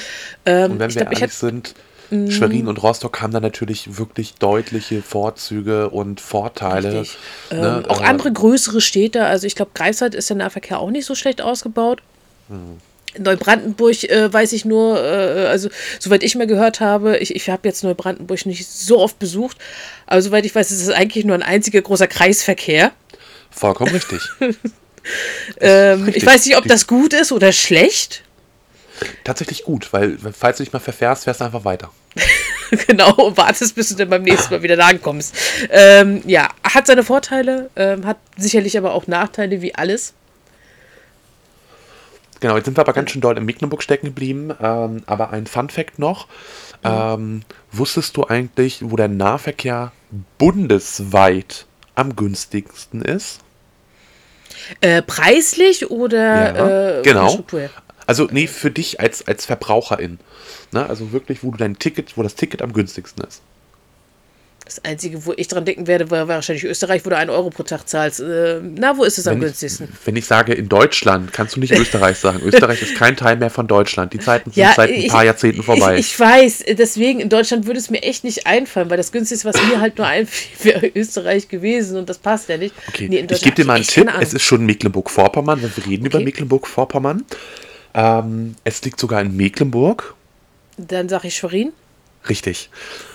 Ähm, 0.46 0.74
und 0.74 0.80
wenn 0.80 0.94
wir 0.94 1.02
glaube, 1.02 1.14
ich 1.14 1.22
ehrlich 1.22 1.36
hatte 1.36 1.64
sind, 2.10 2.32
Schwerin 2.32 2.68
und 2.68 2.82
Rostock 2.82 3.22
haben 3.22 3.34
da 3.34 3.40
natürlich 3.40 3.98
wirklich 3.98 4.36
deutliche 4.36 5.02
Vorzüge 5.02 5.90
und 5.90 6.22
Vorteile. 6.22 6.94
Ne? 6.94 7.06
ähm, 7.52 7.86
auch 7.88 8.02
Äh, 8.02 8.06
andere 8.06 8.32
größere 8.32 8.82
Städte, 8.82 9.26
also 9.26 9.48
ich 9.48 9.56
glaube, 9.56 9.72
Greifswald 9.74 10.16
ist 10.16 10.30
der 10.30 10.38
Nahverkehr 10.38 10.80
auch 10.80 10.92
nicht 10.92 11.06
so 11.06 11.16
schlecht 11.16 11.42
ausgebaut. 11.42 12.02
In 12.50 13.24
Neubrandenburg 13.24 14.04
äh, 14.04 14.32
weiß 14.32 14.54
ich 14.54 14.66
nur, 14.66 15.02
äh, 15.02 15.48
also 15.48 15.70
soweit 16.00 16.22
ich 16.24 16.36
mal 16.36 16.48
gehört 16.48 16.80
habe, 16.80 17.18
ich, 17.18 17.36
ich 17.36 17.50
habe 17.50 17.68
jetzt 17.68 17.84
Neubrandenburg 17.84 18.46
nicht 18.46 18.68
so 18.68 19.00
oft 19.00 19.18
besucht, 19.20 19.58
aber 20.06 20.22
soweit 20.22 20.46
ich 20.46 20.54
weiß, 20.54 20.72
ist 20.72 20.82
es 20.82 20.90
eigentlich 20.90 21.26
nur 21.26 21.36
ein 21.36 21.44
einziger 21.44 21.82
großer 21.82 22.08
Kreisverkehr. 22.08 22.92
Vollkommen 23.50 23.92
richtig. 23.94 24.22
Ähm, 25.62 26.02
ich 26.02 26.08
Richtig. 26.16 26.26
weiß 26.26 26.46
nicht, 26.48 26.58
ob 26.58 26.66
das 26.66 26.88
gut 26.88 27.14
ist 27.14 27.32
oder 27.32 27.52
schlecht. 27.52 28.24
Tatsächlich 29.24 29.64
gut, 29.64 29.92
weil 29.94 30.18
falls 30.18 30.58
du 30.58 30.64
dich 30.64 30.74
mal 30.74 30.80
verfährst, 30.80 31.26
fährst 31.26 31.42
du 31.42 31.46
einfach 31.46 31.66
weiter. 31.66 31.92
genau, 32.88 33.14
und 33.16 33.38
wartest, 33.38 33.76
bis 33.76 33.90
du 33.90 33.96
dann 33.96 34.10
beim 34.10 34.24
nächsten 34.24 34.54
Mal 34.54 34.64
wieder 34.64 34.78
da 34.78 34.88
ankommst. 34.88 35.36
Ähm, 35.70 36.22
ja, 36.26 36.50
hat 36.64 36.88
seine 36.88 37.04
Vorteile, 37.04 37.70
ähm, 37.76 38.06
hat 38.06 38.18
sicherlich 38.38 38.78
aber 38.78 38.94
auch 38.94 39.08
Nachteile 39.08 39.62
wie 39.62 39.76
alles. 39.76 40.14
Genau, 42.40 42.56
jetzt 42.58 42.66
sind 42.66 42.78
wir 42.78 42.82
aber 42.82 42.94
ganz 42.94 43.12
schön 43.12 43.22
doll 43.22 43.38
in 43.38 43.46
Mecklenburg 43.46 43.82
stecken 43.82 44.08
geblieben. 44.08 44.54
Ähm, 44.62 45.04
aber 45.06 45.32
ein 45.32 45.48
Fun 45.48 45.70
Fact 45.70 46.00
noch. 46.00 46.28
Ähm, 46.84 47.42
wusstest 47.72 48.16
du 48.16 48.26
eigentlich, 48.26 48.80
wo 48.84 48.96
der 48.96 49.08
Nahverkehr 49.08 49.92
bundesweit 50.38 51.66
am 51.96 52.16
günstigsten 52.16 53.02
ist? 53.02 53.40
Äh, 54.82 55.02
preislich 55.02 55.90
oder 55.90 56.56
Ja, 56.56 57.00
äh, 57.00 57.02
genau. 57.02 57.30
Struktur? 57.30 57.70
Also, 58.08 58.28
nee, 58.32 58.48
für 58.48 58.72
dich 58.72 59.00
als, 59.00 59.28
als 59.28 59.46
Verbraucherin. 59.46 60.20
Ne? 60.72 60.88
Also 60.88 61.12
wirklich, 61.12 61.44
wo 61.44 61.52
du 61.52 61.58
dein 61.58 61.78
Ticket, 61.80 62.18
wo 62.18 62.24
das 62.24 62.36
Ticket 62.36 62.62
am 62.62 62.74
günstigsten 62.74 63.24
ist. 63.26 63.42
Das 64.66 64.84
Einzige, 64.84 65.28
wo 65.28 65.34
ich 65.38 65.48
dran 65.48 65.64
denken 65.64 65.86
werde, 65.86 66.10
war 66.10 66.28
wahrscheinlich 66.28 66.64
Österreich, 66.64 67.06
wo 67.06 67.12
du 67.12 67.18
einen 67.18 67.30
Euro 67.30 67.52
pro 67.52 67.62
Tag 67.62 67.88
zahlst. 67.88 68.20
Äh, 68.20 68.62
na, 68.64 68.98
wo 68.98 69.04
ist 69.04 69.20
es 69.20 69.28
am 69.28 69.34
Wenn 69.36 69.42
ich, 69.42 69.46
günstigsten? 69.50 69.90
wenn 70.06 70.16
ich 70.16 70.26
sage 70.26 70.54
in 70.54 70.68
Deutschland, 70.70 71.32
kannst 71.32 71.56
du 71.56 71.60
nicht 71.60 71.72
Österreich 71.72 72.18
sagen. 72.18 72.40
Österreich 72.44 72.82
ist 72.82 72.96
kein 72.96 73.16
Teil 73.16 73.36
mehr 73.38 73.52
von 73.52 73.68
Deutschland. 73.68 74.14
Die 74.14 74.18
Zeiten 74.18 74.50
sind 74.50 74.68
seit 74.76 74.90
ein 74.90 75.08
paar 75.08 75.24
Jahrzehnten 75.24 75.62
vorbei. 75.62 76.00
Ich, 76.00 76.08
ich 76.14 76.20
weiß, 76.20 76.64
deswegen 76.80 77.20
in 77.20 77.30
Deutschland 77.30 77.68
würde 77.68 77.80
es 77.80 77.92
mir 77.92 78.02
echt 78.02 78.24
nicht 78.24 78.48
einfallen, 78.48 78.90
weil 78.90 78.98
das 78.98 79.12
günstigste, 79.12 79.48
was 79.48 79.56
mir 79.68 79.80
halt 79.80 80.00
nur 80.00 80.08
einfiel, 80.08 80.58
wäre 80.74 80.88
Österreich 80.88 81.48
gewesen 81.48 81.98
und 82.00 82.10
das 82.10 82.18
passt 82.18 82.50
ja 82.50 82.58
nicht. 82.58 82.74
Okay, 82.88 83.08
Nee, 83.08 83.28
ich 83.30 83.42
gebe 83.44 83.56
dir 83.56 83.66
mal 83.66 83.76
einen 83.76 83.86
Tipp. 83.86 84.12
Es 84.20 84.34
ist 84.34 84.42
schon 84.42 84.66
Mecklenburg-Vorpommern, 84.66 85.62
wir 85.62 85.86
reden 85.86 86.08
über 86.08 86.16
Okay. 86.16 86.26
Mecklenburg-Vorpommern. 86.26 87.24
Ähm, 87.96 88.56
es 88.66 88.84
liegt 88.84 89.00
sogar 89.00 89.22
in 89.22 89.36
Mecklenburg. 89.36 90.14
Dann 90.78 91.08
sage 91.08 91.30
ich 91.30 91.38
Schwerin. 91.38 91.72
Richtig. 92.28 92.70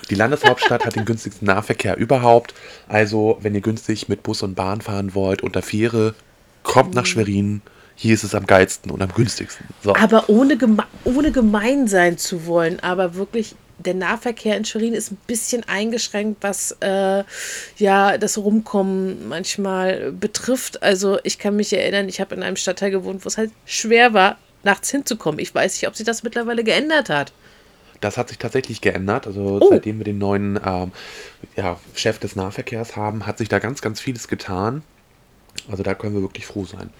Die 0.09 0.15
Landeshauptstadt 0.15 0.87
hat 0.87 0.97
den 0.97 1.05
günstigsten 1.07 1.47
Nahverkehr 1.47 1.97
überhaupt. 1.99 2.55
Also, 2.89 3.39
wenn 3.43 3.55
ihr 3.55 3.61
günstig 3.61 4.09
mit 4.09 4.23
Bus 4.23 4.43
und 4.43 4.55
Bahn 4.55 4.81
fahren 4.81 5.15
wollt 5.15 5.43
unter 5.43 5.61
Fähre, 5.61 6.15
kommt 6.63 6.95
nach 6.95 7.07
Schwerin. 7.07 7.61
Hier 7.95 8.15
ist 8.15 8.25
es 8.25 8.35
am 8.35 8.47
geilsten 8.47 8.91
und 8.91 9.03
am 9.03 9.13
günstigsten. 9.13 9.67
So. 9.83 9.95
Aber 9.95 10.31
ohne, 10.31 10.57
geme 10.57 10.85
ohne 11.05 11.33
gemein 11.33 11.87
sein 11.87 12.17
zu 12.17 12.47
wollen, 12.47 12.81
aber 12.81 13.15
wirklich, 13.15 13.55
der 13.79 13.93
Nahverkehr 13.93 14.57
in 14.57 14.65
Schwerin 14.65 14.95
ist 14.95 15.13
ein 15.13 15.19
bisschen 15.27 15.69
eingeschränkt, 15.69 16.43
was 16.43 16.77
äh, 16.81 17.25
ja 17.77 18.17
das 18.17 18.39
Rumkommen 18.39 19.29
manchmal 19.29 20.13
betrifft. 20.13 20.83
Also 20.83 21.19
ich 21.25 21.39
kann 21.39 21.57
mich 21.57 21.75
erinnern, 21.75 22.09
ich 22.09 22.23
habe 22.23 22.35
in 22.35 22.43
einem 22.43 22.57
Stadtteil 22.57 22.91
gewohnt, 22.91 23.25
wo 23.25 23.29
es 23.29 23.37
halt 23.37 23.51
schwer 23.67 24.15
war, 24.15 24.39
nachts 24.63 24.91
hinzukommen. 24.91 25.39
Ich 25.41 25.55
weiß 25.55 25.75
nicht, 25.75 25.89
ob 25.89 25.97
sich 25.97 26.07
das 26.07 26.23
mittlerweile 26.23 26.65
geändert 26.65 27.09
hat. 27.11 27.33
das 28.01 28.17
hat 28.17 28.29
sich 28.31 28.39
tatsächlich 28.39 28.81
geändert. 28.81 29.27
Also 29.27 29.59
Oh. 29.61 29.69
seitdem 29.71 29.99
wir 29.99 30.05
den 30.05 30.19
neuen 30.19 30.59
ähm, 30.65 30.93
ja, 31.57 31.79
Chef 31.95 32.19
des 32.19 32.35
Nahverkehrs 32.37 32.97
haben, 32.97 33.27
hat 33.27 33.37
sich 33.39 33.49
da 33.49 33.59
ganz, 33.59 33.83
ganz 33.83 34.01
vieles 34.01 34.27
getan. 34.29 34.83
Also 35.71 35.83
da 35.83 35.95
können 35.95 36.15
wir 36.15 36.23
wirklich 36.23 36.47
froh 36.47 36.65
sein. 36.65 36.91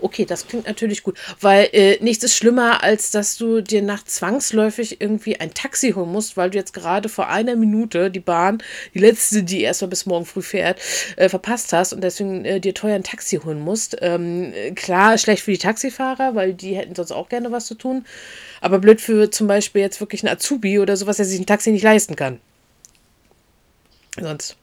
Okay, 0.00 0.24
das 0.24 0.46
klingt 0.46 0.66
natürlich 0.66 1.02
gut, 1.02 1.18
weil 1.40 1.68
äh, 1.72 1.98
nichts 2.02 2.24
ist 2.24 2.36
schlimmer, 2.36 2.82
als 2.82 3.10
dass 3.10 3.36
du 3.36 3.60
dir 3.60 3.82
nachts 3.82 4.16
zwangsläufig 4.16 5.00
irgendwie 5.00 5.40
ein 5.40 5.54
Taxi 5.54 5.92
holen 5.92 6.10
musst, 6.10 6.36
weil 6.36 6.50
du 6.50 6.58
jetzt 6.58 6.72
gerade 6.72 7.08
vor 7.08 7.28
einer 7.28 7.56
Minute 7.56 8.10
die 8.10 8.20
Bahn, 8.20 8.62
die 8.94 8.98
letzte, 8.98 9.42
die 9.42 9.62
erstmal 9.62 9.88
bis 9.88 10.06
morgen 10.06 10.26
früh 10.26 10.42
fährt, 10.42 10.80
äh, 11.16 11.28
verpasst 11.28 11.72
hast 11.72 11.92
und 11.92 12.02
deswegen 12.02 12.44
äh, 12.44 12.60
dir 12.60 12.74
teuer 12.74 12.96
ein 12.96 13.04
Taxi 13.04 13.36
holen 13.44 13.60
musst. 13.60 13.96
Ähm, 14.00 14.52
äh, 14.54 14.72
klar, 14.72 15.18
schlecht 15.18 15.42
für 15.42 15.52
die 15.52 15.58
Taxifahrer, 15.58 16.34
weil 16.34 16.54
die 16.54 16.76
hätten 16.76 16.94
sonst 16.94 17.12
auch 17.12 17.28
gerne 17.28 17.52
was 17.52 17.66
zu 17.66 17.74
tun, 17.74 18.04
aber 18.60 18.78
blöd 18.78 19.00
für 19.00 19.30
zum 19.30 19.46
Beispiel 19.46 19.82
jetzt 19.82 20.00
wirklich 20.00 20.22
einen 20.22 20.34
Azubi 20.34 20.78
oder 20.78 20.96
sowas, 20.96 21.16
der 21.16 21.26
sich 21.26 21.38
ein 21.40 21.46
Taxi 21.46 21.70
nicht 21.70 21.84
leisten 21.84 22.16
kann. 22.16 22.40
Sonst. 24.20 24.56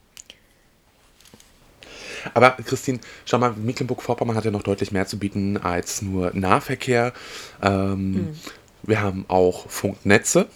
Aber 2.34 2.52
Christine, 2.66 3.00
schau 3.26 3.38
mal, 3.38 3.54
Mecklenburg-Vorpommern 3.54 4.36
hat 4.36 4.46
ja 4.46 4.52
noch 4.52 4.64
deutlich 4.64 4.92
mehr 4.92 5.06
zu 5.08 5.18
bieten 5.20 5.58
als 5.58 6.02
nur 6.02 6.32
Nahverkehr. 6.34 7.14
Ähm, 7.62 8.36
Wir 8.84 9.02
haben 9.02 9.26
auch 9.28 9.70
Funknetze. 9.70 10.48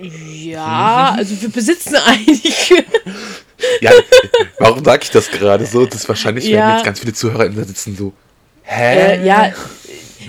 Ja, 0.00 1.14
also 1.16 1.40
wir 1.42 1.48
besitzen 1.48 1.96
einige. 2.06 2.84
Ja, 3.80 3.90
warum 4.58 4.84
sage 4.84 5.02
ich 5.04 5.10
das 5.10 5.28
gerade 5.30 5.66
so? 5.66 5.84
Das 5.86 5.96
ist 6.02 6.08
wahrscheinlich 6.08 6.46
Ja. 6.46 6.74
jetzt 6.76 6.84
ganz 6.84 7.00
viele 7.00 7.12
Zuhörer 7.12 7.48
da 7.48 7.64
sitzen 7.64 7.96
so. 7.96 8.12
Hä? 8.62 9.16
Äh, 9.16 9.26
ja, 9.26 9.52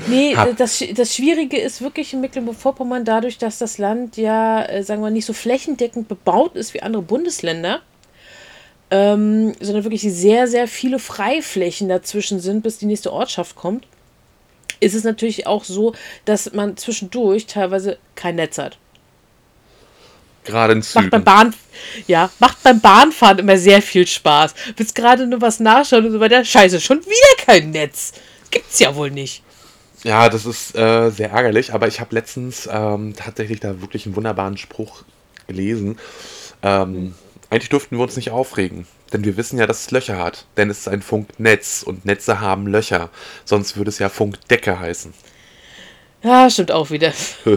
nee, 0.08 0.36
Hab- 0.36 0.58
das, 0.58 0.84
das 0.96 1.16
Schwierige 1.16 1.58
ist 1.60 1.82
wirklich 1.82 2.14
in 2.14 2.22
Mecklenburg-Vorpommern 2.22 3.06
dadurch, 3.06 3.38
dass 3.38 3.60
das 3.60 3.78
Land 3.78 4.18
ja, 4.18 4.64
äh, 4.66 4.84
sagen 4.84 5.02
wir, 5.04 5.12
nicht 5.12 5.26
so 5.26 5.34
flächendeckend 5.34 6.08
bebaut 6.08 6.56
ist 6.56 6.74
wie 6.74 6.82
andere 6.82 7.04
Bundesländer, 7.04 7.82
ähm, 8.92 9.54
sondern 9.62 9.86
wirklich 9.86 10.02
sehr, 10.02 10.48
sehr 10.48 10.68
viele 10.68 11.00
Freiflächen 11.00 11.88
dazwischen 11.88 12.40
sind, 12.40 12.62
bis 12.62 12.78
die 12.78 12.86
nächste 12.86 13.12
Ortschaft 13.12 13.56
kommt, 13.56 13.88
ist 14.82 14.94
es 14.94 15.04
natürlich 15.06 15.48
auch 15.48 15.64
so, 15.64 15.96
dass 16.26 16.52
man 16.54 16.76
zwischendurch 16.76 17.46
teilweise 17.46 17.98
kein 18.16 18.36
Netz 18.36 18.58
hat. 18.58 18.78
Gerade 20.44 20.74
in 20.74 20.84
Macht 20.94 21.12
beim. 21.12 21.24
Bahn, 21.24 21.54
ja, 22.08 22.30
macht 22.40 22.64
beim 22.64 22.82
Bahnfahren 22.82 23.40
immer 23.40 23.58
sehr 23.58 23.82
viel 23.82 24.08
Spaß. 24.08 24.56
Willst 24.76 24.96
gerade 24.96 25.28
nur 25.28 25.40
was 25.40 25.60
nachschauen 25.60 26.06
und 26.06 26.12
so 26.12 26.20
weiter. 26.20 26.44
Scheiße, 26.44 26.82
schon 26.82 27.00
wieder 27.06 27.46
kein 27.46 27.70
Netz. 27.70 28.14
Gibt's 28.50 28.80
ja 28.80 28.96
wohl 28.96 29.12
nicht. 29.12 29.44
Ja, 30.04 30.30
das 30.30 30.48
ist 30.48 30.76
äh, 30.76 31.12
sehr 31.12 31.30
ärgerlich, 31.30 31.74
aber 31.74 31.88
ich 31.88 32.00
habe 32.00 32.16
letztens 32.16 32.68
ähm, 32.72 33.14
tatsächlich 33.16 33.60
da 33.60 33.82
wirklich 33.82 34.08
einen 34.08 34.16
wunderbaren 34.16 34.58
Spruch 34.58 35.04
gelesen. 35.46 36.00
Ähm, 36.64 37.14
Eigentlich 37.52 37.70
dürften 37.70 37.98
wir 37.98 38.04
uns 38.04 38.16
nicht 38.16 38.32
aufregen, 38.32 38.88
denn 39.14 39.24
wir 39.26 39.38
wissen 39.38 39.60
ja, 39.60 39.68
dass 39.68 39.82
es 39.82 39.92
Löcher 39.92 40.18
hat. 40.18 40.46
Denn 40.58 40.70
es 40.72 40.80
ist 40.80 40.88
ein 40.88 41.02
Funknetz 41.04 41.84
und 41.84 42.06
Netze 42.06 42.40
haben 42.40 42.66
Löcher. 42.66 43.10
Sonst 43.46 43.78
würde 43.78 43.90
es 43.90 44.00
ja 44.00 44.10
Funkdecke 44.10 44.80
heißen. 44.80 45.14
Ja, 46.24 46.50
stimmt 46.50 46.72
auch 46.72 46.90
wieder. 46.92 47.12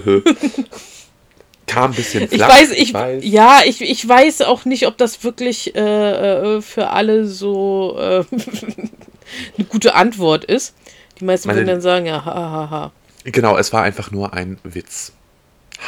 Kam 1.66 1.92
ein 1.92 1.94
bisschen 1.94 2.24
Ich 2.24 2.30
flach. 2.30 2.48
weiß, 2.50 2.70
ich, 2.72 2.92
ja, 3.22 3.61
ich, 3.64 3.80
ich 3.80 4.07
weiß 4.07 4.42
auch 4.42 4.64
nicht, 4.66 4.87
ob 4.87 4.98
das 4.98 5.24
wirklich 5.24 5.74
äh, 5.74 6.57
äh, 6.57 6.61
für 6.61 6.90
alle 6.90 7.26
so 7.26 7.96
äh, 7.98 8.24
eine 9.57 9.66
gute 9.68 9.94
Antwort 9.94 10.44
ist. 10.44 10.74
Die 11.20 11.24
meisten 11.24 11.48
Meine- 11.48 11.61
würden 11.61 11.68
dann 11.68 11.80
sagen, 11.80 12.07
ja, 12.07 12.24
ha, 12.24 12.35
ha, 12.35 12.70
ha, 12.70 12.92
Genau, 13.24 13.57
es 13.57 13.72
war 13.72 13.83
einfach 13.83 14.11
nur 14.11 14.35
ein 14.35 14.59
Witz. 14.64 15.12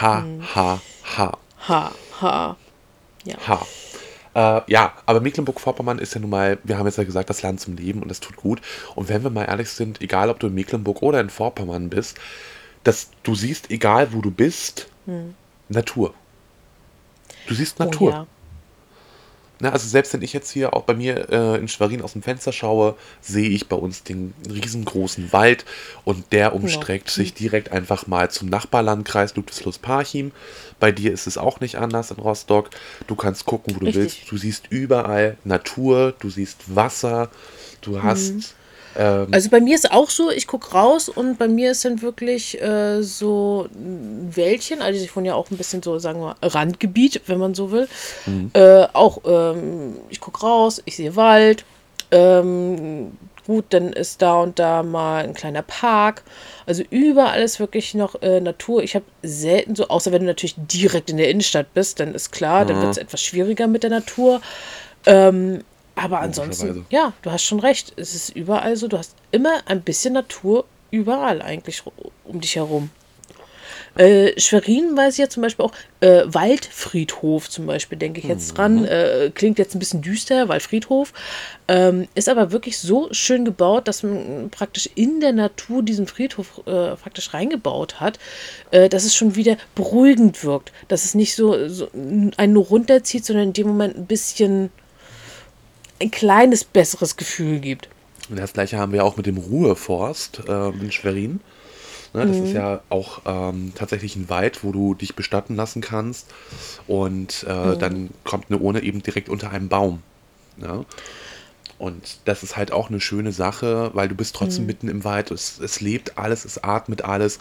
Ha, 0.00 0.22
Hm. 0.22 0.42
ha, 0.54 0.80
ha, 1.16 1.38
ha, 1.68 1.92
ha. 2.20 2.56
ha. 3.46 3.66
Äh, 4.36 4.60
ja, 4.66 4.92
aber 5.06 5.20
Mecklenburg-Vorpommern 5.22 5.98
ist 5.98 6.14
ja 6.14 6.20
nun 6.20 6.28
mal, 6.28 6.58
wir 6.62 6.76
haben 6.76 6.84
jetzt 6.84 6.98
ja 6.98 7.04
gesagt, 7.04 7.30
das 7.30 7.40
Land 7.40 7.58
zum 7.58 7.74
Leben 7.76 8.02
und 8.02 8.08
das 8.08 8.20
tut 8.20 8.36
gut. 8.36 8.60
Und 8.94 9.08
wenn 9.08 9.22
wir 9.22 9.30
mal 9.30 9.44
ehrlich 9.46 9.70
sind, 9.70 10.02
egal 10.02 10.28
ob 10.28 10.38
du 10.40 10.48
in 10.48 10.54
Mecklenburg 10.54 11.00
oder 11.00 11.20
in 11.20 11.30
Vorpommern 11.30 11.88
bist, 11.88 12.18
dass 12.84 13.08
du 13.22 13.34
siehst, 13.34 13.70
egal 13.70 14.12
wo 14.12 14.20
du 14.20 14.30
bist, 14.30 14.88
Natur. 15.70 16.12
Du 17.46 17.54
siehst 17.54 17.78
Natur. 17.78 18.12
Hm. 18.12 18.18
Oh, 18.18 18.20
ja. 18.20 18.26
Ne, 19.58 19.72
also 19.72 19.88
selbst 19.88 20.12
wenn 20.12 20.20
ich 20.20 20.34
jetzt 20.34 20.50
hier 20.50 20.74
auch 20.74 20.82
bei 20.82 20.92
mir 20.92 21.30
äh, 21.30 21.58
in 21.58 21.68
Schwerin 21.68 22.02
aus 22.02 22.12
dem 22.12 22.22
Fenster 22.22 22.52
schaue, 22.52 22.94
sehe 23.22 23.48
ich 23.48 23.68
bei 23.68 23.76
uns 23.76 24.02
den 24.02 24.34
riesengroßen 24.50 25.32
Wald 25.32 25.64
und 26.04 26.30
der 26.32 26.54
umstreckt 26.54 27.08
sich 27.08 27.32
direkt 27.32 27.72
einfach 27.72 28.06
mal 28.06 28.30
zum 28.30 28.50
Nachbarlandkreis 28.50 29.34
Ludwigslust-Parchim. 29.34 30.32
Bei 30.78 30.92
dir 30.92 31.10
ist 31.10 31.26
es 31.26 31.38
auch 31.38 31.60
nicht 31.60 31.76
anders 31.76 32.10
in 32.10 32.18
Rostock. 32.18 32.68
Du 33.06 33.16
kannst 33.16 33.46
gucken, 33.46 33.74
wo 33.74 33.80
du 33.80 33.86
Richtig. 33.86 34.02
willst. 34.02 34.30
Du 34.32 34.36
siehst 34.36 34.66
überall 34.68 35.38
Natur, 35.44 36.12
du 36.18 36.28
siehst 36.28 36.74
Wasser, 36.74 37.30
du 37.80 38.02
hast 38.02 38.55
ähm, 38.96 39.28
Also 39.30 39.50
bei 39.50 39.60
mir 39.60 39.74
ist 39.74 39.90
auch 39.90 40.10
so, 40.10 40.30
ich 40.30 40.46
gucke 40.46 40.72
raus 40.72 41.08
und 41.08 41.38
bei 41.38 41.48
mir 41.48 41.70
ist 41.72 41.84
dann 41.84 42.02
wirklich 42.02 42.60
äh, 42.60 43.02
so 43.02 43.68
ein 43.74 44.30
Wäldchen, 44.34 44.82
also 44.82 45.02
ich 45.02 45.14
wohne 45.14 45.28
ja 45.28 45.34
auch 45.34 45.50
ein 45.50 45.56
bisschen 45.56 45.82
so, 45.82 45.98
sagen 45.98 46.20
wir, 46.20 46.36
Randgebiet, 46.42 47.22
wenn 47.26 47.38
man 47.38 47.54
so 47.54 47.70
will. 47.70 47.88
Äh, 48.54 48.86
auch, 48.92 49.20
ähm, 49.26 49.96
ich 50.08 50.20
gucke 50.20 50.40
raus, 50.40 50.82
ich 50.84 50.96
sehe 50.96 51.16
Wald. 51.16 51.64
Ähm, 52.10 53.12
gut, 53.46 53.66
dann 53.70 53.92
ist 53.92 54.22
da 54.22 54.40
und 54.40 54.58
da 54.58 54.82
mal 54.82 55.24
ein 55.24 55.34
kleiner 55.34 55.62
Park. 55.62 56.22
Also 56.66 56.82
überall 56.90 57.42
ist 57.42 57.60
wirklich 57.60 57.94
noch 57.94 58.20
äh, 58.22 58.40
Natur. 58.40 58.82
Ich 58.82 58.94
habe 58.94 59.04
selten 59.22 59.76
so, 59.76 59.88
außer 59.88 60.12
wenn 60.12 60.22
du 60.22 60.26
natürlich 60.26 60.54
direkt 60.56 61.10
in 61.10 61.16
der 61.16 61.30
Innenstadt 61.30 61.72
bist, 61.74 62.00
dann 62.00 62.14
ist 62.14 62.32
klar, 62.32 62.64
dann 62.64 62.80
wird 62.80 62.92
es 62.92 62.98
etwas 62.98 63.22
schwieriger 63.22 63.66
mit 63.66 63.82
der 63.82 63.90
Natur. 63.90 64.40
Ähm, 65.06 65.62
aber 65.96 66.20
ansonsten, 66.20 66.86
ja, 66.90 67.14
du 67.22 67.32
hast 67.32 67.42
schon 67.42 67.58
recht. 67.58 67.94
Es 67.96 68.14
ist 68.14 68.28
überall 68.30 68.76
so. 68.76 68.86
Du 68.86 68.98
hast 68.98 69.16
immer 69.32 69.62
ein 69.66 69.80
bisschen 69.80 70.12
Natur 70.12 70.66
überall 70.90 71.42
eigentlich 71.42 71.82
um 72.24 72.40
dich 72.40 72.56
herum. 72.56 72.90
Äh, 73.96 74.38
Schwerin 74.38 74.94
weiß 74.94 75.14
ich 75.14 75.20
ja 75.20 75.28
zum 75.30 75.42
Beispiel 75.42 75.64
auch, 75.64 75.72
äh, 76.00 76.22
Waldfriedhof 76.26 77.48
zum 77.48 77.64
Beispiel, 77.64 77.96
denke 77.96 78.20
ich 78.20 78.26
jetzt 78.26 78.52
dran. 78.52 78.84
Äh, 78.84 79.30
klingt 79.34 79.58
jetzt 79.58 79.74
ein 79.74 79.78
bisschen 79.78 80.02
düster, 80.02 80.48
Waldfriedhof. 80.48 81.14
Ähm, 81.66 82.06
ist 82.14 82.28
aber 82.28 82.52
wirklich 82.52 82.78
so 82.78 83.08
schön 83.12 83.46
gebaut, 83.46 83.88
dass 83.88 84.02
man 84.02 84.50
praktisch 84.50 84.90
in 84.94 85.20
der 85.20 85.32
Natur 85.32 85.82
diesen 85.82 86.06
Friedhof 86.06 86.60
äh, 86.66 86.94
praktisch 86.96 87.32
reingebaut 87.32 87.98
hat, 87.98 88.18
äh, 88.70 88.90
dass 88.90 89.04
es 89.04 89.14
schon 89.16 89.34
wieder 89.34 89.56
beruhigend 89.74 90.44
wirkt. 90.44 90.72
Dass 90.88 91.06
es 91.06 91.14
nicht 91.14 91.34
so, 91.34 91.66
so 91.68 91.88
einen 91.94 92.52
nur 92.52 92.66
runterzieht, 92.66 93.24
sondern 93.24 93.46
in 93.48 93.52
dem 93.54 93.68
Moment 93.68 93.96
ein 93.96 94.06
bisschen 94.06 94.70
ein 96.00 96.10
kleines 96.10 96.64
besseres 96.64 97.16
Gefühl 97.16 97.60
gibt. 97.60 97.88
Und 98.28 98.38
das 98.38 98.52
gleiche 98.52 98.78
haben 98.78 98.92
wir 98.92 99.04
auch 99.04 99.16
mit 99.16 99.26
dem 99.26 99.36
Ruheforst 99.36 100.42
äh, 100.48 100.68
in 100.70 100.90
Schwerin. 100.92 101.40
Ne, 102.12 102.26
das 102.26 102.38
ist 102.38 102.52
ja 102.54 102.80
auch 102.88 103.20
ähm, 103.26 103.72
tatsächlich 103.74 104.16
ein 104.16 104.28
Wald, 104.28 104.64
wo 104.64 104.72
du 104.72 104.94
dich 104.94 105.14
bestatten 105.14 105.54
lassen 105.54 105.82
kannst. 105.82 106.32
Und 106.86 107.44
äh, 107.44 107.76
dann 107.76 108.10
kommt 108.24 108.46
eine 108.48 108.58
Urne 108.58 108.82
eben 108.82 109.02
direkt 109.02 109.28
unter 109.28 109.50
einem 109.50 109.68
Baum. 109.68 110.02
Ja? 110.56 110.84
Und 111.78 112.18
das 112.24 112.42
ist 112.42 112.56
halt 112.56 112.72
auch 112.72 112.88
eine 112.88 113.00
schöne 113.00 113.32
Sache, 113.32 113.90
weil 113.92 114.08
du 114.08 114.14
bist 114.14 114.34
trotzdem 114.34 114.64
mitten 114.66 114.88
im 114.88 115.04
Wald. 115.04 115.30
Es, 115.30 115.58
es 115.58 115.80
lebt 115.80 116.16
alles, 116.16 116.44
es 116.44 116.62
atmet 116.64 117.02
alles. 117.02 117.38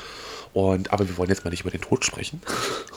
Und, 0.54 0.92
aber 0.92 1.08
wir 1.08 1.18
wollen 1.18 1.30
jetzt 1.30 1.46
mal 1.46 1.52
nicht 1.52 1.62
über 1.62 1.72
den 1.72 1.82
Tod 1.82 2.04
sprechen. 2.04 2.42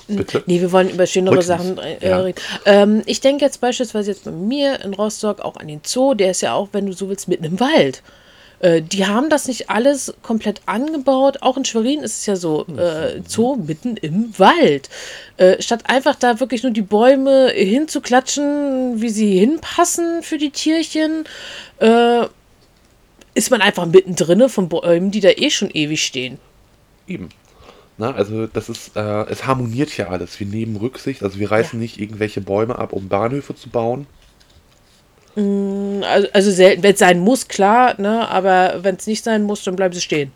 Bitte. 0.08 0.42
Nee, 0.46 0.60
wir 0.60 0.72
wollen 0.72 0.90
über 0.90 1.06
schönere 1.06 1.36
Rücksicht, 1.36 1.58
Sachen 1.58 1.78
äh, 1.78 2.08
ja. 2.08 2.18
reden. 2.18 2.38
Ähm, 2.64 3.02
ich 3.06 3.20
denke 3.20 3.44
jetzt 3.44 3.60
beispielsweise 3.60 4.10
jetzt 4.10 4.24
bei 4.24 4.30
mir 4.30 4.80
in 4.84 4.94
Rostock 4.94 5.40
auch 5.40 5.56
an 5.56 5.68
den 5.68 5.80
Zoo, 5.84 6.14
der 6.14 6.32
ist 6.32 6.40
ja 6.40 6.54
auch, 6.54 6.68
wenn 6.72 6.86
du 6.86 6.92
so 6.92 7.08
willst, 7.08 7.28
mitten 7.28 7.44
im 7.44 7.60
Wald. 7.60 8.02
Äh, 8.60 8.82
die 8.82 9.06
haben 9.06 9.30
das 9.30 9.46
nicht 9.46 9.70
alles 9.70 10.14
komplett 10.22 10.62
angebaut. 10.66 11.42
Auch 11.42 11.56
in 11.56 11.64
Schwerin 11.64 12.00
ist 12.00 12.18
es 12.20 12.26
ja 12.26 12.36
so, 12.36 12.66
äh, 12.66 13.20
Zoo 13.26 13.56
mitten 13.56 13.96
im 13.96 14.36
Wald. 14.38 14.88
Äh, 15.36 15.62
statt 15.62 15.84
einfach 15.84 16.16
da 16.16 16.40
wirklich 16.40 16.62
nur 16.62 16.72
die 16.72 16.82
Bäume 16.82 17.50
hinzuklatschen, 17.50 19.00
wie 19.00 19.10
sie 19.10 19.38
hinpassen 19.38 20.22
für 20.22 20.38
die 20.38 20.50
Tierchen, 20.50 21.24
äh, 21.78 22.26
ist 23.34 23.50
man 23.50 23.60
einfach 23.60 23.86
mittendrin 23.86 24.48
von 24.48 24.68
Bäumen, 24.68 25.10
die 25.10 25.20
da 25.20 25.28
eh 25.28 25.50
schon 25.50 25.70
ewig 25.70 26.04
stehen. 26.04 26.38
Eben. 27.06 27.28
Na, 27.96 28.12
also 28.14 28.46
das 28.46 28.68
ist, 28.68 28.96
äh, 28.96 29.24
es 29.26 29.46
harmoniert 29.46 29.90
hier 29.90 30.10
alles. 30.10 30.38
Wir 30.38 30.46
nehmen 30.46 30.76
Rücksicht, 30.76 31.22
also 31.22 31.38
wir 31.38 31.50
reißen 31.50 31.78
Ja. 31.78 31.82
nicht 31.82 31.98
irgendwelche 31.98 32.40
Bäume 32.40 32.78
ab, 32.78 32.92
um 32.92 33.08
Bahnhöfe 33.08 33.54
zu 33.54 33.70
bauen. 33.70 34.06
Also, 36.04 36.28
also 36.32 36.50
selten, 36.50 36.82
wenn 36.82 36.92
es 36.94 36.98
sein 36.98 37.20
muss, 37.20 37.46
klar, 37.48 37.94
ne? 38.00 38.28
aber 38.28 38.82
wenn 38.82 38.96
es 38.96 39.06
nicht 39.06 39.22
sein 39.24 39.42
muss, 39.44 39.62
dann 39.64 39.76
bleiben 39.76 39.94
sie 39.94 40.00
stehen. 40.00 40.32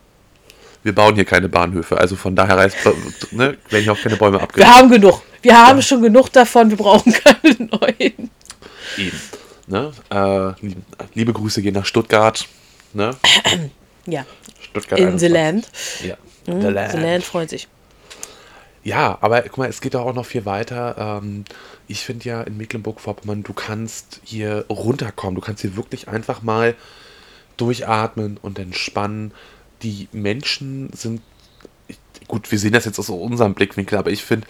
Wir 0.84 0.94
bauen 0.94 1.14
hier 1.14 1.24
keine 1.24 1.48
Bahnhöfe, 1.48 1.96
also 1.98 2.16
von 2.16 2.34
daher 2.36 2.56
reißt, 2.56 2.76
ne, 3.32 3.56
werden 3.70 3.82
hier 3.82 3.92
auch 3.92 4.00
keine 4.00 4.16
Bäume 4.16 4.38
Wir 4.38 4.42
abgerissen. 4.42 4.74
haben 4.74 4.90
genug. 4.90 5.22
Wir 5.42 5.56
haben 5.66 5.82
schon 5.82 6.02
genug 6.02 6.30
davon, 6.32 6.70
wir 6.70 6.76
brauchen 6.76 7.12
keine 7.24 7.54
neuen. 7.56 8.30
Eben. 8.96 9.20
Ne? 9.66 9.92
Äh, 10.10 10.64
lieb- 10.66 10.76
liebe 11.14 11.32
Grüße 11.32 11.62
gehen 11.62 11.74
nach 11.74 11.86
Stuttgart. 11.86 12.46
Ne? 12.92 13.10
Ja, 14.06 14.26
Stuttgart 14.60 14.98
in 14.98 15.16
the 15.16 15.26
21. 15.26 15.30
land. 15.30 15.70
Ja. 16.04 16.16
Mhm, 16.52 16.60
The 16.60 16.66
Land. 16.68 16.92
The 16.92 16.98
land 16.98 17.24
freut 17.24 17.50
sich. 17.50 17.68
Ja, 18.84 19.18
aber 19.20 19.42
guck 19.42 19.58
mal, 19.58 19.68
es 19.68 19.80
geht 19.80 19.94
auch 19.94 20.12
noch 20.12 20.26
viel 20.26 20.44
weiter. 20.44 21.20
Ähm, 21.22 21.44
ich 21.86 22.00
finde 22.00 22.28
ja 22.28 22.42
in 22.42 22.56
Mecklenburg-Vorpommern, 22.56 23.44
du 23.44 23.52
kannst 23.52 24.20
hier 24.24 24.64
runterkommen. 24.68 25.36
Du 25.36 25.40
kannst 25.40 25.62
hier 25.62 25.76
wirklich 25.76 26.08
einfach 26.08 26.42
mal 26.42 26.74
durchatmen 27.56 28.38
und 28.42 28.58
entspannen. 28.58 29.32
Die 29.82 30.08
Menschen 30.12 30.90
sind, 30.92 31.22
gut, 32.26 32.50
wir 32.50 32.58
sehen 32.58 32.72
das 32.72 32.84
jetzt 32.84 32.98
aus 32.98 33.08
unserem 33.08 33.54
Blickwinkel, 33.54 33.98
aber 33.98 34.10
ich 34.10 34.24
finde, 34.24 34.46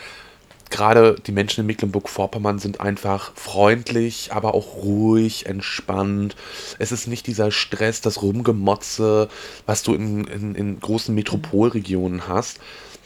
gerade 0.70 1.16
die 1.26 1.32
Menschen 1.32 1.60
in 1.60 1.66
Mecklenburg-Vorpommern 1.66 2.58
sind 2.58 2.80
einfach 2.80 3.32
freundlich, 3.34 4.30
aber 4.32 4.54
auch 4.54 4.76
ruhig, 4.76 5.44
entspannt. 5.44 6.36
Es 6.78 6.90
ist 6.90 7.06
nicht 7.06 7.26
dieser 7.26 7.50
Stress, 7.50 8.00
das 8.00 8.22
Rumgemotze, 8.22 9.28
was 9.66 9.82
du 9.82 9.94
in, 9.94 10.24
in, 10.24 10.54
in 10.54 10.80
großen 10.80 11.14
Metropolregionen 11.14 12.26
hast, 12.28 12.60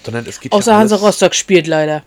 sondern 0.04 0.26
es 0.26 0.40
geht 0.40 0.52
Außer 0.52 0.72
ja 0.72 0.78
Hansa 0.78 0.96
Rostock 0.96 1.34
spielt 1.34 1.66
leider. 1.66 2.02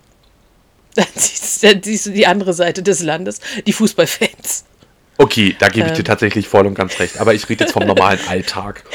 Dann 0.95 1.05
siehst, 1.15 1.63
dann 1.63 1.83
siehst 1.83 2.07
du 2.07 2.09
die 2.09 2.25
andere 2.25 2.51
Seite 2.51 2.81
des 2.81 3.01
Landes, 3.01 3.39
die 3.65 3.73
Fußballfans. 3.73 4.65
Okay, 5.21 5.53
da 5.59 5.67
gebe 5.67 5.87
ich 5.87 5.93
dir 5.93 5.99
Ähm. 5.99 6.05
tatsächlich 6.05 6.47
voll 6.47 6.65
und 6.65 6.75
ganz 6.75 6.97
recht. 6.99 7.19
Aber 7.19 7.33
ich 7.33 7.47
rede 7.49 7.65
jetzt 7.65 7.73
vom 7.73 7.85
normalen 7.85 8.19
Alltag. 8.27 8.83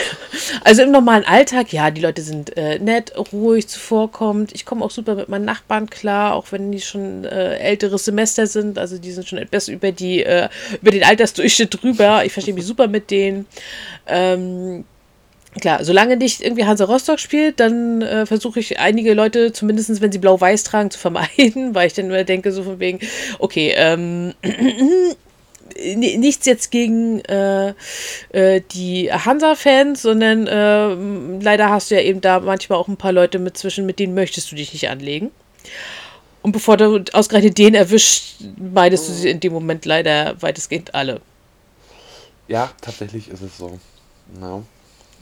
Also 0.64 0.82
im 0.82 0.90
normalen 0.90 1.24
Alltag, 1.24 1.72
ja, 1.72 1.90
die 1.90 2.00
Leute 2.00 2.20
sind 2.22 2.56
äh, 2.56 2.78
nett, 2.78 3.12
ruhig, 3.32 3.68
zuvorkommend. 3.68 4.52
Ich 4.54 4.64
komme 4.66 4.84
auch 4.84 4.90
super 4.90 5.14
mit 5.14 5.28
meinen 5.28 5.44
Nachbarn 5.44 5.88
klar, 5.88 6.34
auch 6.34 6.46
wenn 6.50 6.72
die 6.72 6.80
schon 6.80 7.24
äh, 7.24 7.56
älteres 7.56 8.04
Semester 8.04 8.46
sind. 8.46 8.78
Also 8.78 8.98
die 8.98 9.12
sind 9.12 9.28
schon 9.28 9.38
etwas 9.38 9.68
über 9.68 9.92
die 9.92 10.22
äh, 10.22 10.48
über 10.80 10.90
den 10.90 11.04
Altersdurchschnitt 11.04 11.82
drüber. 11.82 12.24
Ich 12.24 12.32
verstehe 12.32 12.54
mich 12.54 12.66
super 12.66 12.88
mit 12.88 13.10
denen. 13.10 13.46
Ähm, 14.06 14.84
Klar, 15.60 15.84
solange 15.84 16.16
nicht 16.16 16.42
irgendwie 16.42 16.64
Hansa 16.64 16.84
Rostock 16.84 17.20
spielt, 17.20 17.60
dann 17.60 18.02
äh, 18.02 18.26
versuche 18.26 18.58
ich 18.58 18.80
einige 18.80 19.14
Leute, 19.14 19.52
zumindest 19.52 20.00
wenn 20.00 20.10
sie 20.10 20.18
blau-weiß 20.18 20.64
tragen, 20.64 20.90
zu 20.90 20.98
vermeiden, 20.98 21.74
weil 21.74 21.86
ich 21.86 21.92
dann 21.92 22.06
immer 22.06 22.24
denke, 22.24 22.50
so 22.50 22.64
von 22.64 22.80
wegen, 22.80 22.98
okay, 23.38 23.72
ähm, 23.76 24.34
ni- 25.76 26.16
nichts 26.16 26.46
jetzt 26.46 26.70
gegen 26.72 27.20
äh, 27.20 27.72
äh, 28.32 28.62
die 28.72 29.12
Hansa-Fans, 29.12 30.02
sondern 30.02 30.46
äh, 30.48 31.42
leider 31.42 31.70
hast 31.70 31.90
du 31.90 31.94
ja 31.94 32.00
eben 32.00 32.20
da 32.20 32.40
manchmal 32.40 32.78
auch 32.78 32.88
ein 32.88 32.96
paar 32.96 33.12
Leute 33.12 33.38
mit 33.38 33.56
zwischen, 33.56 33.86
mit 33.86 34.00
denen 34.00 34.14
möchtest 34.14 34.50
du 34.50 34.56
dich 34.56 34.72
nicht 34.72 34.88
anlegen. 34.88 35.30
Und 36.42 36.52
bevor 36.52 36.76
du 36.76 37.04
ausgerechnet 37.12 37.56
den 37.58 37.74
erwischt, 37.74 38.34
meidest 38.58 39.08
du 39.08 39.12
sie 39.12 39.30
in 39.30 39.40
dem 39.40 39.52
Moment 39.52 39.86
leider 39.86 40.34
weitestgehend 40.42 40.94
alle. 40.94 41.20
Ja, 42.48 42.70
tatsächlich 42.82 43.28
ist 43.28 43.40
es 43.40 43.56
so. 43.56 43.78
Ja. 44.40 44.62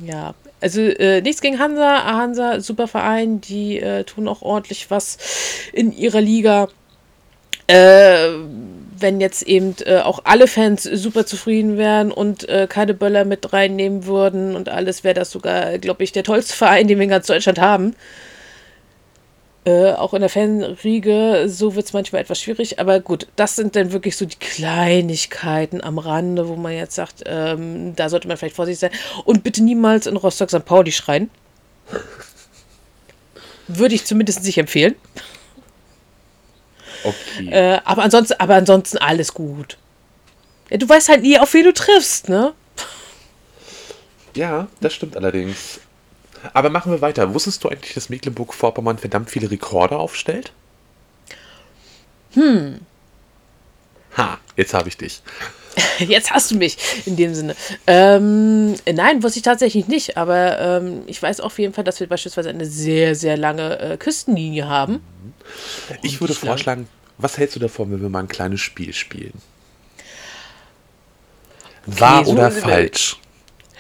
Ja, 0.05 0.34
also 0.61 0.80
äh, 0.80 1.20
nichts 1.20 1.40
gegen 1.40 1.59
Hansa. 1.59 2.05
Hansa, 2.05 2.61
super 2.61 2.88
Verein, 2.88 3.40
die 3.40 3.78
äh, 3.78 4.05
tun 4.05 4.28
auch 4.28 4.42
ordentlich 4.42 4.90
was 4.90 5.18
in 5.72 5.92
ihrer 5.92 6.20
Liga. 6.20 6.68
Äh, 7.68 8.28
wenn 8.98 9.20
jetzt 9.20 9.42
eben 9.42 9.74
äh, 9.84 9.98
auch 9.98 10.20
alle 10.24 10.46
Fans 10.46 10.82
super 10.84 11.26
zufrieden 11.26 11.76
wären 11.76 12.11
und 12.12 12.48
äh, 12.48 12.66
keine 12.68 12.94
Böller 12.94 13.24
mit 13.24 13.53
reinnehmen 13.53 14.07
würden 14.07 14.55
und 14.57 14.68
alles, 14.68 15.05
wäre 15.05 15.14
das 15.14 15.30
sogar, 15.30 15.78
glaube 15.78 16.05
ich, 16.05 16.12
der 16.12 16.24
tollste 16.24 16.55
Verein, 16.55 16.88
den 16.88 16.98
wir 16.98 17.05
in 17.05 17.11
ganz 17.11 17.26
Deutschland 17.26 17.61
haben. 17.61 17.94
Äh, 19.64 19.92
auch 19.92 20.12
in 20.12 20.20
der 20.20 20.28
Fanriege, 20.28 21.44
so 21.46 21.76
wird 21.76 21.86
es 21.86 21.92
manchmal 21.92 22.22
etwas 22.22 22.40
schwierig, 22.40 22.80
aber 22.80 22.98
gut, 22.98 23.28
das 23.36 23.54
sind 23.54 23.76
dann 23.76 23.92
wirklich 23.92 24.16
so 24.16 24.26
die 24.26 24.36
Kleinigkeiten 24.36 25.80
am 25.80 25.98
Rande, 25.98 26.48
wo 26.48 26.56
man 26.56 26.72
jetzt 26.72 26.96
sagt, 26.96 27.22
ähm, 27.26 27.94
da 27.94 28.08
sollte 28.08 28.26
man 28.26 28.36
vielleicht 28.36 28.56
vorsichtig 28.56 28.80
sein. 28.80 29.00
Und 29.24 29.44
bitte 29.44 29.62
niemals 29.62 30.08
in 30.08 30.16
Rostock 30.16 30.50
St. 30.50 30.64
Pauli 30.64 30.90
schreien. 30.90 31.30
Würde 33.68 33.94
ich 33.94 34.04
zumindest 34.04 34.42
nicht 34.42 34.58
empfehlen. 34.58 34.96
Okay. 37.04 37.48
Äh, 37.50 37.80
aber, 37.84 38.02
ansonsten, 38.02 38.34
aber 38.40 38.56
ansonsten 38.56 38.98
alles 38.98 39.32
gut. 39.32 39.78
Ja, 40.70 40.78
du 40.78 40.88
weißt 40.88 41.08
halt 41.08 41.22
nie, 41.22 41.38
auf 41.38 41.54
wen 41.54 41.64
du 41.64 41.72
triffst, 41.72 42.28
ne? 42.28 42.52
Ja, 44.34 44.66
das 44.80 44.94
stimmt 44.94 45.16
allerdings. 45.16 45.82
Aber 46.53 46.70
machen 46.70 46.93
wir 46.93 47.01
weiter. 47.01 47.34
Wusstest 47.34 47.62
du 47.64 47.68
eigentlich, 47.68 47.95
dass 47.95 48.09
Mecklenburg-Vorpommern 48.09 48.99
verdammt 48.99 49.30
viele 49.30 49.51
Rekorde 49.51 49.99
aufstellt? 49.99 50.53
Hm. 52.34 52.80
Ha, 54.16 54.38
jetzt 54.57 54.74
habe 54.74 54.88
ich 54.88 54.97
dich. 54.97 55.22
Jetzt 55.99 56.30
hast 56.30 56.51
du 56.51 56.57
mich 56.57 56.76
in 57.07 57.16
dem 57.16 57.34
Sinne. 57.34 57.57
Ähm, 57.86 58.74
nein, 58.93 59.22
wusste 59.22 59.38
ich 59.38 59.43
tatsächlich 59.43 59.88
nicht, 59.88 60.18
aber 60.18 60.59
ähm, 60.61 61.03
ich 61.07 61.22
weiß 61.22 61.40
auf 61.40 61.59
jeden 61.59 61.72
Fall, 61.72 61.84
dass 61.84 61.99
wir 61.99 62.07
beispielsweise 62.07 62.51
eine 62.51 62.66
sehr, 62.66 63.14
sehr 63.14 63.38
lange 63.38 63.78
äh, 63.78 63.97
Küstenlinie 63.97 64.68
haben. 64.68 65.03
Ich 66.03 66.20
würde 66.20 66.34
vorschlagen, 66.34 66.88
was 67.16 67.38
hältst 67.38 67.57
du 67.57 67.61
davon, 67.61 67.90
wenn 67.90 68.03
wir 68.03 68.11
mal 68.11 68.20
ein 68.20 68.28
kleines 68.28 68.61
Spiel 68.61 68.93
spielen? 68.93 69.32
Wahr 71.86 72.24
so 72.24 72.32
oder 72.32 72.51
falsch? 72.51 73.16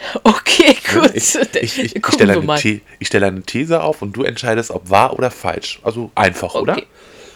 Okay, 0.24 0.76
gut. 0.92 1.10
Ich, 1.14 1.34
ich, 1.34 1.78
ich, 1.78 1.96
ich, 1.96 2.06
stelle 2.06 2.34
eine 2.34 2.80
stelle 3.02 3.26
eine 3.26 3.42
These 3.42 3.82
auf 3.82 4.02
und 4.02 4.12
du 4.12 4.24
entscheidest, 4.24 4.70
ob 4.70 4.90
wahr 4.90 5.16
oder 5.18 5.30
falsch. 5.30 5.80
Also 5.82 6.10
einfach, 6.14 6.54
oder? 6.54 6.74
Okay. 6.74 6.86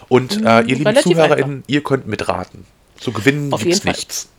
Und 0.09 0.45
äh, 0.45 0.61
ihr 0.61 0.77
lieben 0.77 0.95
ZuhörerInnen, 0.95 1.63
ihr 1.67 1.83
könnt 1.83 2.07
mitraten. 2.07 2.65
Zu 2.99 3.11
gewinnen 3.11 3.53
Auf 3.53 3.61
gibt's 3.61 3.83
jeden 3.83 3.87
Fall. 3.87 3.93
nichts. 3.93 4.29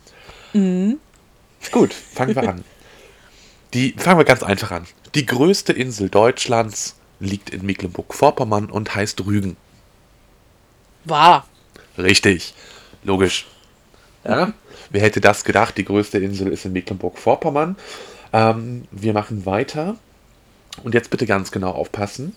Gut, 1.71 1.93
fangen 1.93 2.35
wir 2.35 2.49
an. 2.49 2.63
Die, 3.73 3.93
fangen 3.97 4.19
wir 4.19 4.25
ganz 4.25 4.41
einfach 4.41 4.71
an. 4.71 4.87
Die 5.13 5.25
größte 5.25 5.73
Insel 5.73 6.09
Deutschlands 6.09 6.95
liegt 7.19 7.51
in 7.51 7.65
Mecklenburg-Vorpommern 7.65 8.65
und 8.65 8.95
heißt 8.95 9.23
Rügen. 9.25 9.57
War. 11.05 11.47
Richtig. 11.97 12.55
Logisch. 13.03 13.45
Ja? 14.23 14.53
Wer 14.89 15.01
hätte 15.01 15.21
das 15.21 15.43
gedacht? 15.43 15.77
Die 15.77 15.85
größte 15.85 16.17
Insel 16.17 16.47
ist 16.47 16.65
in 16.65 16.73
Mecklenburg-Vorpommern. 16.73 17.75
Ähm, 18.33 18.85
wir 18.91 19.13
machen 19.13 19.45
weiter. 19.45 19.97
Und 20.83 20.93
jetzt 20.93 21.09
bitte 21.09 21.25
ganz 21.25 21.51
genau 21.51 21.71
aufpassen. 21.71 22.35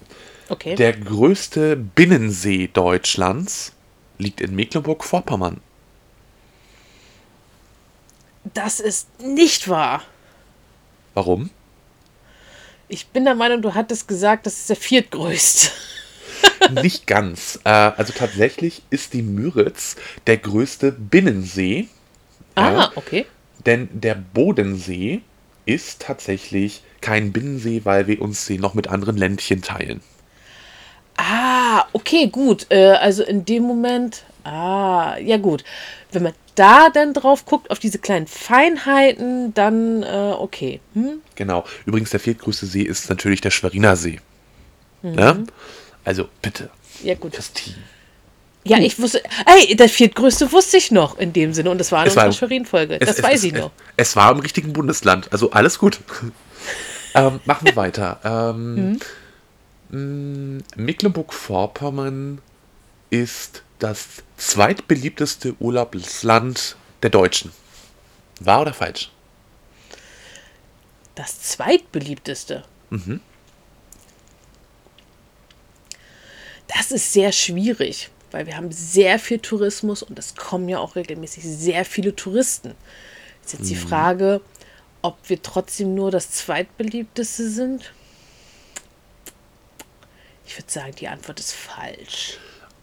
Okay. 0.48 0.74
Der 0.74 0.92
größte 0.94 1.76
Binnensee 1.76 2.68
Deutschlands 2.72 3.72
liegt 4.18 4.40
in 4.40 4.54
Mecklenburg-Vorpommern. 4.56 5.60
das 8.54 8.80
ist 8.80 9.08
nicht 9.20 9.68
wahr. 9.68 10.02
Warum? 11.14 11.50
Ich 12.88 13.06
bin 13.08 13.24
der 13.24 13.34
Meinung, 13.34 13.62
du 13.62 13.74
hattest 13.74 14.08
gesagt, 14.08 14.46
das 14.46 14.58
ist 14.58 14.68
der 14.68 14.76
viertgrößte. 14.76 15.70
Nicht 16.82 17.06
ganz. 17.06 17.58
Äh, 17.64 17.70
also 17.70 18.12
tatsächlich 18.12 18.82
ist 18.90 19.12
die 19.14 19.22
Müritz 19.22 19.96
der 20.26 20.36
größte 20.38 20.92
Binnensee. 20.92 21.88
Ah, 22.54 22.70
Ja. 22.72 22.92
okay. 22.96 23.26
Denn 23.64 23.88
der 23.92 24.14
Bodensee 24.16 25.22
ist 25.66 26.02
tatsächlich 26.02 26.82
kein 27.00 27.32
Binnensee, 27.32 27.82
weil 27.84 28.06
wir 28.06 28.20
uns 28.22 28.46
den 28.46 28.60
noch 28.60 28.74
mit 28.74 28.88
anderen 28.88 29.16
Ländchen 29.16 29.62
teilen. 29.62 30.00
Ah, 31.16 31.84
okay, 31.92 32.28
gut. 32.28 32.66
Äh, 32.70 32.92
also 32.92 33.22
in 33.22 33.44
dem 33.44 33.64
Moment, 33.64 34.24
ah, 34.44 35.16
ja 35.18 35.36
gut. 35.36 35.64
Wenn 36.10 36.22
man 36.24 36.32
da 36.54 36.90
dann 36.90 37.14
drauf 37.14 37.44
guckt, 37.46 37.70
auf 37.70 37.78
diese 37.78 37.98
kleinen 37.98 38.26
Feinheiten, 38.26 39.54
dann 39.54 40.02
äh, 40.02 40.34
okay. 40.38 40.80
Hm? 40.94 41.20
Genau. 41.34 41.64
Übrigens, 41.86 42.10
der 42.10 42.20
viertgrößte 42.20 42.66
See 42.66 42.82
ist 42.82 43.08
natürlich 43.08 43.40
der 43.40 43.50
Schweriner 43.50 43.96
See. 43.96 44.20
Ne? 45.02 45.44
Also 46.04 46.28
bitte, 46.42 46.70
Ja 47.02 47.14
gut. 47.14 47.36
das 47.36 47.52
Team. 47.52 47.74
Ja, 48.64 48.78
ich 48.78 48.98
wusste, 49.00 49.22
ey, 49.46 49.74
der 49.74 49.88
viertgrößte 49.88 50.52
wusste 50.52 50.76
ich 50.76 50.90
noch 50.92 51.18
in 51.18 51.32
dem 51.32 51.52
Sinne 51.52 51.70
und 51.70 51.78
das 51.78 51.90
war 51.90 52.02
in 52.04 52.08
Es 52.10 52.16
war- 52.16 52.26
unserer 52.26 52.46
Schwerin-Folge. 52.46 52.98
Das 53.00 53.18
es, 53.18 53.22
weiß 53.22 53.38
es, 53.40 53.44
ich 53.44 53.52
noch. 53.54 53.72
Es, 53.96 54.10
es 54.10 54.16
war 54.16 54.30
im 54.30 54.38
richtigen 54.38 54.72
Bundesland. 54.72 55.32
Also 55.32 55.50
alles 55.50 55.78
gut. 55.78 55.98
ähm, 57.14 57.40
machen 57.44 57.66
wir 57.66 57.74
weiter. 57.76 58.52
Mhm. 58.52 59.00
Ähm, 59.92 60.58
mh, 60.58 60.62
Mecklenburg-Vorpommern 60.76 62.40
ist 63.10 63.62
das 63.80 64.06
zweitbeliebteste 64.36 65.54
Urlaubsland 65.58 66.76
der 67.02 67.10
Deutschen. 67.10 67.50
Wahr 68.38 68.62
oder 68.62 68.72
falsch? 68.74 69.10
Das 71.16 71.42
zweitbeliebteste. 71.42 72.64
Das 76.68 76.90
ist 76.92 77.12
sehr 77.12 77.32
schwierig, 77.32 78.08
weil 78.32 78.46
wir 78.46 78.56
haben 78.56 78.72
sehr 78.72 79.18
viel 79.18 79.38
Tourismus 79.38 80.02
und 80.02 80.18
es 80.18 80.34
kommen 80.34 80.68
ja 80.68 80.78
auch 80.78 80.96
regelmäßig 80.96 81.44
sehr 81.44 81.84
viele 81.84 82.14
Touristen. 82.16 82.74
Ist 83.44 83.54
jetzt 83.54 83.70
die 83.70 83.76
Frage, 83.76 84.40
ob 85.02 85.16
wir 85.28 85.42
trotzdem 85.42 85.94
nur 85.94 86.10
das 86.10 86.30
zweitbeliebteste 86.30 87.48
sind. 87.48 87.92
Ich 90.46 90.56
würde 90.56 90.70
sagen, 90.70 90.92
die 90.98 91.08
Antwort 91.08 91.40
ist 91.40 91.52
falsch. 91.52 92.38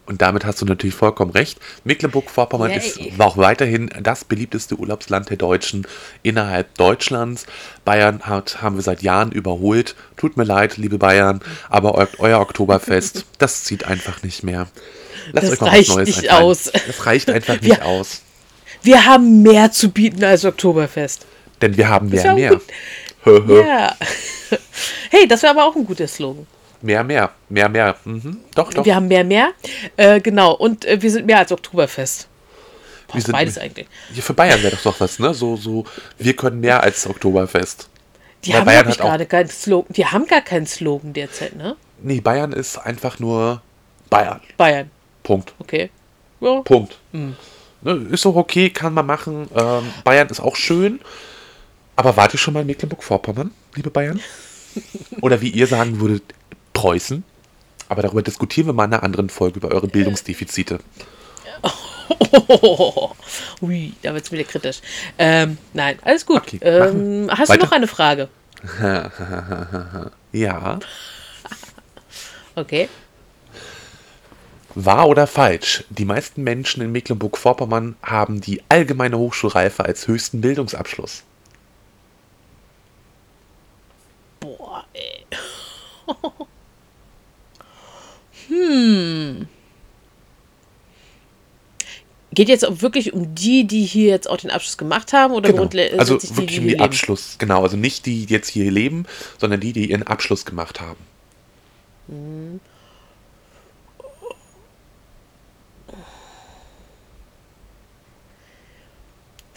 Und 0.06 0.22
damit 0.22 0.44
hast 0.44 0.60
du 0.60 0.64
natürlich 0.66 0.96
vollkommen 0.96 1.30
recht. 1.30 1.60
Mecklenburg-Vorpommern 1.84 2.72
ist 2.72 2.98
auch 3.20 3.36
weiterhin 3.36 3.90
das 4.02 4.24
beliebteste 4.24 4.74
Urlaubsland 4.74 5.30
der 5.30 5.36
Deutschen 5.36 5.86
innerhalb 6.24 6.74
Deutschlands. 6.74 7.46
Bayern 7.84 8.22
hat, 8.22 8.60
haben 8.60 8.74
wir 8.74 8.82
seit 8.82 9.02
Jahren 9.02 9.30
überholt. 9.30 9.94
Tut 10.16 10.36
mir 10.36 10.42
leid, 10.42 10.78
liebe 10.78 10.98
Bayern, 10.98 11.40
aber 11.68 11.96
eu 11.96 12.06
euer 12.18 12.40
Oktoberfest, 12.40 13.24
das 13.38 13.62
zieht 13.62 13.84
einfach 13.84 14.24
nicht 14.24 14.42
mehr. 14.42 14.66
Lasst 15.32 15.46
Das 15.46 15.52
euch 15.52 15.60
mal 15.60 15.66
was 15.66 15.72
reicht 15.74 15.88
Neues 15.90 16.06
nicht 16.08 16.18
einfallen. 16.30 16.42
aus. 16.44 16.72
Das 16.86 17.06
reicht 17.06 17.30
einfach 17.30 17.54
nicht 17.60 17.64
Wir- 17.64 17.84
aus. 17.86 18.22
Wir 18.82 19.04
haben 19.04 19.42
mehr 19.42 19.70
zu 19.72 19.90
bieten 19.90 20.24
als 20.24 20.44
Oktoberfest. 20.44 21.26
Denn 21.60 21.76
wir 21.76 21.88
haben 21.88 22.08
mehr, 22.08 22.34
mehr. 22.34 22.60
Ja. 23.26 23.94
Hey, 25.10 25.28
das 25.28 25.42
wäre 25.42 25.52
aber 25.52 25.64
auch 25.66 25.76
ein 25.76 25.84
guter 25.84 26.08
Slogan. 26.08 26.46
Mehr, 26.82 27.04
mehr, 27.04 27.30
mehr, 27.50 27.68
mehr. 27.68 27.96
Mhm. 28.04 28.38
Doch, 28.54 28.72
doch. 28.72 28.84
Wir 28.84 28.94
haben 28.94 29.08
mehr, 29.08 29.24
mehr. 29.24 29.50
Äh, 29.98 30.20
genau. 30.20 30.52
Und 30.54 30.84
äh, 30.86 31.02
wir 31.02 31.10
sind 31.10 31.26
mehr 31.26 31.38
als 31.38 31.52
Oktoberfest. 31.52 32.26
Wir 33.08 33.12
Passt 33.12 33.26
sind- 33.26 33.32
beides 33.32 33.58
eigentlich. 33.58 33.86
Hier 34.14 34.22
für 34.22 34.32
Bayern 34.32 34.62
wäre 34.62 34.74
doch 34.76 34.82
doch 34.82 35.00
was, 35.00 35.18
ne? 35.18 35.34
So, 35.34 35.56
so, 35.56 35.84
wir 36.16 36.34
können 36.34 36.60
mehr 36.60 36.82
als 36.82 37.06
Oktoberfest. 37.06 37.88
Die 38.44 38.50
Weil 38.52 38.60
haben, 38.60 38.64
Bayern 38.66 38.88
hat 38.88 38.98
gerade 38.98 39.26
keinen 39.26 39.48
Slogan. 39.50 39.92
Die 39.94 40.06
haben 40.06 40.26
gar 40.26 40.40
keinen 40.40 40.66
Slogan 40.66 41.12
derzeit, 41.12 41.54
ne? 41.56 41.76
Nee, 42.02 42.20
Bayern 42.22 42.52
ist 42.52 42.78
einfach 42.78 43.18
nur 43.18 43.60
Bayern. 44.08 44.40
Bayern. 44.56 44.90
Punkt. 45.22 45.54
Okay. 45.58 45.90
Ja. 46.40 46.60
Punkt. 46.60 46.98
Hm. 47.12 47.36
Ne, 47.82 47.92
ist 48.10 48.24
doch 48.24 48.36
okay, 48.36 48.70
kann 48.70 48.94
man 48.94 49.06
machen. 49.06 49.48
Ähm, 49.54 49.84
Bayern 50.04 50.28
ist 50.28 50.40
auch 50.40 50.56
schön. 50.56 51.00
Aber 51.96 52.16
wart 52.16 52.34
ihr 52.34 52.38
schon 52.38 52.54
mal 52.54 52.60
in 52.60 52.66
Mecklenburg-Vorpommern, 52.66 53.50
liebe 53.74 53.90
Bayern? 53.90 54.20
Oder 55.20 55.40
wie 55.40 55.50
ihr 55.50 55.66
sagen 55.66 56.00
würdet, 56.00 56.22
Preußen? 56.72 57.24
Aber 57.88 58.02
darüber 58.02 58.22
diskutieren 58.22 58.68
wir 58.68 58.72
mal 58.72 58.84
in 58.84 58.94
einer 58.94 59.02
anderen 59.02 59.28
Folge 59.28 59.58
über 59.58 59.68
eure 59.68 59.88
Bildungsdefizite. 59.88 60.78
Ui, 63.62 63.92
da 64.02 64.14
wird 64.14 64.24
es 64.24 64.32
wieder 64.32 64.44
kritisch. 64.44 64.80
Ähm, 65.18 65.58
nein, 65.72 65.98
alles 66.02 66.24
gut. 66.24 66.42
Okay, 66.42 66.60
ähm, 66.62 67.28
hast 67.30 67.48
weiter. 67.48 67.58
du 67.58 67.64
noch 67.66 67.72
eine 67.72 67.86
Frage? 67.86 68.28
Ja. 70.32 70.78
Okay. 72.54 72.88
Wahr 74.74 75.08
oder 75.08 75.26
falsch? 75.26 75.84
Die 75.90 76.04
meisten 76.04 76.42
Menschen 76.42 76.82
in 76.82 76.92
Mecklenburg-Vorpommern 76.92 77.96
haben 78.02 78.40
die 78.40 78.62
allgemeine 78.68 79.18
Hochschulreife 79.18 79.84
als 79.84 80.06
höchsten 80.06 80.40
Bildungsabschluss. 80.40 81.24
Boah, 84.40 84.84
ey. 84.92 85.26
hm. 88.48 89.48
Geht 92.32 92.48
jetzt 92.48 92.64
auch 92.64 92.80
wirklich 92.80 93.12
um 93.12 93.34
die, 93.34 93.66
die 93.66 93.84
hier 93.84 94.08
jetzt 94.10 94.30
auch 94.30 94.36
den 94.36 94.50
Abschluss 94.50 94.78
gemacht 94.78 95.12
haben 95.12 95.34
oder 95.34 95.52
Genau. 95.52 95.62
Also 95.62 96.14
grundsätzlich 96.14 96.36
wirklich 96.36 96.58
um 96.58 96.62
hier 96.62 96.62
die 96.62 96.68
leben? 96.68 96.82
Abschluss. 96.82 97.36
Genau, 97.38 97.62
also 97.64 97.76
nicht 97.76 98.06
die, 98.06 98.26
die 98.26 98.32
jetzt 98.32 98.48
hier 98.48 98.70
leben, 98.70 99.04
sondern 99.38 99.58
die, 99.58 99.72
die 99.72 99.90
ihren 99.90 100.04
Abschluss 100.04 100.44
gemacht 100.44 100.80
haben. 100.80 101.00
Ich 102.06 102.14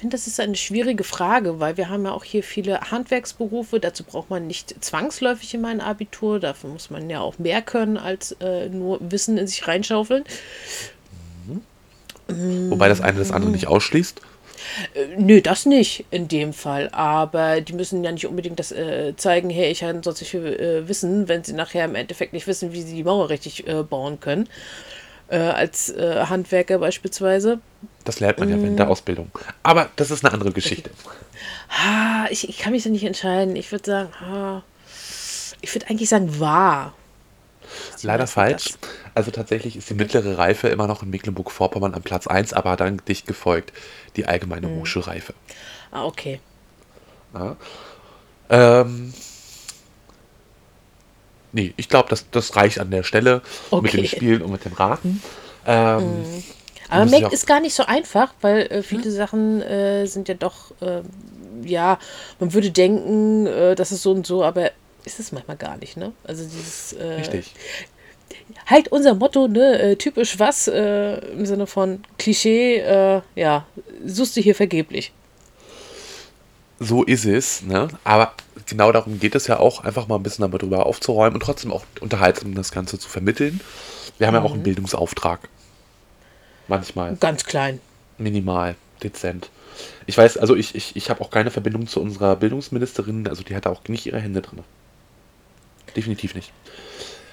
finde, 0.04 0.18
das 0.18 0.28
ist 0.28 0.42
eine 0.42 0.58
schwierige 0.58 1.06
Frage, 1.06 1.62
weil 1.62 1.78
wir 1.78 1.88
haben 1.88 2.04
ja 2.04 2.12
auch 2.12 2.26
hier 2.26 2.44
viele 2.44 2.92
Handwerksberufe. 2.92 3.80
Dazu 3.80 4.04
braucht 4.04 4.30
man 4.30 4.48
nicht 4.48 4.76
zwangsläufig 4.84 5.54
immer 5.54 5.70
ein 5.70 5.80
Abitur. 5.80 6.42
Dafür 6.42 6.72
muss 6.72 6.90
man 6.90 7.10
ja 7.10 7.22
auch 7.22 7.40
mehr 7.40 7.62
können 7.62 7.96
als 7.98 8.34
äh, 8.42 8.68
nur 8.68 9.00
Wissen 9.00 9.38
in 9.38 9.48
sich 9.48 9.66
reinschaufeln. 9.66 10.26
Wobei 12.28 12.90
das 12.90 13.00
eine 13.00 13.18
das 13.18 13.32
andere 13.32 13.52
nicht 13.52 13.68
ausschließt. 13.68 14.20
Nö, 15.18 15.42
das 15.42 15.66
nicht 15.66 16.04
in 16.12 16.28
dem 16.28 16.52
Fall. 16.52 16.90
Aber 16.92 17.62
die 17.62 17.74
müssen 17.74 18.04
ja 18.04 18.12
nicht 18.12 18.28
unbedingt 18.28 18.60
das 18.60 18.74
äh, 18.74 19.14
zeigen, 19.16 19.50
hey, 19.50 19.72
ich 19.72 19.86
habe 19.86 20.02
sonst 20.04 20.22
viel 20.24 20.46
äh, 20.46 20.88
Wissen, 20.90 21.30
wenn 21.30 21.46
sie 21.46 21.54
nachher 21.54 21.86
im 21.86 21.96
Endeffekt 21.96 22.34
nicht 22.34 22.48
wissen, 22.48 22.74
wie 22.74 22.82
sie 22.82 22.96
die 22.96 23.04
Mauer 23.06 23.30
richtig 23.30 23.68
äh, 23.70 23.84
bauen 23.84 24.20
können. 24.20 24.50
Äh, 25.30 25.38
als 25.38 25.90
äh, 25.90 26.26
Handwerker 26.26 26.80
beispielsweise. 26.80 27.60
Das 28.06 28.20
lernt 28.20 28.40
man 28.40 28.50
ja 28.50 28.62
während 28.62 28.78
der 28.80 28.90
Ausbildung. 28.90 29.32
Aber 29.64 29.90
das 29.96 30.12
ist 30.12 30.26
eine 30.26 30.34
andere 30.34 30.52
Geschichte. 30.52 30.90
Ah, 31.86 32.28
ich, 32.30 32.48
ich 32.48 32.60
kann 32.60 32.72
mich 32.72 32.84
da 32.84 32.90
nicht 32.90 33.04
entscheiden. 33.04 33.56
Ich 33.56 33.72
würde 33.72 33.84
sagen, 33.90 34.10
ah, 34.22 34.62
ich 35.60 35.74
würde 35.74 35.88
eigentlich 35.90 36.08
sagen, 36.08 36.40
wahr. 36.40 36.94
Leider 38.04 38.28
falsch. 38.28 38.66
das. 38.80 38.90
Also 39.16 39.32
tatsächlich 39.32 39.76
ist 39.76 39.90
die 39.90 39.96
mittlere 39.96 40.38
Reife 40.38 40.68
immer 40.68 40.86
noch 40.86 41.02
in 41.02 41.10
Mecklenburg-Vorpommern 41.10 41.96
am 41.96 42.04
Platz 42.04 42.28
1, 42.28 42.54
aber 42.54 42.76
dann 42.78 43.02
dicht 43.08 43.26
gefolgt 43.26 43.74
die 44.16 44.28
allgemeine 44.28 44.68
Hm. 44.68 44.82
Hochschulreife. 44.82 45.34
Ah, 45.92 46.06
okay. 46.06 46.40
Ja. 47.34 47.56
Ähm, 48.50 49.12
nee, 51.54 51.74
ich 51.76 51.90
glaube, 51.90 52.10
das, 52.10 52.30
das 52.30 52.56
reicht 52.56 52.80
an 52.80 52.92
der 52.92 53.04
Stelle 53.04 53.42
mit 53.72 53.94
dem 53.94 54.00
Okay. 54.02 54.08
Spielen 54.08 54.42
und 54.44 54.52
mit 54.52 54.64
dem 54.64 54.74
Raten. 54.74 55.22
Ähm, 55.66 56.24
Aber 56.94 57.06
Mac 57.06 57.32
ist 57.34 57.48
gar 57.48 57.60
nicht 57.60 57.74
so 57.74 57.84
einfach, 57.86 58.34
weil 58.42 58.62
äh, 58.68 58.84
viele 58.84 59.12
Sachen 59.12 59.62
äh, 59.62 60.06
sind 60.06 60.28
ja 60.28 60.36
doch, 60.36 60.72
äh, 60.82 61.02
ja, 61.64 61.98
man 62.40 62.54
würde 62.54 62.72
denken, 62.72 63.48
äh, 63.48 63.76
das 63.76 63.92
ist 63.92 64.04
so 64.04 64.12
und 64.12 64.26
so, 64.28 64.44
aber 64.44 64.72
ist 65.06 65.20
es 65.20 65.32
manchmal 65.32 65.58
gar 65.58 65.78
nicht, 65.78 65.98
ne? 65.98 66.14
Also 66.24 66.44
dieses, 66.44 66.94
äh, 66.94 67.04
Richtig. 67.16 67.54
halt 68.68 68.88
unser 68.90 69.16
Motto, 69.16 69.48
ne, 69.48 69.80
äh, 69.80 69.96
typisch 69.96 70.40
was, 70.40 70.68
im 70.68 71.46
Sinne 71.46 71.68
von 71.68 72.04
Klischee, 72.18 73.22
ja, 73.36 73.66
suchst 74.06 74.38
du 74.38 74.42
hier 74.42 74.56
vergeblich. 74.56 75.12
So 76.80 77.04
ist 77.04 77.26
es, 77.26 77.62
ne? 77.62 77.88
Aber 78.04 78.34
genau 78.66 78.92
darum 78.92 79.20
geht 79.20 79.36
es 79.36 79.48
ja 79.48 79.60
auch, 79.60 79.84
einfach 79.84 80.08
mal 80.08 80.16
ein 80.16 80.24
bisschen 80.24 80.50
darüber 80.50 80.86
aufzuräumen 80.86 81.36
und 81.36 81.40
trotzdem 81.42 81.72
auch 81.72 81.84
unterhaltsam 82.02 82.56
das 82.56 82.72
Ganze 82.72 83.00
zu 83.00 83.08
vermitteln. 83.10 83.62
Wir 84.18 84.28
haben 84.28 84.34
ja 84.36 84.42
Mhm. 84.42 84.46
auch 84.46 84.54
einen 84.54 84.64
Bildungsauftrag. 84.64 85.50
Manchmal. 86.68 87.16
Ganz 87.18 87.44
klein. 87.46 87.80
Minimal, 88.18 88.76
dezent. 89.02 89.50
Ich 90.06 90.18
weiß, 90.18 90.38
also 90.38 90.56
ich, 90.56 90.76
ich, 90.76 90.96
ich 90.96 91.10
habe 91.10 91.22
auch 91.22 91.32
keine 91.32 91.50
Verbindung 91.52 91.88
zu 91.88 92.00
unserer 92.00 92.36
Bildungsministerin, 92.36 93.28
also 93.28 93.44
die 93.44 93.56
hat 93.56 93.66
da 93.66 93.72
auch 93.72 93.82
nicht 93.88 94.06
ihre 94.06 94.20
Hände 94.20 94.42
drin. 94.42 94.60
Definitiv 95.96 96.36
nicht. 96.36 96.52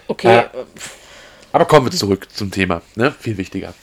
Okay, 0.09 0.39
Äh, 0.39 0.45
Aber 1.53 1.64
kommen 1.66 1.87
wir 1.87 1.93
zurück 1.93 2.28
zum 2.33 2.51
Thema, 2.51 2.83
ne? 2.97 3.12
Viel 3.12 3.37
wichtiger. 3.37 3.74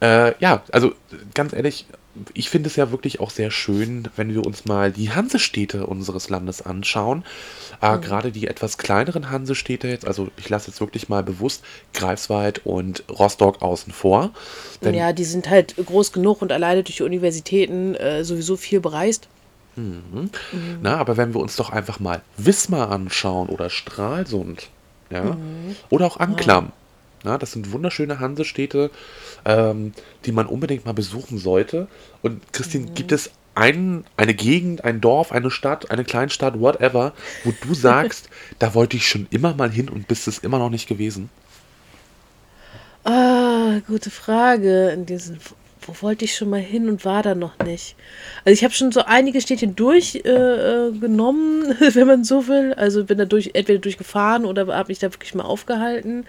Äh, 0.00 0.34
ja, 0.38 0.62
also 0.72 0.92
ganz 1.34 1.52
ehrlich, 1.52 1.86
ich 2.32 2.50
finde 2.50 2.68
es 2.68 2.76
ja 2.76 2.90
wirklich 2.90 3.20
auch 3.20 3.30
sehr 3.30 3.50
schön, 3.50 4.08
wenn 4.16 4.32
wir 4.32 4.46
uns 4.46 4.64
mal 4.64 4.92
die 4.92 5.10
Hansestädte 5.10 5.86
unseres 5.86 6.28
Landes 6.28 6.62
anschauen. 6.62 7.24
Äh, 7.80 7.98
Gerade 7.98 8.30
die 8.30 8.46
etwas 8.46 8.78
kleineren 8.78 9.30
Hansestädte 9.30 9.88
jetzt, 9.88 10.06
also 10.06 10.28
ich 10.36 10.48
lasse 10.48 10.70
jetzt 10.70 10.80
wirklich 10.80 11.08
mal 11.08 11.22
bewusst 11.22 11.64
Greifswald 11.92 12.64
und 12.64 13.04
Rostock 13.10 13.62
außen 13.62 13.92
vor. 13.92 14.30
Denn 14.82 14.94
ja, 14.94 15.12
die 15.12 15.24
sind 15.24 15.50
halt 15.50 15.74
groß 15.76 16.12
genug 16.12 16.42
und 16.42 16.52
alleine 16.52 16.82
durch 16.82 16.96
die 16.96 17.02
Universitäten 17.02 17.94
äh, 17.94 18.24
sowieso 18.24 18.56
viel 18.56 18.80
bereist. 18.80 19.28
Na, 20.82 20.98
aber 20.98 21.16
wenn 21.16 21.34
wir 21.34 21.40
uns 21.40 21.56
doch 21.56 21.70
einfach 21.70 21.98
mal 21.98 22.22
Wismar 22.36 22.90
anschauen 22.90 23.48
oder 23.48 23.70
Stralsund, 23.70 24.68
ja, 25.10 25.36
oder 25.90 26.06
auch 26.06 26.18
Anklam, 26.18 26.66
ja, 26.66 26.72
das 27.24 27.52
sind 27.52 27.72
wunderschöne 27.72 28.20
Hansestädte, 28.20 28.90
ähm, 29.44 29.92
die 30.24 30.32
man 30.32 30.46
unbedingt 30.46 30.84
mal 30.84 30.92
besuchen 30.92 31.38
sollte. 31.38 31.88
Und 32.22 32.52
Christine, 32.52 32.92
gibt 32.92 33.12
es 33.12 33.30
ein, 33.54 34.04
eine 34.16 34.34
Gegend, 34.34 34.84
ein 34.84 35.00
Dorf, 35.00 35.32
eine 35.32 35.50
Stadt, 35.50 35.90
eine 35.90 36.04
Kleinstadt, 36.04 36.60
whatever, 36.60 37.12
wo 37.44 37.52
du 37.66 37.74
sagst, 37.74 38.28
da 38.58 38.74
wollte 38.74 38.96
ich 38.96 39.08
schon 39.08 39.26
immer 39.30 39.54
mal 39.54 39.70
hin 39.70 39.88
und 39.88 40.08
bist 40.08 40.28
es 40.28 40.38
immer 40.38 40.58
noch 40.58 40.70
nicht 40.70 40.88
gewesen? 40.88 41.30
Ah, 43.04 43.80
gute 43.86 44.10
Frage. 44.10 44.90
In 44.90 45.06
diesen, 45.06 45.38
wo 45.86 45.94
wollte 46.00 46.24
ich 46.24 46.34
schon 46.34 46.50
mal 46.50 46.60
hin 46.60 46.88
und 46.88 47.04
war 47.04 47.22
da 47.22 47.34
noch 47.34 47.58
nicht? 47.58 47.94
Also 48.44 48.54
ich 48.54 48.64
habe 48.64 48.72
schon 48.74 48.92
so 48.92 49.04
einige 49.04 49.40
Städtchen 49.40 49.76
durchgenommen, 49.76 50.94
äh, 50.96 50.98
genommen, 50.98 51.76
wenn 51.94 52.06
man 52.06 52.24
so 52.24 52.48
will. 52.48 52.74
Also 52.74 53.04
bin 53.04 53.18
da 53.18 53.24
durch, 53.24 53.50
entweder 53.54 53.78
durchgefahren 53.78 54.44
oder 54.44 54.66
habe 54.68 54.88
mich 54.88 54.98
da 54.98 55.12
wirklich 55.12 55.34
mal 55.34 55.44
aufgehalten. 55.44 56.26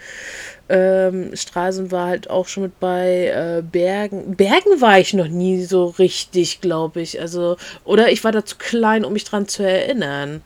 Ähm, 0.68 1.30
Stralsund 1.34 1.90
war 1.92 2.08
halt 2.08 2.28
auch 2.28 2.48
schon 2.48 2.64
mit 2.64 2.80
bei 2.80 3.26
äh, 3.28 3.62
Bergen. 3.62 4.36
Bergen 4.36 4.80
war 4.80 4.98
ich 4.98 5.14
noch 5.14 5.28
nie 5.28 5.64
so 5.64 5.86
richtig, 5.86 6.60
glaube 6.60 7.00
ich. 7.00 7.20
Also, 7.20 7.56
oder 7.84 8.10
ich 8.10 8.24
war 8.24 8.32
da 8.32 8.44
zu 8.44 8.56
klein, 8.56 9.04
um 9.04 9.12
mich 9.12 9.24
dran 9.24 9.48
zu 9.48 9.62
erinnern. 9.62 10.42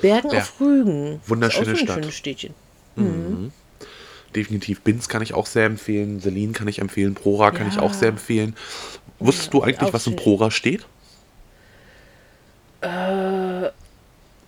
Bergen 0.00 0.30
Ja. 0.30 0.38
auf 0.38 0.60
Rügen. 0.60 1.20
Wunderschöne 1.26 1.76
Stadt. 1.76 2.04
Städtchen. 2.12 2.54
Definitiv. 4.36 4.82
Binz 4.82 5.08
kann 5.08 5.22
ich 5.22 5.32
auch 5.32 5.46
sehr 5.46 5.64
empfehlen, 5.64 6.20
Selin 6.20 6.52
kann 6.52 6.68
ich 6.68 6.80
empfehlen, 6.80 7.14
Prora 7.14 7.50
kann 7.50 7.68
ich 7.68 7.78
auch 7.78 7.94
sehr 7.94 8.10
empfehlen. 8.10 8.54
Wusstest 9.18 9.54
du 9.54 9.62
eigentlich, 9.62 9.80
auch 9.80 9.94
was 9.94 10.06
in. 10.06 10.14
Prora 10.14 10.50
steht? 10.50 10.86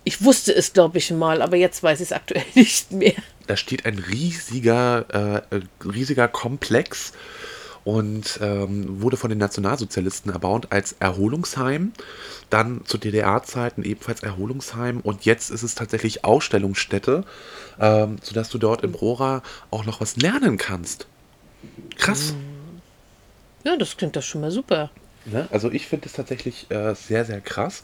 Ich 0.03 0.23
wusste 0.23 0.53
es, 0.53 0.73
glaube 0.73 0.99
ich, 0.99 1.09
mal, 1.09 1.41
aber 1.41 1.57
jetzt 1.57 1.81
weiß 1.81 1.99
ich 2.01 2.05
es 2.05 2.11
aktuell 2.11 2.45
nicht 2.53 2.91
mehr. 2.91 3.15
Da 3.47 3.57
steht 3.57 3.87
ein 3.87 3.97
riesiger, 3.97 5.43
äh, 5.51 5.61
riesiger 5.83 6.27
Komplex 6.27 7.13
und 7.83 8.39
ähm, 8.41 9.01
wurde 9.01 9.17
von 9.17 9.29
den 9.29 9.39
Nationalsozialisten 9.39 10.31
erbaut 10.31 10.67
als 10.69 10.95
Erholungsheim. 10.99 11.93
Dann 12.49 12.85
zu 12.85 12.97
DDR-Zeiten 12.97 13.83
ebenfalls 13.83 14.23
Erholungsheim 14.23 14.99
und 15.01 15.25
jetzt 15.25 15.51
ist 15.51 15.63
es 15.63 15.75
tatsächlich 15.75 16.25
Ausstellungsstätte, 16.25 17.23
ähm, 17.79 18.17
sodass 18.21 18.49
du 18.49 18.57
dort 18.57 18.83
im 18.83 18.95
Rora 18.95 19.43
auch 19.71 19.85
noch 19.85 20.01
was 20.01 20.17
lernen 20.17 20.57
kannst. 20.57 21.07
Krass. 21.97 22.33
Ja, 23.63 23.75
das 23.77 23.97
klingt 23.97 24.15
doch 24.15 24.23
schon 24.23 24.41
mal 24.41 24.51
super. 24.51 24.89
Ne? 25.25 25.47
Also 25.51 25.71
ich 25.71 25.87
finde 25.87 26.07
es 26.07 26.13
tatsächlich 26.13 26.69
äh, 26.71 26.95
sehr, 26.95 27.25
sehr 27.25 27.41
krass. 27.41 27.83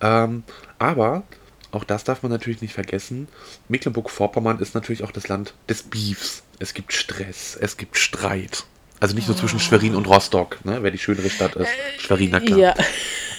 Ähm, 0.00 0.44
aber 0.78 1.22
auch 1.70 1.84
das 1.84 2.04
darf 2.04 2.22
man 2.22 2.30
natürlich 2.30 2.62
nicht 2.62 2.74
vergessen. 2.74 3.28
Mecklenburg-Vorpommern 3.68 4.60
ist 4.60 4.74
natürlich 4.74 5.02
auch 5.02 5.10
das 5.10 5.28
Land 5.28 5.54
des 5.68 5.82
Beefs. 5.82 6.42
Es 6.58 6.72
gibt 6.72 6.92
Stress, 6.92 7.58
es 7.60 7.76
gibt 7.76 7.96
Streit. 7.96 8.64
Also 9.00 9.14
nicht 9.14 9.28
nur 9.28 9.36
zwischen 9.36 9.60
Schwerin 9.60 9.94
und 9.94 10.06
Rostock, 10.06 10.64
ne? 10.64 10.82
wer 10.82 10.90
die 10.90 10.98
schönere 10.98 11.28
Stadt 11.28 11.56
ist. 11.56 11.70
Schwerin, 11.98 12.30
na 12.30 12.40
klar. 12.40 12.58
Ja. 12.58 12.74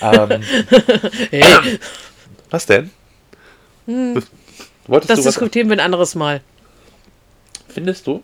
Ähm, 0.02 0.44
Hey, 1.32 1.80
was 2.50 2.66
denn? 2.66 2.90
Wolltest 3.86 5.10
das 5.10 5.20
du 5.20 5.24
diskutieren 5.26 5.70
wir 5.70 5.78
ein 5.78 5.80
anderes 5.80 6.16
Mal. 6.16 6.42
Findest 7.68 8.08
du? 8.08 8.24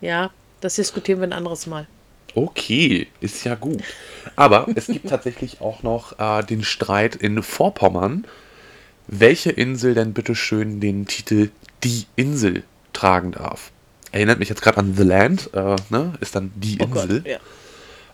Ja, 0.00 0.30
das 0.60 0.74
diskutieren 0.76 1.20
wir 1.20 1.28
ein 1.28 1.32
anderes 1.32 1.66
Mal. 1.66 1.86
Okay, 2.34 3.06
ist 3.20 3.44
ja 3.44 3.54
gut. 3.54 3.82
Aber 4.36 4.66
es 4.74 4.86
gibt 4.86 5.08
tatsächlich 5.08 5.60
auch 5.60 5.82
noch 5.82 6.18
äh, 6.18 6.42
den 6.42 6.64
Streit 6.64 7.14
in 7.14 7.42
Vorpommern, 7.42 8.26
welche 9.06 9.50
Insel 9.50 9.94
denn 9.94 10.12
bitte 10.14 10.34
schön 10.34 10.80
den 10.80 11.06
Titel 11.06 11.50
Die 11.84 12.06
Insel 12.16 12.64
tragen 12.92 13.32
darf. 13.32 13.70
Erinnert 14.14 14.38
mich 14.38 14.48
jetzt 14.48 14.62
gerade 14.62 14.78
an 14.78 14.94
The 14.94 15.02
Land, 15.02 15.50
äh, 15.54 15.74
ne? 15.90 16.12
ist 16.20 16.36
dann 16.36 16.52
die 16.54 16.78
Oh 16.80 16.86
Gott, 16.86 17.10
Insel. 17.10 17.24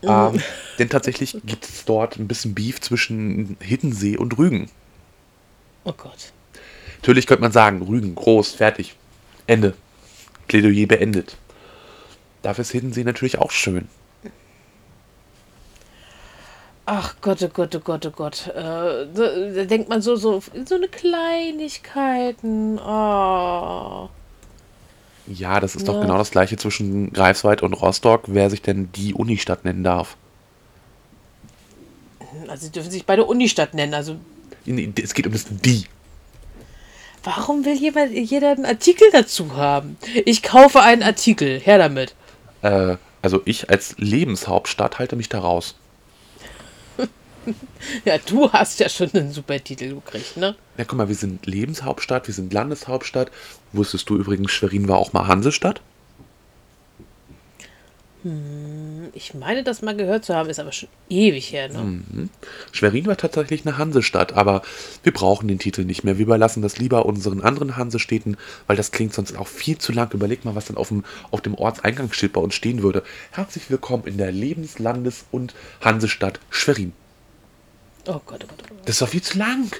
ja. 0.01 0.29
Ähm, 0.31 0.41
denn 0.79 0.89
tatsächlich 0.89 1.37
gibt 1.45 1.63
es 1.63 1.85
dort 1.85 2.17
ein 2.17 2.27
bisschen 2.27 2.55
Beef 2.55 2.81
zwischen 2.81 3.55
Hiddensee 3.59 4.17
und 4.17 4.35
Rügen. 4.39 4.71
Oh 5.83 5.93
Gott. 5.93 6.31
Natürlich 7.01 7.27
könnte 7.27 7.43
man 7.43 7.51
sagen, 7.51 7.83
Rügen, 7.83 8.15
groß, 8.15 8.53
fertig, 8.53 8.95
Ende. 9.45 9.75
Plädoyer 10.47 10.87
beendet. 10.87 11.37
Dafür 12.41 12.63
ist 12.63 12.71
Hiddensee 12.71 13.03
natürlich 13.03 13.37
auch 13.37 13.51
schön. 13.51 13.87
Ach 16.87 17.13
Gott, 17.21 17.43
oh 17.43 17.49
Gott, 17.53 17.75
oh 17.75 17.79
Gott, 17.79 18.07
oh 18.07 18.11
Gott. 18.11 18.47
Äh, 18.47 18.53
da, 18.55 19.05
da 19.13 19.65
denkt 19.65 19.87
man 19.87 20.01
so, 20.01 20.15
so, 20.15 20.41
so 20.65 20.73
eine 20.75 20.87
Kleinigkeiten. 20.87 22.79
Oh. 22.79 23.90
Ja, 25.33 25.59
das 25.59 25.75
ist 25.75 25.87
doch 25.87 25.95
Ja. 25.95 26.01
genau 26.01 26.17
das 26.17 26.31
gleiche 26.31 26.57
zwischen 26.57 27.13
Greifswald 27.13 27.61
und 27.61 27.73
Rostock, 27.73 28.23
wer 28.27 28.49
sich 28.49 28.61
denn 28.61 28.91
die 28.93 29.13
Unistadt 29.13 29.65
nennen 29.65 29.83
darf. 29.83 30.15
Also 32.47 32.65
sie 32.65 32.71
dürfen 32.71 32.91
sich 32.91 33.05
beide 33.05 33.25
Unistadt 33.25 33.73
nennen. 33.73 33.93
Also 33.93 34.17
Es 35.01 35.13
geht 35.13 35.25
um 35.27 35.31
das 35.33 35.45
Die. 35.49 35.85
warum 37.23 37.65
will 37.65 37.75
jemand, 37.75 38.11
jeder 38.13 38.51
einen 38.51 38.65
Artikel 38.65 39.07
dazu 39.11 39.55
haben? 39.55 39.97
Ich 40.25 40.43
kaufe 40.43 40.81
einen 40.81 41.03
Artikel. 41.03 41.59
Her 41.59 41.77
damit. 41.77 42.15
Äh, 42.61 42.97
also 43.21 43.41
ich 43.45 43.69
als 43.69 43.95
Lebenshauptstadt 43.97 44.99
halte 44.99 45.15
mich 45.15 45.29
da 45.29 45.39
raus. 45.39 45.75
Ja, 48.05 48.17
du 48.17 48.51
hast 48.51 48.79
ja 48.79 48.89
schon 48.89 49.11
einen 49.13 49.31
super 49.31 49.61
Titel 49.63 49.95
gekriegt, 49.95 50.37
ne? 50.37 50.55
Ja, 50.77 50.85
guck 50.85 50.97
mal, 50.97 51.07
wir 51.07 51.15
sind 51.15 51.45
Lebenshauptstadt, 51.45 52.27
wir 52.27 52.33
sind 52.33 52.53
Landeshauptstadt. 52.53 53.31
Wusstest 53.73 54.09
du 54.09 54.17
übrigens, 54.17 54.51
Schwerin 54.51 54.87
war 54.87 54.97
auch 54.97 55.13
mal 55.13 55.27
Hansestadt? 55.27 55.81
Ich 59.13 59.33
meine, 59.33 59.63
das 59.63 59.81
mal 59.81 59.95
gehört 59.95 60.25
zu 60.25 60.35
haben, 60.35 60.47
ist 60.47 60.59
aber 60.59 60.71
schon 60.71 60.89
ewig 61.09 61.51
her, 61.51 61.69
ne? 61.69 61.79
Hm. 61.79 62.29
Schwerin 62.71 63.07
war 63.07 63.17
tatsächlich 63.17 63.65
eine 63.65 63.79
Hansestadt, 63.79 64.33
aber 64.33 64.61
wir 65.01 65.11
brauchen 65.11 65.47
den 65.47 65.57
Titel 65.57 65.85
nicht 65.85 66.03
mehr. 66.03 66.19
Wir 66.19 66.25
überlassen 66.27 66.61
das 66.61 66.77
lieber 66.77 67.07
unseren 67.07 67.41
anderen 67.41 67.77
Hansestädten, 67.77 68.37
weil 68.67 68.77
das 68.77 68.91
klingt 68.91 69.15
sonst 69.15 69.35
auch 69.35 69.47
viel 69.47 69.79
zu 69.79 69.91
lang. 69.91 70.13
Überleg 70.13 70.45
mal, 70.45 70.53
was 70.53 70.65
dann 70.65 70.77
auf 70.77 70.89
dem, 70.89 71.03
auf 71.31 71.41
dem 71.41 71.55
Ortseingangsschild 71.55 72.33
bei 72.33 72.41
uns 72.41 72.53
stehen 72.53 72.83
würde. 72.83 73.01
Herzlich 73.31 73.71
willkommen 73.71 74.03
in 74.05 74.17
der 74.19 74.31
Lebens-, 74.31 74.77
Landes- 74.77 75.25
und 75.31 75.55
Hansestadt 75.81 76.39
Schwerin. 76.51 76.93
Oh 78.07 78.19
Gott, 78.25 78.43
oh 78.43 78.47
Gott, 78.47 78.63
oh 78.63 78.67
Gott. 78.69 78.79
Das 78.85 78.95
ist 78.95 79.01
doch 79.01 79.09
viel 79.09 79.21
zu 79.21 79.37
lang. 79.37 79.71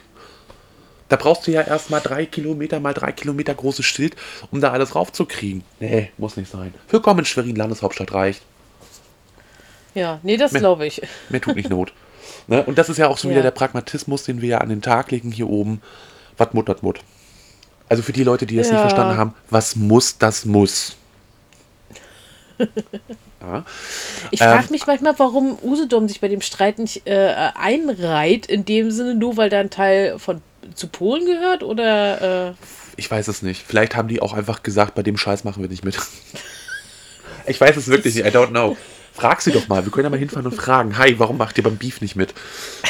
Da 1.10 1.18
brauchst 1.18 1.46
du 1.48 1.52
ja 1.52 1.62
erst 1.62 1.90
mal 1.90 2.00
drei 2.00 2.26
Kilometer 2.26 2.80
mal 2.80 2.94
drei 2.94 3.12
Kilometer 3.12 3.54
großes 3.54 3.86
Schild, 3.86 4.16
um 4.52 4.62
da 4.62 4.72
alles 4.72 4.96
raufzukriegen. 4.96 5.64
Nee, 5.80 6.12
muss 6.18 6.38
nicht 6.38 6.50
sein. 6.50 6.74
Willkommen 6.90 7.20
in 7.20 7.26
Schwerin, 7.26 7.56
Landeshauptstadt 7.56 8.14
reicht. 8.14 8.42
Ja, 9.94 10.20
nee, 10.24 10.38
das 10.38 10.54
glaube 10.54 10.86
ich. 10.86 11.02
Mehr 11.30 11.42
tut 11.42 11.56
nicht 11.58 11.70
Not. 11.70 11.92
Ne? 12.48 12.64
Und 12.64 12.78
das 12.78 12.88
ist 12.90 12.98
ja 12.98 13.08
auch 13.10 13.18
so 13.18 13.28
Ja. 13.30 13.34
wieder 13.34 13.42
der 13.44 13.52
Pragmatismus, 13.52 14.24
den 14.24 14.42
wir 14.42 14.48
ja 14.50 14.58
an 14.60 14.70
den 14.70 14.82
Tag 14.82 15.12
legen 15.12 15.32
hier 15.32 15.50
oben. 15.50 15.82
Was 16.38 16.54
Mut, 16.54 16.70
das 16.70 16.82
Mut. 16.82 17.00
Also 17.90 18.04
für 18.04 18.14
die 18.14 18.24
Leute, 18.24 18.46
die 18.46 18.56
das 18.56 18.68
nicht 18.68 18.76
Ja. 18.76 18.82
verstanden 18.82 19.18
haben, 19.18 19.34
was 19.50 19.76
muss, 19.76 20.18
das 20.18 20.46
muss. 20.46 20.96
ja. 23.42 23.66
Ich 24.32 24.42
Ähm, 24.42 24.48
frage 24.50 24.68
mich 24.72 24.88
manchmal, 24.88 25.14
warum 25.18 25.58
Usedom 25.64 26.08
sich 26.08 26.22
bei 26.22 26.28
dem 26.28 26.42
Streit 26.42 26.80
nicht 26.80 27.08
äh, 27.08 27.50
einreiht, 27.56 28.46
in 28.46 28.66
dem 28.66 28.92
Sinne 28.92 29.16
nur, 29.16 29.38
weil 29.38 29.50
da 29.50 29.60
ein 29.60 29.70
Teil 29.70 30.20
von 30.20 30.42
zu 30.76 30.88
Polen 30.88 31.26
gehört 31.26 31.64
oder 31.64 32.50
äh, 32.50 32.54
Ich 32.98 33.10
weiß 33.10 33.28
es 33.28 33.42
nicht. 33.42 33.64
Vielleicht 33.68 33.96
haben 33.96 34.08
die 34.08 34.22
auch 34.22 34.34
einfach 34.34 34.64
gesagt, 34.64 34.96
bei 34.96 35.04
dem 35.04 35.18
Scheiß 35.18 35.44
machen 35.44 35.62
wir 35.64 35.70
nicht 35.70 35.84
mit. 35.84 35.98
ich 37.48 37.60
weiß 37.60 37.76
es 37.78 37.88
wirklich 37.88 38.16
nicht. 38.16 38.26
I 38.26 38.30
don't 38.30 38.50
know. 38.50 38.78
Frag 39.14 39.42
sie 39.42 39.52
doch 39.52 39.68
mal. 39.68 39.84
Wir 39.86 39.92
können 39.92 40.06
ja 40.06 40.10
mal 40.10 40.18
hinfahren 40.20 40.46
und 40.46 40.56
fragen. 40.56 40.98
Hi, 40.98 41.20
warum 41.20 41.38
macht 41.38 41.58
ihr 41.58 41.64
beim 41.64 41.78
Beef 41.78 42.00
nicht 42.00 42.16
mit? 42.16 42.34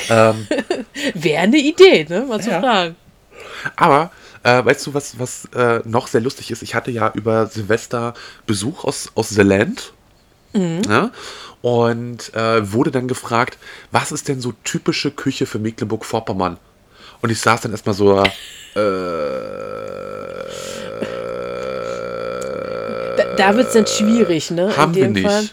Ähm, 0.10 0.48
wäre 1.16 1.42
eine 1.42 1.58
Idee, 1.58 2.06
ne? 2.08 2.22
Mal 2.28 2.40
zu 2.42 2.52
Ja. 2.52 2.60
fragen. 2.60 2.96
aber 3.76 4.12
äh, 4.44 4.66
weißt 4.66 4.88
du, 4.88 4.94
was, 4.94 5.20
was 5.20 5.46
äh, 5.56 5.82
noch 5.86 6.08
sehr 6.08 6.22
lustig 6.22 6.52
ist? 6.52 6.62
Ich 6.62 6.76
hatte 6.76 6.92
ja 6.92 7.12
über 7.14 7.48
Silvester 7.48 8.14
Besuch 8.46 8.84
aus, 8.86 9.12
aus 9.16 9.30
The 9.30 9.42
Land. 9.42 9.94
Ja? 10.54 11.12
Und 11.62 12.34
äh, 12.34 12.72
wurde 12.74 12.92
dann 12.92 13.08
gefragt, 13.08 13.58
was 13.92 14.12
ist 14.12 14.28
denn 14.28 14.42
so 14.42 14.54
typische 14.64 15.12
Küche 15.12 15.46
für 15.46 15.60
Mecklenburg-Vorpommern? 15.60 16.58
Und 17.22 17.30
ich 17.30 17.39
saß 17.39 17.62
dann 17.62 17.72
erstmal 17.72 17.96
so, 17.96 18.22
äh, 18.22 18.30
Da, 23.18 23.24
da 23.36 23.56
wird 23.56 23.68
es 23.68 23.74
dann 23.74 23.88
schwierig, 23.88 24.52
ne? 24.52 24.76
haben 24.76 24.96
wir 24.96 25.06
in 25.06 25.14
dem 25.14 25.24
nicht. 25.24 25.32
Fall. 25.32 25.50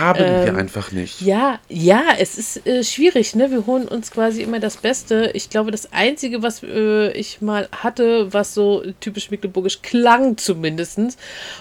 Haben 0.00 0.44
wir 0.44 0.48
Ähm, 0.48 0.56
einfach 0.56 0.92
nicht. 0.92 1.20
Ja, 1.20 1.60
ja, 1.68 2.02
es 2.18 2.38
ist 2.38 2.66
äh, 2.66 2.82
schwierig, 2.84 3.34
ne? 3.36 3.50
Wir 3.50 3.66
holen 3.66 3.86
uns 3.88 4.10
quasi 4.10 4.42
immer 4.42 4.60
das 4.60 4.78
Beste. 4.78 5.30
Ich 5.34 5.50
glaube, 5.50 5.70
das 5.70 5.92
Einzige, 5.92 6.42
was 6.42 6.62
äh, 6.62 7.10
ich 7.12 7.40
mal 7.42 7.68
hatte, 7.72 8.32
was 8.32 8.54
so 8.54 8.82
typisch 9.00 9.30
mecklenburgisch 9.30 9.82
klang 9.82 10.38
zumindest, 10.38 10.98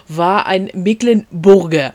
war 0.08 0.46
ein 0.48 0.70
Mecklenburger. 0.74 1.94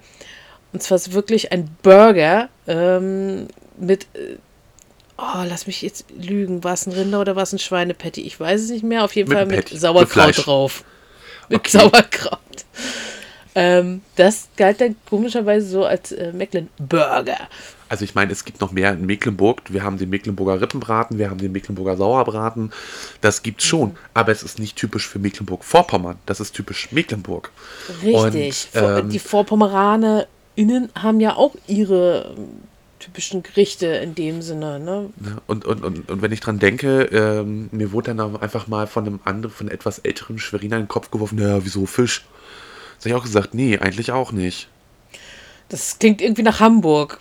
Und 0.72 0.82
zwar 0.82 0.96
ist 0.96 1.12
wirklich 1.12 1.52
ein 1.52 1.68
Burger 1.82 2.48
ähm, 2.66 3.48
mit, 3.78 4.04
äh, 4.14 4.36
oh, 5.18 5.44
lass 5.48 5.66
mich 5.66 5.82
jetzt 5.82 6.06
lügen, 6.16 6.64
war 6.64 6.74
es 6.74 6.86
ein 6.86 6.92
Rinder 6.92 7.20
oder 7.20 7.36
war 7.36 7.44
es 7.44 7.52
ein 7.52 7.58
Schweinepatty? 7.58 8.22
Ich 8.22 8.38
weiß 8.38 8.60
es 8.62 8.70
nicht 8.70 8.84
mehr. 8.84 9.04
Auf 9.04 9.16
jeden 9.16 9.28
Mit 9.28 9.38
Fall 9.38 9.46
mit 9.46 9.70
Patty, 9.70 9.76
Sauerkraut 9.78 10.46
drauf. 10.46 10.84
Mit 11.48 11.60
Okay. 11.60 11.78
Sauerkraut. 11.78 12.40
Ähm, 13.54 14.02
das 14.16 14.48
galt 14.56 14.80
dann 14.80 14.96
komischerweise 15.08 15.66
so 15.66 15.84
als 15.84 16.10
äh, 16.12 16.32
Mecklenburger. 16.32 17.48
Also 17.88 18.04
ich 18.04 18.14
meine, 18.14 18.32
es 18.32 18.44
gibt 18.44 18.60
noch 18.60 18.72
mehr 18.72 18.92
in 18.92 19.06
Mecklenburg. 19.06 19.62
Wir 19.68 19.84
haben 19.84 19.98
den 19.98 20.10
Mecklenburger 20.10 20.60
Rippenbraten, 20.60 21.18
wir 21.18 21.30
haben 21.30 21.38
den 21.38 21.52
Mecklenburger 21.52 21.96
Sauerbraten. 21.96 22.72
Das 23.20 23.42
gibt's 23.42 23.64
schon. 23.64 23.90
Mhm. 23.90 23.96
Aber 24.14 24.32
es 24.32 24.42
ist 24.42 24.58
nicht 24.58 24.76
typisch 24.76 25.06
für 25.06 25.20
Mecklenburg-Vorpommern. 25.20 26.16
Das 26.26 26.40
ist 26.40 26.52
typisch 26.52 26.90
Mecklenburg. 26.90 27.52
Richtig. 28.02 28.68
Und, 28.74 28.82
ähm, 28.82 29.10
die 29.10 29.20
VorpommeranerInnen 29.20 30.88
haben 30.96 31.20
ja 31.20 31.36
auch 31.36 31.54
ihre 31.68 32.34
ähm, 32.36 32.48
typischen 32.98 33.42
Gerichte 33.44 33.86
in 33.86 34.14
dem 34.14 34.42
Sinne, 34.42 34.80
ne? 34.80 35.10
Und, 35.46 35.64
und, 35.64 35.84
und, 35.84 36.08
und 36.10 36.22
wenn 36.22 36.32
ich 36.32 36.40
dran 36.40 36.58
denke, 36.58 37.02
ähm, 37.12 37.68
mir 37.70 37.92
wurde 37.92 38.14
dann 38.14 38.36
einfach 38.36 38.66
mal 38.66 38.86
von 38.86 39.06
einem 39.06 39.20
anderen, 39.24 39.54
von 39.54 39.68
etwas 39.68 40.00
älteren 40.00 40.38
Schweriner 40.38 40.76
in 40.76 40.82
den 40.84 40.88
Kopf 40.88 41.10
geworfen, 41.10 41.38
ja, 41.38 41.64
wieso 41.64 41.86
Fisch? 41.86 42.24
Habe 43.04 43.10
ich 43.10 43.14
auch 43.14 43.24
gesagt, 43.24 43.54
nee, 43.54 43.78
eigentlich 43.78 44.10
auch 44.12 44.32
nicht. 44.32 44.68
Das 45.68 45.98
klingt 45.98 46.20
irgendwie 46.22 46.42
nach 46.42 46.60
Hamburg. 46.60 47.20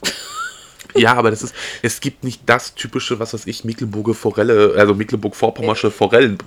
Ja, 0.95 1.15
aber 1.15 1.31
das 1.31 1.41
ist, 1.41 1.55
es 1.81 1.99
gibt 2.01 2.23
nicht 2.23 2.41
das 2.45 2.75
typische, 2.75 3.19
was 3.19 3.33
weiß 3.33 3.47
ich, 3.47 3.63
Mecklenburger 3.63 4.13
Forelle, 4.13 4.75
also 4.77 4.93
Mecklenburg-Vorpommersche 4.93 5.89
Forellen. 5.91 6.37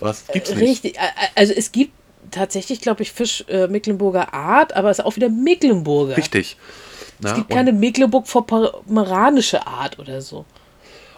Was 0.00 0.26
gibt's 0.26 0.50
nicht? 0.54 0.84
Richtig. 0.84 0.96
Also 1.36 1.52
es 1.52 1.70
gibt 1.70 1.92
tatsächlich, 2.32 2.80
glaube 2.80 3.02
ich, 3.02 3.12
Fisch 3.12 3.44
äh, 3.48 3.68
Mecklenburger 3.68 4.34
Art, 4.34 4.72
aber 4.74 4.90
es 4.90 4.98
ist 4.98 5.04
auch 5.04 5.14
wieder 5.16 5.28
Mecklenburger. 5.28 6.16
Richtig. 6.16 6.56
Es 6.98 7.06
Na, 7.20 7.34
gibt 7.34 7.50
und- 7.50 7.56
keine 7.56 7.72
Mecklenburg-vorpommeranische 7.72 9.66
Art 9.66 9.98
oder 9.98 10.20
so. 10.20 10.44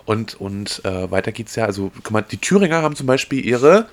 Und, 0.05 0.39
und 0.39 0.85
äh, 0.85 1.11
weiter 1.11 1.33
geht's 1.33 1.57
ja. 1.57 1.65
Also, 1.65 1.91
guck 1.95 2.11
mal, 2.11 2.21
die 2.21 2.37
Thüringer 2.37 2.83
haben 2.83 2.95
zum 2.95 3.07
Beispiel 3.07 3.43
ihre 3.45 3.89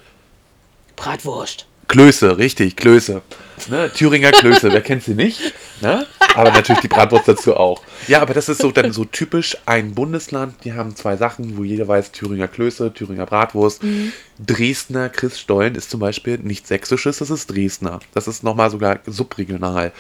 Bratwurst. 0.98 1.66
Klöße, 1.92 2.38
richtig, 2.38 2.78
Klöße. 2.78 3.22
Ne? 3.70 3.92
Thüringer 3.94 4.32
Klöße, 4.32 4.72
wer 4.72 4.80
kennt 4.80 5.04
sie 5.04 5.14
nicht? 5.14 5.54
Ne? 5.82 6.08
Aber 6.36 6.50
natürlich 6.52 6.80
die 6.82 6.88
Bratwurst 6.88 7.28
dazu 7.28 7.58
auch. 7.58 7.82
Ja, 8.08 8.22
aber 8.22 8.34
das 8.34 8.48
ist 8.48 8.62
so 8.62 8.72
dann 8.72 8.94
so 8.94 9.04
typisch 9.04 9.58
ein 9.66 9.94
Bundesland. 9.94 10.56
Die 10.64 10.72
haben 10.72 10.96
zwei 10.96 11.18
Sachen, 11.18 11.58
wo 11.58 11.66
jeder 11.66 11.90
weiß, 11.90 12.14
Thüringer 12.14 12.48
Klöße, 12.48 12.94
Thüringer 12.94 13.26
Bratwurst. 13.26 13.84
Mhm. 13.84 14.14
Dresdner 14.40 15.10
Christstollen 15.10 15.76
ist 15.76 15.92
zum 15.92 16.00
Beispiel 16.00 16.38
nicht 16.38 16.66
sächsisches, 16.66 17.18
das 17.18 17.30
ist 17.30 17.48
Dresdner. 17.48 18.00
Das 18.14 18.30
ist 18.30 18.42
nochmal 18.42 18.70
sogar 18.70 19.00
subregional. 19.06 19.92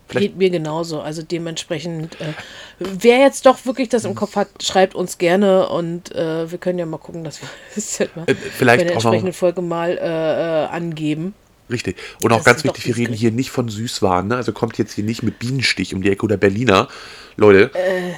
Vielleicht- 0.08 0.28
Geht 0.28 0.36
mir 0.36 0.50
genauso. 0.50 1.00
Also 1.00 1.22
dementsprechend, 1.22 2.20
äh, 2.20 2.34
wer 2.78 3.18
jetzt 3.20 3.46
doch 3.46 3.64
wirklich 3.64 3.88
das 3.88 4.04
im 4.04 4.14
Kopf 4.14 4.36
hat, 4.36 4.48
schreibt 4.62 4.94
uns 4.94 5.16
gerne 5.18 5.68
und 5.68 6.14
äh, 6.14 6.50
wir 6.50 6.58
können 6.58 6.78
ja 6.78 6.84
mal 6.86 6.98
gucken, 6.98 7.24
dass 7.24 7.40
wir 7.40 7.48
das 7.74 7.98
halt 8.00 8.16
mal 8.16 8.24
Äh, 8.28 8.34
vielleicht 8.34 8.84
auch 8.84 8.88
noch- 8.88 8.94
entsprechenden 8.96 9.32
Folge 9.32 9.62
mal 9.62 9.90
äh, 9.98 10.64
äh, 10.64 10.66
angeben. 10.68 11.34
Richtig. 11.70 11.96
Und 12.22 12.32
auch 12.32 12.38
Das 12.38 12.44
ganz 12.44 12.58
ist 12.58 12.66
doch 12.68 12.74
wichtig, 12.76 12.96
wir 12.96 13.04
reden 13.04 13.14
hier 13.14 13.30
nicht 13.30 13.50
von 13.50 13.68
Süßwaren, 13.70 14.28
ne? 14.28 14.36
Also 14.36 14.52
kommt 14.52 14.76
jetzt 14.76 14.92
hier 14.92 15.04
nicht 15.04 15.22
mit 15.22 15.38
Bienenstich 15.38 15.94
um 15.94 16.02
die 16.02 16.10
Ecke 16.10 16.24
oder 16.24 16.36
Berliner. 16.36 16.88
Leute, 17.36 17.70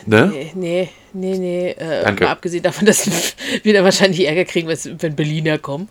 ne? 0.06 0.32
Nee, 0.32 0.52
nee, 0.54 0.88
nee, 1.12 1.38
nee. 1.38 1.70
Äh, 1.70 2.02
Danke. 2.02 2.28
abgesehen 2.28 2.62
davon, 2.62 2.86
dass 2.86 3.08
wir 3.62 3.72
da 3.72 3.84
wahrscheinlich 3.84 4.26
Ärger 4.26 4.44
kriegen, 4.44 4.68
wenn 4.68 5.16
Berliner 5.16 5.58
kommen. 5.58 5.88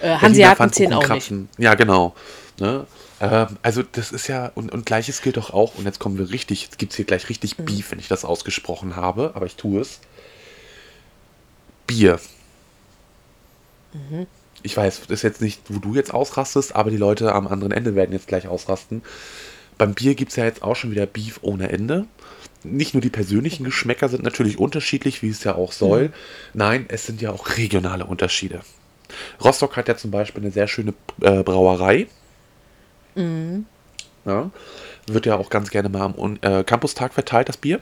Äh, 0.00 0.16
Hanseaten 0.16 0.72
zählen 0.72 0.92
auch 0.94 1.08
nicht. 1.08 1.32
Ja, 1.58 1.74
genau. 1.74 2.14
Ne? 2.58 2.86
Ähm, 3.20 3.58
also 3.62 3.82
das 3.82 4.12
ist 4.12 4.28
ja, 4.28 4.50
und, 4.54 4.72
und 4.72 4.86
gleiches 4.86 5.22
gilt 5.22 5.36
doch 5.36 5.52
auch, 5.52 5.76
und 5.76 5.84
jetzt 5.84 5.98
kommen 5.98 6.18
wir 6.18 6.30
richtig, 6.30 6.62
jetzt 6.62 6.78
gibt 6.78 6.92
es 6.92 6.96
hier 6.96 7.04
gleich 7.04 7.28
richtig 7.28 7.58
Mhm. 7.58 7.64
Beef, 7.64 7.90
wenn 7.90 7.98
ich 7.98 8.08
das 8.08 8.24
ausgesprochen 8.24 8.96
habe, 8.96 9.32
aber 9.34 9.46
ich 9.46 9.56
tue 9.56 9.80
es. 9.80 10.00
Bier. 11.86 12.18
Mhm. 13.92 14.26
Ich 14.62 14.76
weiß, 14.76 15.02
das 15.02 15.10
ist 15.10 15.22
jetzt 15.22 15.42
nicht, 15.42 15.60
wo 15.68 15.78
du 15.78 15.94
jetzt 15.94 16.12
ausrastest, 16.12 16.74
aber 16.74 16.90
die 16.90 16.96
Leute 16.96 17.32
am 17.34 17.46
anderen 17.46 17.72
Ende 17.72 17.94
werden 17.94 18.12
jetzt 18.12 18.26
gleich 18.26 18.48
ausrasten. 18.48 19.02
Beim 19.76 19.94
Bier 19.94 20.14
gibt 20.14 20.30
es 20.30 20.36
ja 20.36 20.44
jetzt 20.44 20.62
auch 20.62 20.76
schon 20.76 20.90
wieder 20.90 21.06
Beef 21.06 21.38
ohne 21.42 21.68
Ende. 21.70 22.06
Nicht 22.64 22.94
nur 22.94 23.00
die 23.00 23.10
persönlichen 23.10 23.64
Geschmäcker 23.64 24.08
sind 24.08 24.22
natürlich 24.24 24.58
unterschiedlich, 24.58 25.22
wie 25.22 25.28
es 25.28 25.44
ja 25.44 25.54
auch 25.54 25.72
soll. 25.72 26.12
Nein, 26.54 26.86
es 26.88 27.06
sind 27.06 27.20
ja 27.20 27.30
auch 27.30 27.56
regionale 27.56 28.04
Unterschiede. 28.06 28.60
Rostock 29.42 29.76
hat 29.76 29.88
ja 29.88 29.96
zum 29.96 30.10
Beispiel 30.10 30.42
eine 30.42 30.50
sehr 30.50 30.66
schöne 30.66 30.94
äh, 31.20 31.42
Brauerei. 31.42 32.06
Ja, 34.24 34.50
wird 35.06 35.26
ja 35.26 35.36
auch 35.36 35.50
ganz 35.50 35.70
gerne 35.70 35.88
mal 35.88 36.00
am 36.02 36.38
äh, 36.40 36.64
Campustag 36.64 37.12
verteilt, 37.14 37.48
das 37.48 37.56
Bier. 37.56 37.80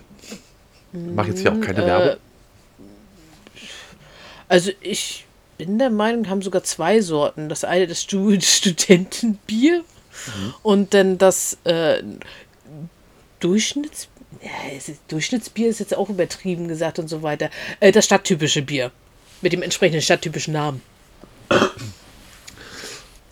Mach 0.93 1.26
jetzt 1.26 1.41
hier 1.41 1.53
auch 1.53 1.61
keine 1.61 1.85
äh, 1.85 1.87
Werbung. 1.87 2.16
Also 4.49 4.72
ich 4.80 5.24
bin 5.57 5.78
der 5.78 5.89
Meinung, 5.89 6.28
haben 6.28 6.43
sogar 6.43 6.64
zwei 6.64 7.01
Sorten. 7.01 7.49
Das 7.49 7.64
eine 7.64 7.87
das 7.87 8.03
Stu 8.03 8.37
Studentenbier 8.41 9.85
Mhm. 10.26 10.55
und 10.62 10.95
dann 10.95 11.18
das 11.18 11.57
äh, 11.64 12.03
Durchschnitts 13.41 14.09
ja, 14.43 14.76
ist, 14.76 14.90
Durchschnittsbier 15.09 15.68
ist 15.68 15.80
jetzt 15.80 15.97
auch 15.97 16.09
übertrieben 16.09 16.68
gesagt 16.68 16.99
und 16.99 17.09
so 17.09 17.22
weiter. 17.22 17.51
Äh, 17.80 17.93
das 17.93 18.05
stadttypische 18.05 18.62
Bier 18.62 18.90
mit 19.40 19.53
dem 19.53 19.62
entsprechenden 19.62 20.03
stadttypischen 20.03 20.53
Namen. 20.53 20.82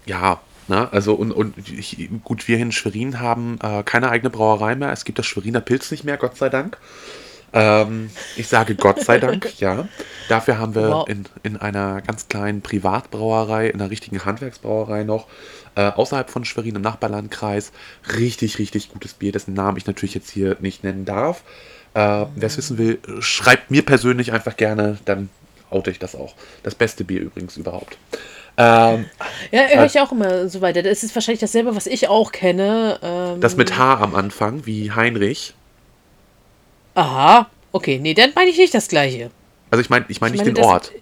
Ja, 0.06 0.40
ne, 0.68 0.92
also 0.92 1.14
und, 1.14 1.32
und 1.32 1.56
ich, 1.68 2.08
gut, 2.24 2.48
wir 2.48 2.58
in 2.58 2.72
Schwerin 2.72 3.20
haben 3.20 3.58
äh, 3.62 3.82
keine 3.82 4.10
eigene 4.10 4.30
Brauerei 4.30 4.74
mehr. 4.74 4.92
Es 4.92 5.04
gibt 5.04 5.18
das 5.18 5.26
Schweriner 5.26 5.60
Pilz 5.60 5.90
nicht 5.90 6.04
mehr, 6.04 6.16
Gott 6.16 6.36
sei 6.36 6.48
Dank. 6.48 6.78
Ähm, 7.52 8.10
ich 8.36 8.46
sage 8.48 8.74
Gott 8.76 9.00
sei 9.00 9.18
Dank, 9.26 9.58
ja. 9.60 9.88
Dafür 10.28 10.58
haben 10.58 10.74
wir 10.74 10.88
Wow. 10.90 11.08
in, 11.08 11.24
in 11.42 11.56
einer 11.56 12.00
ganz 12.02 12.28
kleinen 12.28 12.60
Privatbrauerei, 12.62 13.68
in 13.68 13.80
einer 13.80 13.90
richtigen 13.90 14.24
Handwerksbrauerei 14.24 15.02
noch, 15.04 15.26
äh, 15.74 15.82
außerhalb 15.88 16.30
von 16.30 16.44
Schwerin 16.44 16.76
im 16.76 16.82
Nachbarlandkreis, 16.82 17.72
richtig, 18.16 18.58
richtig 18.58 18.90
gutes 18.92 19.14
Bier, 19.14 19.32
dessen 19.32 19.54
Namen 19.54 19.76
ich 19.76 19.86
natürlich 19.86 20.14
jetzt 20.14 20.30
hier 20.30 20.56
nicht 20.60 20.84
nennen 20.84 21.04
darf. 21.04 21.42
Äh, 21.94 22.26
Wer 22.36 22.46
es 22.46 22.56
wissen 22.56 22.78
will, 22.78 22.98
schreibt 23.20 23.70
mir 23.70 23.84
persönlich 23.84 24.32
einfach 24.32 24.56
gerne, 24.56 24.98
dann 25.04 25.28
oute 25.70 25.90
ich 25.90 25.98
das 25.98 26.14
auch. 26.14 26.34
Das 26.62 26.74
beste 26.76 27.02
Bier 27.04 27.20
übrigens 27.20 27.56
überhaupt. 27.56 27.96
Ähm, 28.56 29.06
Ja, 29.52 29.62
höre 29.68 29.86
ich 29.86 29.98
auch 30.00 30.12
immer 30.12 30.48
so 30.48 30.60
weiter. 30.60 30.82
Das 30.82 31.02
ist 31.02 31.14
wahrscheinlich 31.14 31.40
dasselbe, 31.40 31.74
was 31.74 31.86
ich 31.86 32.08
auch 32.08 32.30
kenne. 32.32 32.98
Ähm, 33.02 33.40
Das 33.40 33.56
mit 33.56 33.76
H 33.78 33.94
am 34.00 34.14
Anfang, 34.14 34.66
wie 34.66 34.92
Heinrich. 34.92 35.54
Aha, 36.94 37.48
okay, 37.72 37.98
nee, 38.00 38.14
dann 38.14 38.30
meine 38.34 38.50
ich 38.50 38.58
nicht 38.58 38.74
das 38.74 38.88
gleiche. 38.88 39.30
Also 39.70 39.80
ich 39.82 39.90
meine 39.90 40.04
ich 40.08 40.20
mein 40.20 40.34
Ich 40.34 40.40
nicht 40.40 40.46
meine, 40.46 40.54
den 40.54 40.64
Ort. 40.64 40.92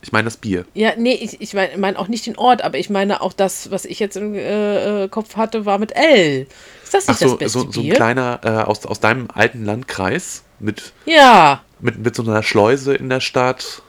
Ich 0.00 0.12
meine 0.12 0.24
das 0.26 0.36
Bier. 0.36 0.64
Ja, 0.74 0.92
nee, 0.96 1.14
ich, 1.14 1.40
ich 1.40 1.54
meine 1.54 1.76
mein 1.76 1.96
auch 1.96 2.08
nicht 2.08 2.26
den 2.26 2.38
Ort, 2.38 2.62
aber 2.62 2.78
ich 2.78 2.88
meine 2.88 3.20
auch 3.20 3.32
das, 3.32 3.70
was 3.70 3.84
ich 3.84 3.98
jetzt 3.98 4.16
im 4.16 4.34
äh, 4.34 5.04
äh, 5.04 5.08
Kopf 5.08 5.36
hatte, 5.36 5.66
war 5.66 5.78
mit 5.78 5.92
L. 5.96 6.46
Ist 6.84 6.94
das 6.94 7.08
Ach 7.08 7.20
nicht 7.20 7.20
so, 7.20 7.30
das 7.30 7.38
beste 7.38 7.58
so, 7.58 7.72
so 7.72 7.80
ein 7.80 7.88
Bier? 7.88 7.94
kleiner 7.94 8.40
äh, 8.44 8.48
aus, 8.48 8.86
aus 8.86 9.00
deinem 9.00 9.28
alten 9.34 9.64
Landkreis 9.64 10.44
mit, 10.60 10.92
ja, 11.04 11.62
mit, 11.80 11.98
mit 11.98 12.14
so 12.14 12.22
einer 12.22 12.42
Schleuse 12.42 12.94
in 12.94 13.08
der 13.08 13.20
Stadt. 13.20 13.82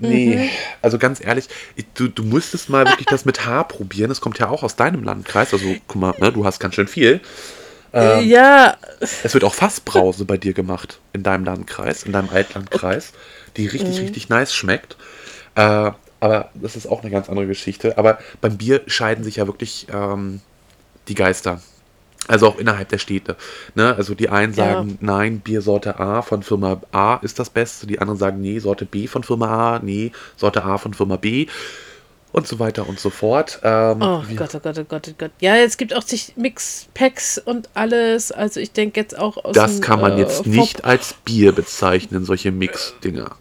Nee, 0.00 0.36
Mhm. 0.36 0.50
also 0.80 0.96
ganz 0.98 1.20
ehrlich, 1.24 1.46
ich, 1.74 1.84
du, 1.94 2.08
du 2.08 2.22
müsstest 2.22 2.68
mal 2.68 2.86
wirklich 2.86 3.06
das 3.06 3.24
mit 3.24 3.44
H 3.46 3.64
probieren. 3.64 4.08
Das 4.08 4.20
kommt 4.20 4.38
ja 4.38 4.48
auch 4.48 4.62
aus 4.62 4.76
deinem 4.76 5.02
Landkreis. 5.02 5.52
Also 5.52 5.74
guck 5.88 6.00
mal, 6.00 6.14
ne, 6.18 6.32
du 6.32 6.44
hast 6.44 6.60
ganz 6.60 6.76
schön 6.76 6.86
viel. 6.88 7.20
Äh, 7.92 8.20
Ähm. 8.20 8.28
ja, 8.28 8.76
Es 9.00 9.34
wird 9.34 9.44
auch 9.44 9.54
Fassbrause 9.54 10.24
bei 10.24 10.36
dir 10.36 10.52
gemacht 10.52 11.00
in 11.12 11.22
deinem 11.22 11.44
Landkreis, 11.44 12.02
in 12.02 12.12
deinem 12.12 12.30
Altlandkreis, 12.30 13.12
die 13.56 13.66
richtig, 13.66 13.96
Mhm. 13.96 14.00
richtig 14.02 14.28
nice 14.28 14.54
schmeckt. 14.54 14.96
Äh, 15.54 15.90
aber 16.20 16.50
das 16.54 16.76
ist 16.76 16.86
auch 16.86 17.02
eine 17.02 17.10
ganz 17.10 17.28
andere 17.28 17.46
Geschichte. 17.46 17.96
Aber 17.98 18.18
beim 18.40 18.56
Bier 18.56 18.82
scheiden 18.86 19.24
sich 19.24 19.36
ja 19.36 19.46
wirklich 19.46 19.86
ähm, 19.92 20.40
die 21.08 21.14
Geister. 21.14 21.60
Also 22.26 22.46
auch 22.48 22.58
innerhalb 22.58 22.88
der 22.90 22.98
Städte. 22.98 23.36
Ne? 23.74 23.94
Also 23.96 24.14
die 24.14 24.28
einen 24.28 24.52
Ja. 24.52 24.74
sagen, 24.74 24.98
nein, 25.00 25.40
Biersorte 25.40 25.98
A 25.98 26.20
von 26.22 26.42
Firma 26.42 26.80
A 26.92 27.16
ist 27.22 27.38
das 27.38 27.48
Beste. 27.50 27.86
Die 27.86 28.00
anderen 28.00 28.18
sagen, 28.18 28.40
nee, 28.40 28.58
Sorte 28.58 28.84
B 28.84 29.06
von 29.06 29.22
Firma 29.22 29.76
A, 29.76 29.78
nee, 29.78 30.12
Sorte 30.36 30.62
A 30.64 30.76
von 30.76 30.92
Firma 30.92 31.16
B. 31.16 31.46
Und 32.30 32.46
so 32.46 32.58
weiter 32.58 32.88
und 32.88 33.00
so 33.00 33.10
fort. 33.10 33.60
Ähm, 33.62 34.02
Oh 34.02 34.22
Gott, 34.36 34.54
oh 34.54 34.60
Gott, 34.60 34.78
oh 34.78 34.84
Gott, 34.84 35.08
oh 35.08 35.14
Gott. 35.16 35.30
Ja, 35.40 35.56
es 35.56 35.76
gibt 35.76 35.94
auch 35.94 36.02
sich 36.02 36.34
Mix-Packs 36.36 37.38
und 37.38 37.70
alles. 37.74 38.32
Also 38.32 38.60
ich 38.60 38.72
denke 38.72 39.00
jetzt 39.00 39.18
auch 39.18 39.42
aus 39.44 39.54
das 39.54 39.76
dem, 39.76 39.80
kann 39.80 40.00
man 40.00 40.18
äh, 40.18 40.20
jetzt 40.20 40.46
nicht 40.46 40.84
als 40.84 41.14
Bier 41.24 41.52
bezeichnen, 41.52 42.24
solche 42.24 42.52
Mix-Dinger. 42.52 43.36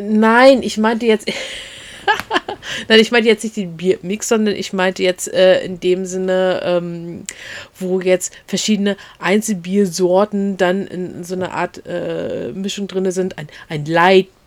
Nein, 0.00 0.62
ich 0.62 0.78
meinte 0.78 1.06
jetzt. 1.06 1.28
Nein, 2.88 3.00
ich 3.00 3.12
meinte 3.12 3.28
jetzt 3.28 3.44
nicht 3.44 3.56
den 3.56 3.76
Biermix, 3.76 4.28
sondern 4.28 4.54
ich 4.56 4.72
meinte 4.72 5.02
jetzt 5.02 5.32
äh, 5.32 5.64
in 5.64 5.78
dem 5.80 6.04
Sinne, 6.04 6.60
ähm, 6.64 7.24
wo 7.78 8.00
jetzt 8.00 8.32
verschiedene 8.46 8.96
Einzelbiersorten 9.18 10.56
dann 10.56 10.86
in, 10.86 11.24
so 11.24 11.34
einer 11.34 11.52
Art 11.52 11.86
äh, 11.86 12.52
Mischung 12.52 12.88
drin 12.88 13.10
sind. 13.10 13.38
Ein, 13.38 13.48
ein 13.68 13.84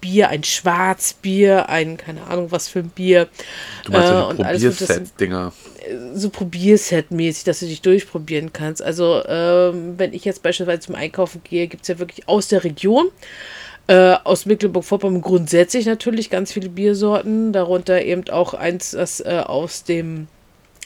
Bier, 0.06 0.30
ein 0.30 0.44
Schwarzbier, 0.44 1.68
ein, 1.68 1.98
keine 1.98 2.28
Ahnung, 2.28 2.52
was 2.52 2.68
für 2.68 2.80
ein 2.80 2.90
Bier. 2.90 3.28
Du 3.86 3.92
meinst 3.92 4.08
Äh, 4.12 4.12
so 4.20 4.28
und 4.28 4.38
wird 4.38 4.48
das- 4.48 4.88
Probierset-Dinger. 4.88 5.54
so 6.14 6.30
Probierset-mäßig, 6.30 7.44
dass 7.44 7.60
du 7.62 7.66
dich 7.66 7.82
durchprobieren 7.82 8.54
kannst. 8.54 8.84
Also, 8.84 9.24
ähm, 9.28 9.96
wenn 9.98 10.14
ich 10.14 10.24
jetzt 10.24 10.44
beispielsweise 10.44 10.82
zum 10.82 10.94
Einkaufen 10.96 11.42
gehe, 11.44 11.66
gibt 11.68 11.82
es 11.84 11.88
ja 11.88 11.98
wirklich 11.98 12.28
aus 12.28 12.48
der 12.50 12.64
Region, 12.64 13.08
äh, 13.88 14.16
aus 14.24 14.46
Mecklenburg-Vorpommern 14.46 15.22
grundsätzlich 15.22 15.88
natürlich 15.88 16.30
ganz 16.30 16.52
viele 16.54 16.70
Biersorten, 16.70 17.52
darunter 17.52 18.02
eben 18.04 18.30
auch 18.30 18.54
eins, 18.54 18.92
das 18.92 19.22
äh, 19.22 19.42
aus 19.46 19.84
dem 19.86 20.28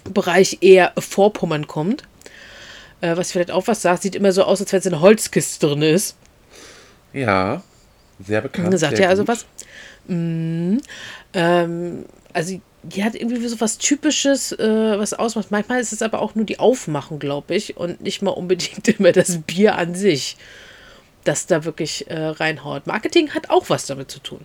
Bereich 0.05 0.59
eher 0.61 0.93
Vorpommern 0.97 1.67
kommt. 1.67 2.03
Äh, 3.01 3.17
was 3.17 3.31
vielleicht 3.33 3.51
auch 3.51 3.67
was 3.67 3.81
sagt, 3.81 4.01
sieht 4.03 4.15
immer 4.15 4.31
so 4.31 4.43
aus, 4.43 4.61
als 4.61 4.71
wenn 4.71 4.79
es 4.79 4.85
in 4.85 4.93
einer 4.93 5.01
Holzkiste 5.01 5.67
drin 5.67 5.81
ist. 5.81 6.15
Ja, 7.13 7.63
sehr 8.19 8.41
bekannt. 8.41 8.77
Sagt 8.79 8.97
sehr 8.97 9.05
ja 9.05 9.09
also 9.09 9.23
gut. 9.23 9.29
was. 9.29 9.45
Mm, 10.07 10.77
ähm, 11.33 12.05
also 12.33 12.59
die 12.83 13.03
hat 13.03 13.15
irgendwie 13.15 13.47
so 13.47 13.59
was 13.59 13.77
Typisches, 13.77 14.51
äh, 14.53 14.99
was 14.99 15.13
ausmacht. 15.13 15.51
Manchmal 15.51 15.81
ist 15.81 15.93
es 15.93 16.01
aber 16.01 16.21
auch 16.21 16.35
nur 16.35 16.45
die 16.45 16.59
Aufmachung, 16.59 17.19
glaube 17.19 17.55
ich, 17.55 17.77
und 17.77 18.01
nicht 18.01 18.21
mal 18.21 18.31
unbedingt 18.31 18.87
immer 18.99 19.11
das 19.11 19.39
Bier 19.39 19.77
an 19.77 19.95
sich, 19.95 20.37
das 21.23 21.45
da 21.45 21.65
wirklich 21.65 22.09
äh, 22.09 22.17
reinhaut. 22.17 22.87
Marketing 22.87 23.31
hat 23.31 23.49
auch 23.49 23.69
was 23.69 23.85
damit 23.85 24.09
zu 24.09 24.19
tun. 24.19 24.41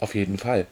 Auf 0.00 0.14
jeden 0.14 0.38
Fall. 0.38 0.66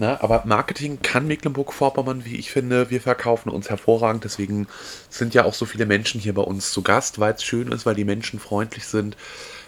Na, 0.00 0.20
aber 0.22 0.42
Marketing 0.46 1.02
kann 1.02 1.26
Mecklenburg-Vorpommern, 1.26 2.24
wie 2.24 2.36
ich 2.36 2.52
finde. 2.52 2.88
Wir 2.88 3.00
verkaufen 3.00 3.50
uns 3.50 3.68
hervorragend. 3.68 4.22
Deswegen 4.22 4.68
sind 5.10 5.34
ja 5.34 5.44
auch 5.44 5.54
so 5.54 5.66
viele 5.66 5.86
Menschen 5.86 6.20
hier 6.20 6.34
bei 6.34 6.42
uns 6.42 6.70
zu 6.70 6.82
Gast, 6.82 7.18
weil 7.18 7.34
es 7.34 7.42
schön 7.42 7.72
ist, 7.72 7.84
weil 7.84 7.96
die 7.96 8.04
Menschen 8.04 8.38
freundlich 8.38 8.84
sind 8.84 9.16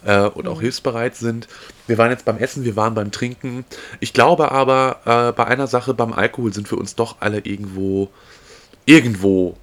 äh, 0.04 0.20
und 0.22 0.48
auch 0.48 0.60
hilfsbereit 0.60 1.16
sind. 1.16 1.48
Wir 1.86 1.98
waren 1.98 2.10
jetzt 2.10 2.24
beim 2.24 2.38
Essen, 2.38 2.64
wir 2.64 2.76
waren 2.76 2.94
beim 2.94 3.10
Trinken. 3.10 3.64
Ich 4.00 4.12
glaube 4.12 4.50
aber, 4.52 5.00
äh, 5.04 5.32
bei 5.32 5.46
einer 5.46 5.66
Sache, 5.66 5.94
beim 5.94 6.12
Alkohol 6.12 6.52
sind 6.52 6.70
wir 6.70 6.78
uns 6.78 6.94
doch 6.94 7.16
alle 7.20 7.38
irgendwo, 7.40 8.08
irgendwo 8.86 9.56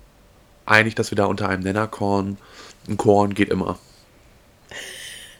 einig, 0.66 0.96
dass 0.96 1.12
wir 1.12 1.16
da 1.16 1.26
unter 1.26 1.50
einem 1.50 1.64
Nenner 1.64 1.88
korn. 1.88 2.38
Ein 2.88 2.98
Korn 2.98 3.34
geht 3.34 3.50
immer. 3.50 3.78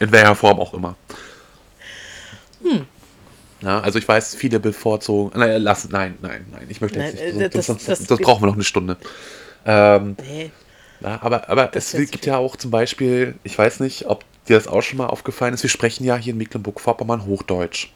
In 0.00 0.12
welcher 0.12 0.34
Form 0.34 0.60
auch 0.60 0.74
immer. 0.74 0.96
Ja, 3.60 3.80
also 3.80 3.98
ich 3.98 4.06
weiß, 4.08 4.34
viele 4.34 4.58
bevorzugen. 4.60 5.38
Nein, 5.38 5.62
lass, 5.62 5.88
nein, 5.88 6.16
nein, 6.20 6.46
nein. 6.50 6.66
Ich 6.68 6.80
möchte 6.80 6.98
jetzt 6.98 7.16
Nein, 7.16 7.36
nicht. 7.36 7.36
äh, 7.36 7.40
sonst, 7.42 7.54
das- 7.54 7.66
sonst, 7.66 7.88
das- 7.88 8.08
sonst 8.08 8.22
brauchen 8.22 8.42
wir 8.42 8.46
noch 8.48 8.54
eine 8.54 8.64
Stunde. 8.64 8.96
Ähm, 9.64 10.16
Nee. 10.20 10.50
Ja, 11.02 11.18
aber 11.22 11.48
aber 11.48 11.66
Das 11.66 11.94
es 11.94 12.10
gibt 12.10 12.26
ja 12.26 12.36
auch 12.36 12.56
zum 12.56 12.70
Beispiel, 12.70 13.34
ich 13.44 13.56
weiß 13.58 13.80
nicht, 13.80 14.06
ob 14.06 14.24
dir 14.48 14.56
das 14.56 14.66
auch 14.68 14.82
schon 14.82 14.98
mal 14.98 15.06
aufgefallen 15.06 15.54
ist, 15.54 15.62
wir 15.62 15.70
sprechen 15.70 16.04
ja 16.04 16.16
hier 16.16 16.32
in 16.32 16.38
Mecklenburg-Vorpommern 16.38 17.24
Hochdeutsch. 17.26 17.90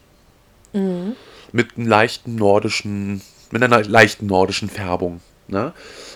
Mhm. 0.73 1.15
Mit 1.51 1.77
einem 1.77 1.87
leichten 1.87 2.35
nordischen, 2.35 3.21
mit 3.51 3.63
einer 3.63 3.83
leichten 3.83 4.25
nordischen 4.27 4.69
Färbung. 4.69 5.21
Ne? 5.47 5.73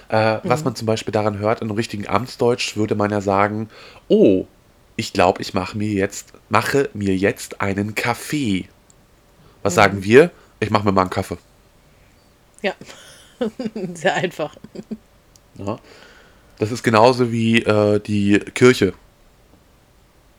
Äh, 0.10 0.36
Mhm. 0.36 0.40
Was 0.44 0.64
man 0.66 0.76
zum 0.76 0.86
Beispiel 0.88 1.12
daran 1.14 1.38
hört, 1.40 1.62
in 1.62 1.72
richtigen 1.72 2.08
Amtsdeutsch 2.08 2.76
würde 2.76 2.96
man 2.96 3.12
ja 3.12 3.22
sagen, 3.22 3.70
oh, 4.10 4.46
ich 4.98 5.14
glaube, 5.14 5.42
ich 5.42 5.54
mache 5.54 5.78
mir 5.78 5.90
jetzt, 5.94 6.34
mache 6.50 6.90
mir 6.94 7.16
jetzt 7.16 7.62
einen 7.62 7.96
Kaffee. 7.96 8.68
Was 9.64 9.74
Mhm. 9.74 9.76
sagen 9.76 10.04
wir? 10.04 10.32
Ich 10.60 10.70
mache 10.70 10.84
mir 10.86 10.92
mal 10.92 11.02
einen 11.02 11.10
Kaffee. 11.10 11.38
Ja. 12.62 12.74
Sehr 13.94 14.14
einfach. 14.16 14.56
Ja. 15.56 15.80
Das 16.62 16.72
ist 16.72 16.84
genauso 16.84 17.32
wie 17.32 17.64
äh, 17.64 18.00
die 18.00 18.38
Kirche 18.38 18.94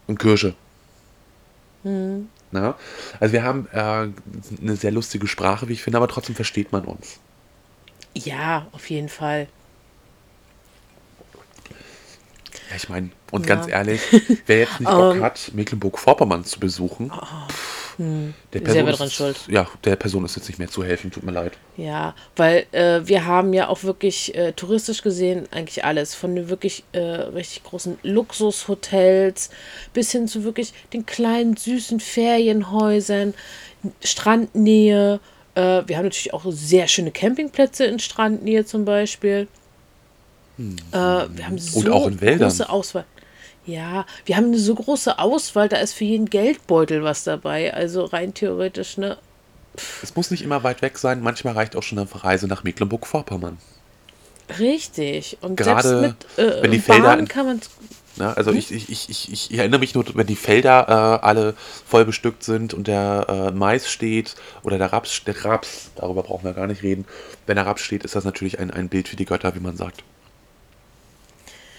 und 0.06 0.20
Kirche. 0.20 0.54
Na? 2.52 2.76
Also 3.18 3.32
wir 3.32 3.42
haben 3.42 3.66
äh, 3.72 3.78
eine 4.60 4.76
sehr 4.76 4.92
lustige 4.92 5.26
Sprache, 5.26 5.66
wie 5.68 5.72
ich 5.72 5.82
finde, 5.82 5.96
aber 5.96 6.06
trotzdem 6.06 6.36
versteht 6.36 6.70
man 6.70 6.84
uns. 6.84 7.18
Ja, 8.14 8.68
auf 8.70 8.88
jeden 8.88 9.08
Fall. 9.08 9.48
Ja, 12.70 12.76
ich 12.76 12.88
meine, 12.88 13.10
und 13.32 13.48
Ja. 13.48 13.56
ganz 13.56 13.66
ehrlich, 13.66 14.00
wer 14.46 14.58
jetzt 14.60 14.78
nicht 14.78 14.92
Bock 14.92 15.16
Ähm. 15.16 15.22
hat, 15.24 15.50
Mecklenburg-Vorpommern 15.54 16.44
zu 16.44 16.60
besuchen, 16.60 17.10
der 17.98 18.70
Selber 18.70 18.90
ist, 18.90 18.98
dran 18.98 19.10
schuld. 19.10 19.36
Ja, 19.48 19.66
der 19.84 19.96
Person 19.96 20.24
ist 20.24 20.36
jetzt 20.36 20.48
nicht 20.48 20.58
mehr 20.58 20.68
zu 20.68 20.84
helfen, 20.84 21.10
tut 21.10 21.22
mir 21.22 21.32
leid. 21.32 21.52
Ja, 21.76 22.14
weil 22.36 22.66
äh, 22.72 23.00
wir 23.04 23.26
haben 23.26 23.52
ja 23.52 23.68
auch 23.68 23.82
wirklich 23.82 24.34
äh, 24.34 24.52
touristisch 24.52 25.02
gesehen 25.02 25.46
eigentlich 25.50 25.84
alles. 25.84 26.14
Von 26.14 26.34
den 26.34 26.48
wirklich 26.48 26.84
äh, 26.92 26.98
richtig 26.98 27.64
großen 27.64 27.98
Luxushotels 28.02 29.50
bis 29.92 30.12
hin 30.12 30.28
zu 30.28 30.44
wirklich 30.44 30.72
den 30.92 31.06
kleinen, 31.06 31.56
süßen 31.56 32.00
Ferienhäusern, 32.00 33.34
Strandnähe. 34.02 35.20
Äh, 35.54 35.82
wir 35.86 35.96
haben 35.96 36.04
natürlich 36.04 36.32
auch 36.34 36.44
sehr 36.48 36.88
schöne 36.88 37.10
Campingplätze 37.10 37.84
in 37.84 37.98
Strandnähe 37.98 38.64
zum 38.64 38.84
Beispiel. 38.84 39.48
Äh, 40.58 40.92
wir 40.92 41.46
haben 41.46 41.58
so 41.58 41.80
Und 41.80 41.88
auch 41.90 42.06
in 42.06 42.20
Wäldern. 42.20 42.48
große 42.48 42.68
Auswahl. 42.68 43.04
Ja, 43.64 44.06
wir 44.24 44.36
haben 44.36 44.46
eine 44.46 44.58
so 44.58 44.74
große 44.74 45.18
Auswahl, 45.18 45.68
da 45.68 45.76
ist 45.76 45.92
für 45.94 46.04
jeden 46.04 46.26
Geldbeutel 46.28 47.04
was 47.04 47.24
dabei. 47.24 47.72
Also 47.72 48.04
rein 48.04 48.34
theoretisch, 48.34 48.96
ne? 48.98 49.18
Es 50.02 50.14
muss 50.16 50.30
nicht 50.30 50.42
immer 50.42 50.64
weit 50.64 50.82
weg 50.82 50.98
sein, 50.98 51.22
manchmal 51.22 51.54
reicht 51.54 51.76
auch 51.76 51.82
schon 51.82 51.98
eine 51.98 52.08
Reise 52.12 52.46
nach 52.46 52.64
Mecklenburg-Vorpommern. 52.64 53.58
Richtig. 54.58 55.38
Und 55.40 55.56
Gerade 55.56 56.14
mit 56.36 56.44
äh, 56.44 56.62
wenn 56.62 56.72
die 56.72 56.78
Bahn 56.78 56.96
Felder 56.96 57.18
in- 57.18 57.28
kann 57.28 57.46
man 57.46 57.60
Ne? 58.16 58.36
Also 58.36 58.52
ich, 58.52 58.70
ich, 58.70 58.90
ich, 58.90 59.08
ich, 59.08 59.32
ich 59.32 59.58
erinnere 59.58 59.80
mich 59.80 59.94
nur, 59.94 60.04
wenn 60.14 60.26
die 60.26 60.36
Felder 60.36 60.86
äh, 61.22 61.24
alle 61.26 61.54
voll 61.86 62.04
bestückt 62.04 62.44
sind 62.44 62.74
und 62.74 62.86
der 62.86 63.26
äh, 63.28 63.50
Mais 63.52 63.90
steht 63.90 64.34
oder 64.62 64.76
der 64.76 64.92
Raps, 64.92 65.24
der 65.24 65.42
Raps, 65.44 65.90
darüber 65.96 66.22
brauchen 66.22 66.44
wir 66.44 66.52
gar 66.52 66.66
nicht 66.66 66.82
reden. 66.82 67.06
Wenn 67.46 67.56
der 67.56 67.64
Raps 67.64 67.80
steht, 67.80 68.04
ist 68.04 68.14
das 68.14 68.24
natürlich 68.24 68.58
ein, 68.58 68.70
ein 68.70 68.88
Bild 68.90 69.08
für 69.08 69.16
die 69.16 69.24
Götter, 69.24 69.54
wie 69.54 69.60
man 69.60 69.76
sagt. 69.78 70.02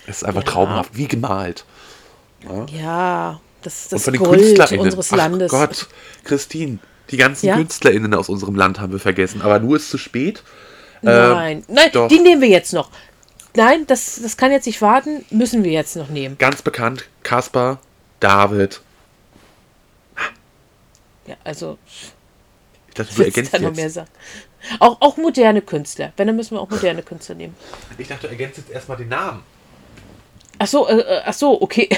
Es 0.07 0.17
ist 0.17 0.23
einfach 0.23 0.43
Ja. 0.43 0.51
traumhaft, 0.51 0.95
wie 0.95 1.07
gemalt. 1.07 1.65
Ja, 2.71 3.39
das 3.61 3.85
ist 3.85 3.93
und 3.93 3.99
das 3.99 4.03
den 4.05 4.17
Gold 4.23 4.71
unseres 4.79 5.13
Ach 5.13 5.17
Landes. 5.17 5.49
Gott, 5.51 5.87
Christine, 6.25 6.79
die 7.09 7.17
ganzen 7.17 7.45
Ja? 7.45 7.55
KünstlerInnen 7.55 8.13
aus 8.13 8.27
unserem 8.27 8.55
Land 8.55 8.79
haben 8.81 8.91
wir 8.91 8.99
vergessen, 8.99 9.41
aber 9.41 9.59
nur 9.59 9.77
ist 9.77 9.89
zu 9.89 9.97
spät. 9.97 10.43
Nein, 11.01 11.63
nein, 11.67 11.89
doch. 11.93 12.07
die 12.09 12.19
nehmen 12.19 12.41
wir 12.41 12.49
jetzt 12.49 12.73
noch. 12.73 12.89
Nein, 13.55 13.85
das, 13.87 14.19
das 14.21 14.35
kann 14.35 14.51
jetzt 14.51 14.65
nicht 14.65 14.81
warten, 14.81 15.23
müssen 15.29 15.63
wir 15.63 15.71
jetzt 15.71 15.95
noch 15.95 16.09
nehmen. 16.09 16.37
Ganz 16.37 16.61
bekannt, 16.61 17.07
Kaspar, 17.23 17.79
David. 18.19 18.81
Ja, 21.27 21.35
also, 21.43 21.77
Ich 22.89 22.93
dachte, 22.95 23.13
du 23.15 23.23
ergänzt 23.23 23.53
da 23.53 23.59
noch 23.59 23.73
mehr 23.75 23.85
jetzt. 23.85 23.93
sagen? 23.93 24.09
Auch, 24.79 24.99
auch 25.01 25.17
moderne 25.17 25.61
Künstler. 25.61 26.13
Wenn, 26.17 26.27
dann 26.27 26.35
müssen 26.35 26.55
wir 26.55 26.61
auch 26.61 26.69
moderne 26.69 27.03
Künstler 27.03 27.35
nehmen. 27.35 27.55
Ich 27.97 28.07
dachte, 28.07 28.23
du 28.23 28.27
ergänzt 28.29 28.57
jetzt 28.57 28.69
erstmal 28.71 28.97
den 28.97 29.09
Namen. 29.09 29.43
Ach 30.63 30.67
so, 30.67 30.87
äh, 30.87 30.93
äh, 30.99 31.21
ach 31.25 31.33
so, 31.33 31.61
okay. 31.61 31.89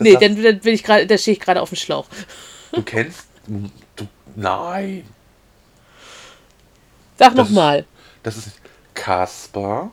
Nee, 0.00 0.16
dann, 0.16 0.42
dann 0.42 0.58
bin 0.58 0.74
ich 0.74 0.82
gerade, 0.82 1.06
da 1.06 1.16
stehe 1.16 1.36
ich 1.36 1.40
gerade 1.40 1.62
auf 1.62 1.68
dem 1.68 1.76
Schlauch. 1.76 2.06
Du 2.72 2.82
kennst. 2.82 3.26
Du, 3.46 4.06
nein. 4.34 5.06
Sag 7.16 7.28
Das 7.30 7.34
noch 7.36 7.46
ist- 7.46 7.52
mal. 7.54 7.84
Das 8.24 8.36
ist 8.36 8.50
Kaspar, 8.94 9.92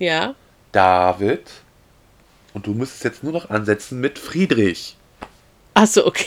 Ja. 0.00 0.34
David. 0.72 1.46
Und 2.54 2.66
du 2.66 2.72
müsstest 2.72 3.04
jetzt 3.04 3.22
nur 3.22 3.32
noch 3.32 3.50
ansetzen 3.50 4.00
mit 4.00 4.18
Friedrich. 4.18 4.96
Ach 5.74 5.86
so, 5.86 6.04
okay. 6.06 6.26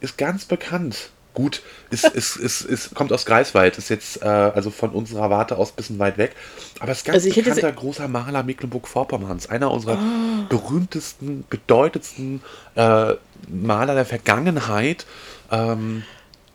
Ist 0.00 0.16
ganz 0.16 0.46
bekannt. 0.46 1.10
Gut, 1.34 1.62
ist, 1.90 2.04
ist, 2.04 2.36
ist, 2.36 2.60
ist, 2.60 2.94
kommt 2.94 3.10
aus 3.10 3.24
Greifswald, 3.24 3.78
ist 3.78 3.88
jetzt 3.88 4.20
äh, 4.22 4.26
also 4.26 4.70
von 4.70 4.90
unserer 4.90 5.30
Warte 5.30 5.56
aus 5.56 5.70
ein 5.70 5.76
bisschen 5.76 5.98
weit 5.98 6.18
weg. 6.18 6.36
Aber 6.78 6.92
ist 6.92 7.06
ganz 7.06 7.14
Also 7.14 7.28
ich 7.28 7.36
hätte 7.36 7.50
bekannter 7.54 7.72
großer 7.72 8.06
Maler 8.06 8.42
Mecklenburg-Vorpommerns. 8.42 9.48
Einer 9.48 9.70
unserer 9.70 9.96
Ah. 9.96 10.46
berühmtesten, 10.50 11.44
bedeutendsten 11.48 12.42
äh, 12.74 13.14
Maler 13.48 13.94
der 13.94 14.04
Vergangenheit. 14.04 15.06
Ähm, 15.50 16.02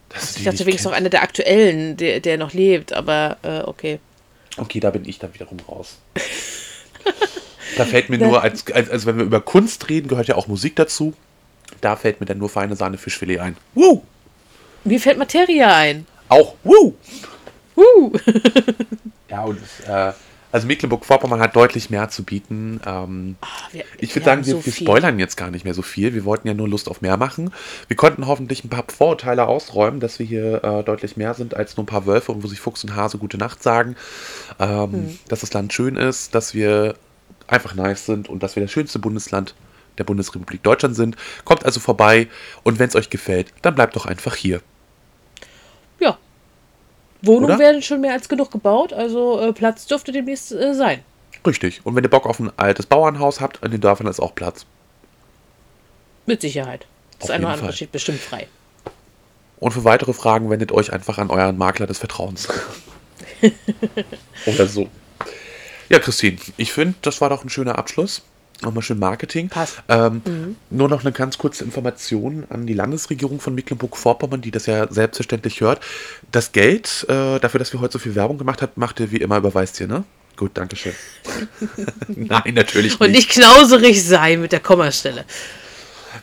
du 0.09 0.15
Ich 0.37 0.43
dachte 0.43 0.59
wenigstens 0.59 0.85
noch 0.85 0.97
einer 0.97 1.09
der 1.09 1.23
aktuellen, 1.23 1.97
der, 1.97 2.19
der 2.19 2.37
noch 2.37 2.53
lebt, 2.53 2.93
aber 2.93 3.37
äh, 3.41 3.61
okay. 3.61 3.99
Okay, 4.57 4.79
da 4.79 4.91
bin 4.91 5.07
ich 5.07 5.17
dann 5.17 5.33
wiederum 5.33 5.57
raus. 5.67 5.97
da 7.77 7.85
fällt 7.85 8.09
mir 8.09 8.19
nur, 8.19 8.43
als, 8.43 8.71
als, 8.71 8.89
also 8.89 9.07
wenn 9.07 9.17
wir 9.17 9.25
über 9.25 9.41
Kunst 9.41 9.89
reden, 9.89 10.07
gehört 10.07 10.27
ja 10.27 10.35
auch 10.35 10.47
Musik 10.47 10.75
dazu. 10.75 11.13
Da 11.81 11.95
fällt 11.95 12.19
mir 12.19 12.25
dann 12.27 12.37
nur 12.37 12.49
feine 12.49 12.75
Sahne 12.75 12.97
Fischfilet 12.97 13.39
ein. 13.39 13.57
Woo! 13.73 14.03
Mir 14.87 14.99
fällt 14.99 15.17
Materia 15.17 15.75
ein. 15.75 16.05
Auch 16.29 16.55
Woo! 16.63 16.93
Uh. 17.75 18.11
Ja, 19.29 19.43
und 19.43 19.59
äh, 19.85 20.13
also 20.53 20.67
Mecklenburg-Vorpommern 20.67 21.41
hat 21.41 21.53
deutlich 21.57 21.89
mehr 21.89 22.07
zu 22.07 22.23
bieten. 22.23 22.79
Ähm, 22.85 23.35
Ah, 23.41 23.47
wir- 23.73 23.83
ich 23.97 24.15
würde 24.15 24.23
sagen, 24.25 24.45
wir, 24.45 24.53
so 24.55 24.65
wir 24.65 24.71
spoilern 24.71 25.19
jetzt 25.19 25.35
gar 25.35 25.51
nicht 25.51 25.65
mehr 25.65 25.73
so 25.73 25.81
viel. 25.81 26.13
Wir 26.13 26.23
wollten 26.23 26.47
ja 26.47 26.53
nur 26.53 26.69
Lust 26.69 26.87
auf 26.89 27.01
mehr 27.01 27.17
machen. 27.17 27.51
Wir 27.89 27.97
konnten 27.97 28.25
hoffentlich 28.25 28.63
ein 28.63 28.69
paar 28.69 28.85
Vorurteile 28.87 29.45
ausräumen, 29.45 29.99
dass 29.99 30.17
wir 30.19 30.25
hier 30.25 30.63
äh, 30.63 30.83
deutlich 30.83 31.17
mehr 31.17 31.33
sind 31.33 31.55
als 31.55 31.75
nur 31.75 31.83
ein 31.83 31.87
paar 31.87 32.05
Wölfe 32.05 32.31
und 32.31 32.41
wo 32.41 32.47
sich 32.47 32.61
Fuchs 32.61 32.85
und 32.85 32.95
Hase 32.95 33.17
gute 33.17 33.37
Nacht 33.37 33.61
sagen. 33.61 33.97
Ähm, 34.59 34.91
Hm. 34.93 35.19
Dass 35.27 35.41
das 35.41 35.51
Land 35.53 35.73
schön 35.73 35.97
ist, 35.97 36.33
dass 36.33 36.53
wir 36.53 36.95
einfach 37.47 37.75
nice 37.75 38.05
sind 38.05 38.29
und 38.29 38.41
dass 38.43 38.55
wir 38.55 38.63
das 38.63 38.71
schönste 38.71 38.99
Bundesland 38.99 39.55
der 39.97 40.05
Bundesrepublik 40.05 40.63
Deutschland 40.63 40.95
sind. 40.95 41.17
Kommt 41.43 41.65
also 41.65 41.81
vorbei 41.81 42.27
und 42.63 42.79
wenn 42.79 42.87
es 42.87 42.95
euch 42.95 43.09
gefällt, 43.09 43.47
dann 43.61 43.75
bleibt 43.75 43.97
doch 43.97 44.05
einfach 44.05 44.35
hier. 44.35 44.61
Ja. 45.99 46.17
Wohnungen 47.21 47.45
Oder? 47.45 47.59
werden 47.59 47.81
schon 47.81 48.01
mehr 48.01 48.13
als 48.13 48.29
genug 48.29 48.51
gebaut, 48.51 48.93
also 48.93 49.39
äh, 49.39 49.53
Platz 49.53 49.85
dürfte 49.87 50.11
demnächst 50.11 50.51
äh, 50.51 50.73
sein. 50.73 51.03
Richtig. 51.45 51.85
Und 51.85 51.95
wenn 51.95 52.03
ihr 52.03 52.09
Bock 52.09 52.25
auf 52.25 52.39
ein 52.39 52.51
altes 52.57 52.85
Bauernhaus 52.85 53.41
habt, 53.41 53.63
in 53.63 53.71
den 53.71 53.81
Dörfern 53.81 54.07
ist 54.07 54.19
auch 54.19 54.35
Platz. 54.35 54.65
Mit 56.25 56.41
Sicherheit. 56.41 56.85
Das 57.19 57.29
Auf 57.29 57.35
eine 57.35 57.45
oder 57.45 57.53
andere 57.53 57.67
Fall. 57.67 57.75
steht 57.75 57.91
bestimmt 57.91 58.19
frei. 58.19 58.47
Und 59.59 59.71
für 59.71 59.83
weitere 59.83 60.13
Fragen 60.13 60.49
wendet 60.49 60.71
euch 60.71 60.93
einfach 60.93 61.17
an 61.17 61.31
euren 61.31 61.57
Makler 61.57 61.87
des 61.87 61.97
Vertrauens. 61.97 62.47
Oder 64.45 64.67
so. 64.67 64.87
Ja, 65.89 65.99
Christine, 65.99 66.37
ich 66.57 66.73
finde, 66.73 66.95
das 67.01 67.21
war 67.21 67.29
doch 67.29 67.43
ein 67.43 67.49
schöner 67.49 67.77
Abschluss. 67.77 68.21
Nochmal 68.63 68.81
schön 68.81 68.97
Marketing. 68.97 69.49
Passt. 69.49 69.77
Ähm, 69.87 70.55
Nur 70.71 70.89
noch 70.89 71.01
eine 71.01 71.11
ganz 71.11 71.37
kurze 71.37 71.63
Information 71.63 72.45
an 72.49 72.65
die 72.65 72.73
Landesregierung 72.73 73.39
von 73.39 73.53
Mecklenburg-Vorpommern, 73.53 74.41
die 74.41 74.49
das 74.51 74.65
ja 74.65 74.91
selbstverständlich 74.91 75.61
hört. 75.61 75.79
Das 76.31 76.51
Geld, 76.53 77.05
äh, 77.07 77.39
dafür, 77.39 77.59
dass 77.59 77.71
wir 77.73 77.81
heute 77.81 77.93
so 77.93 77.99
viel 77.99 78.15
Werbung 78.15 78.37
gemacht 78.39 78.61
haben, 78.63 78.71
macht 78.75 78.99
ihr 78.99 79.11
wie 79.11 79.17
immer, 79.17 79.37
überweist 79.37 79.79
ihr, 79.79 79.87
ne? 79.87 80.03
Gut, 80.37 80.51
danke 80.55 80.75
schön. 80.75 80.93
Nein, 82.07 82.53
natürlich 82.55 82.99
Und 82.99 83.11
nicht. 83.11 83.27
nicht 83.27 83.29
knauserig 83.31 84.03
sein 84.03 84.41
mit 84.41 84.51
der 84.51 84.59
Kommastelle. 84.59 85.25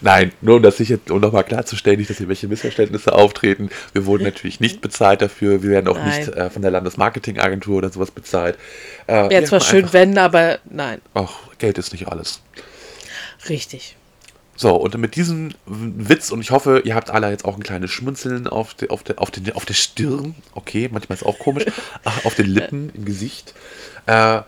Nein, 0.01 0.33
nur 0.41 0.57
um 0.57 0.63
das 0.63 0.77
sicher, 0.77 0.99
um 1.11 1.21
nochmal 1.21 1.45
klarzustellen, 1.45 1.99
nicht, 1.99 2.11
dass 2.11 2.19
hier 2.19 2.29
welche 2.29 2.49
Missverständnisse 2.49 3.13
auftreten. 3.13 3.71
Wir 3.93 4.07
wurden 4.07 4.25
natürlich 4.25 4.59
nicht 4.59 4.81
bezahlt 4.81 5.23
dafür. 5.23 5.63
Wir 5.63 5.71
werden 5.71 5.89
auch 5.89 5.97
Nein. 5.97 6.19
nicht 6.19 6.29
äh, 6.37 6.51
von 6.51 6.63
der 6.63 6.73
Landesmarketingagentur 6.73 7.77
oder 7.79 7.91
sowas 7.91 8.11
bezahlt. 8.11 8.59
Äh, 9.07 9.13
Wäre 9.15 9.31
wir 9.31 9.45
zwar 9.45 9.61
schön, 9.61 9.85
einfach- 9.85 9.93
wenn, 9.95 10.19
aber 10.19 10.59
nein. 10.69 11.01
Ach, 11.15 11.33
Geld 11.65 11.79
ist 11.79 11.93
nicht 11.93 12.09
alles. 12.09 12.43
Richtig. 13.49 13.97
So, 14.55 14.77
und 14.77 14.99
mit 14.99 15.17
diesem 15.17 15.55
Witz, 15.65 16.31
und 16.31 16.43
ich 16.43 16.51
hoffe, 16.51 16.83
ihr 16.85 16.95
habt 16.95 17.09
alle 17.09 17.31
jetzt 17.31 17.47
auch 17.47 17.57
ein 17.57 17.63
kleines 17.63 17.91
Schmunzeln 17.91 18.47
auf, 18.47 18.75
de, 18.75 18.91
auf, 18.91 19.03
de, 19.03 19.17
auf, 19.17 19.31
den, 19.31 19.51
auf 19.55 19.65
der 19.65 19.73
Stirn, 19.73 20.35
okay, 20.53 20.91
manchmal 20.93 21.17
ist 21.17 21.25
auch 21.25 21.39
komisch, 21.39 21.65
auf 22.25 22.35
den 22.35 22.49
Lippen, 22.49 22.91
im 22.95 23.07
Gesicht, 23.07 23.55
äh, 24.05 24.43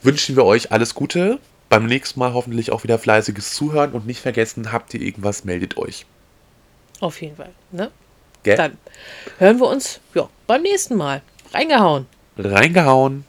wünschen 0.00 0.34
wir 0.34 0.46
euch 0.46 0.72
alles 0.72 0.94
Gute. 0.94 1.38
Beim 1.68 1.84
nächsten 1.84 2.20
Mal 2.20 2.32
hoffentlich 2.32 2.72
auch 2.72 2.84
wieder 2.84 2.98
fleißiges 2.98 3.52
Zuhören 3.52 3.92
und 3.92 4.06
nicht 4.06 4.20
vergessen, 4.22 4.72
habt 4.72 4.94
ihr 4.94 5.02
irgendwas, 5.02 5.44
meldet 5.44 5.76
euch. 5.76 6.06
Auf 7.00 7.20
jeden 7.20 7.36
Fall. 7.36 7.52
Ne? 7.70 7.90
Gell? 8.44 8.56
Dann 8.56 8.78
hören 9.38 9.60
wir 9.60 9.68
uns 9.68 10.00
ja, 10.14 10.26
beim 10.46 10.62
nächsten 10.62 10.96
Mal. 10.96 11.20
Reingehauen. 11.52 12.06
Reingehauen. 12.38 13.26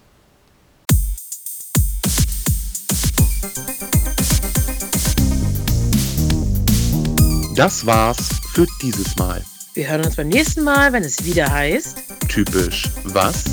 Das 7.58 7.88
war's 7.88 8.30
für 8.54 8.68
dieses 8.84 9.16
Mal. 9.16 9.44
Wir 9.74 9.90
hören 9.90 10.06
uns 10.06 10.16
beim 10.16 10.30
nächsten 10.30 10.64
Mal, 10.64 10.94
wenn 10.94 11.04
es 11.04 11.26
wieder 11.26 11.52
heißt. 11.52 11.98
Typisch 12.30 12.88
was? 13.06 13.46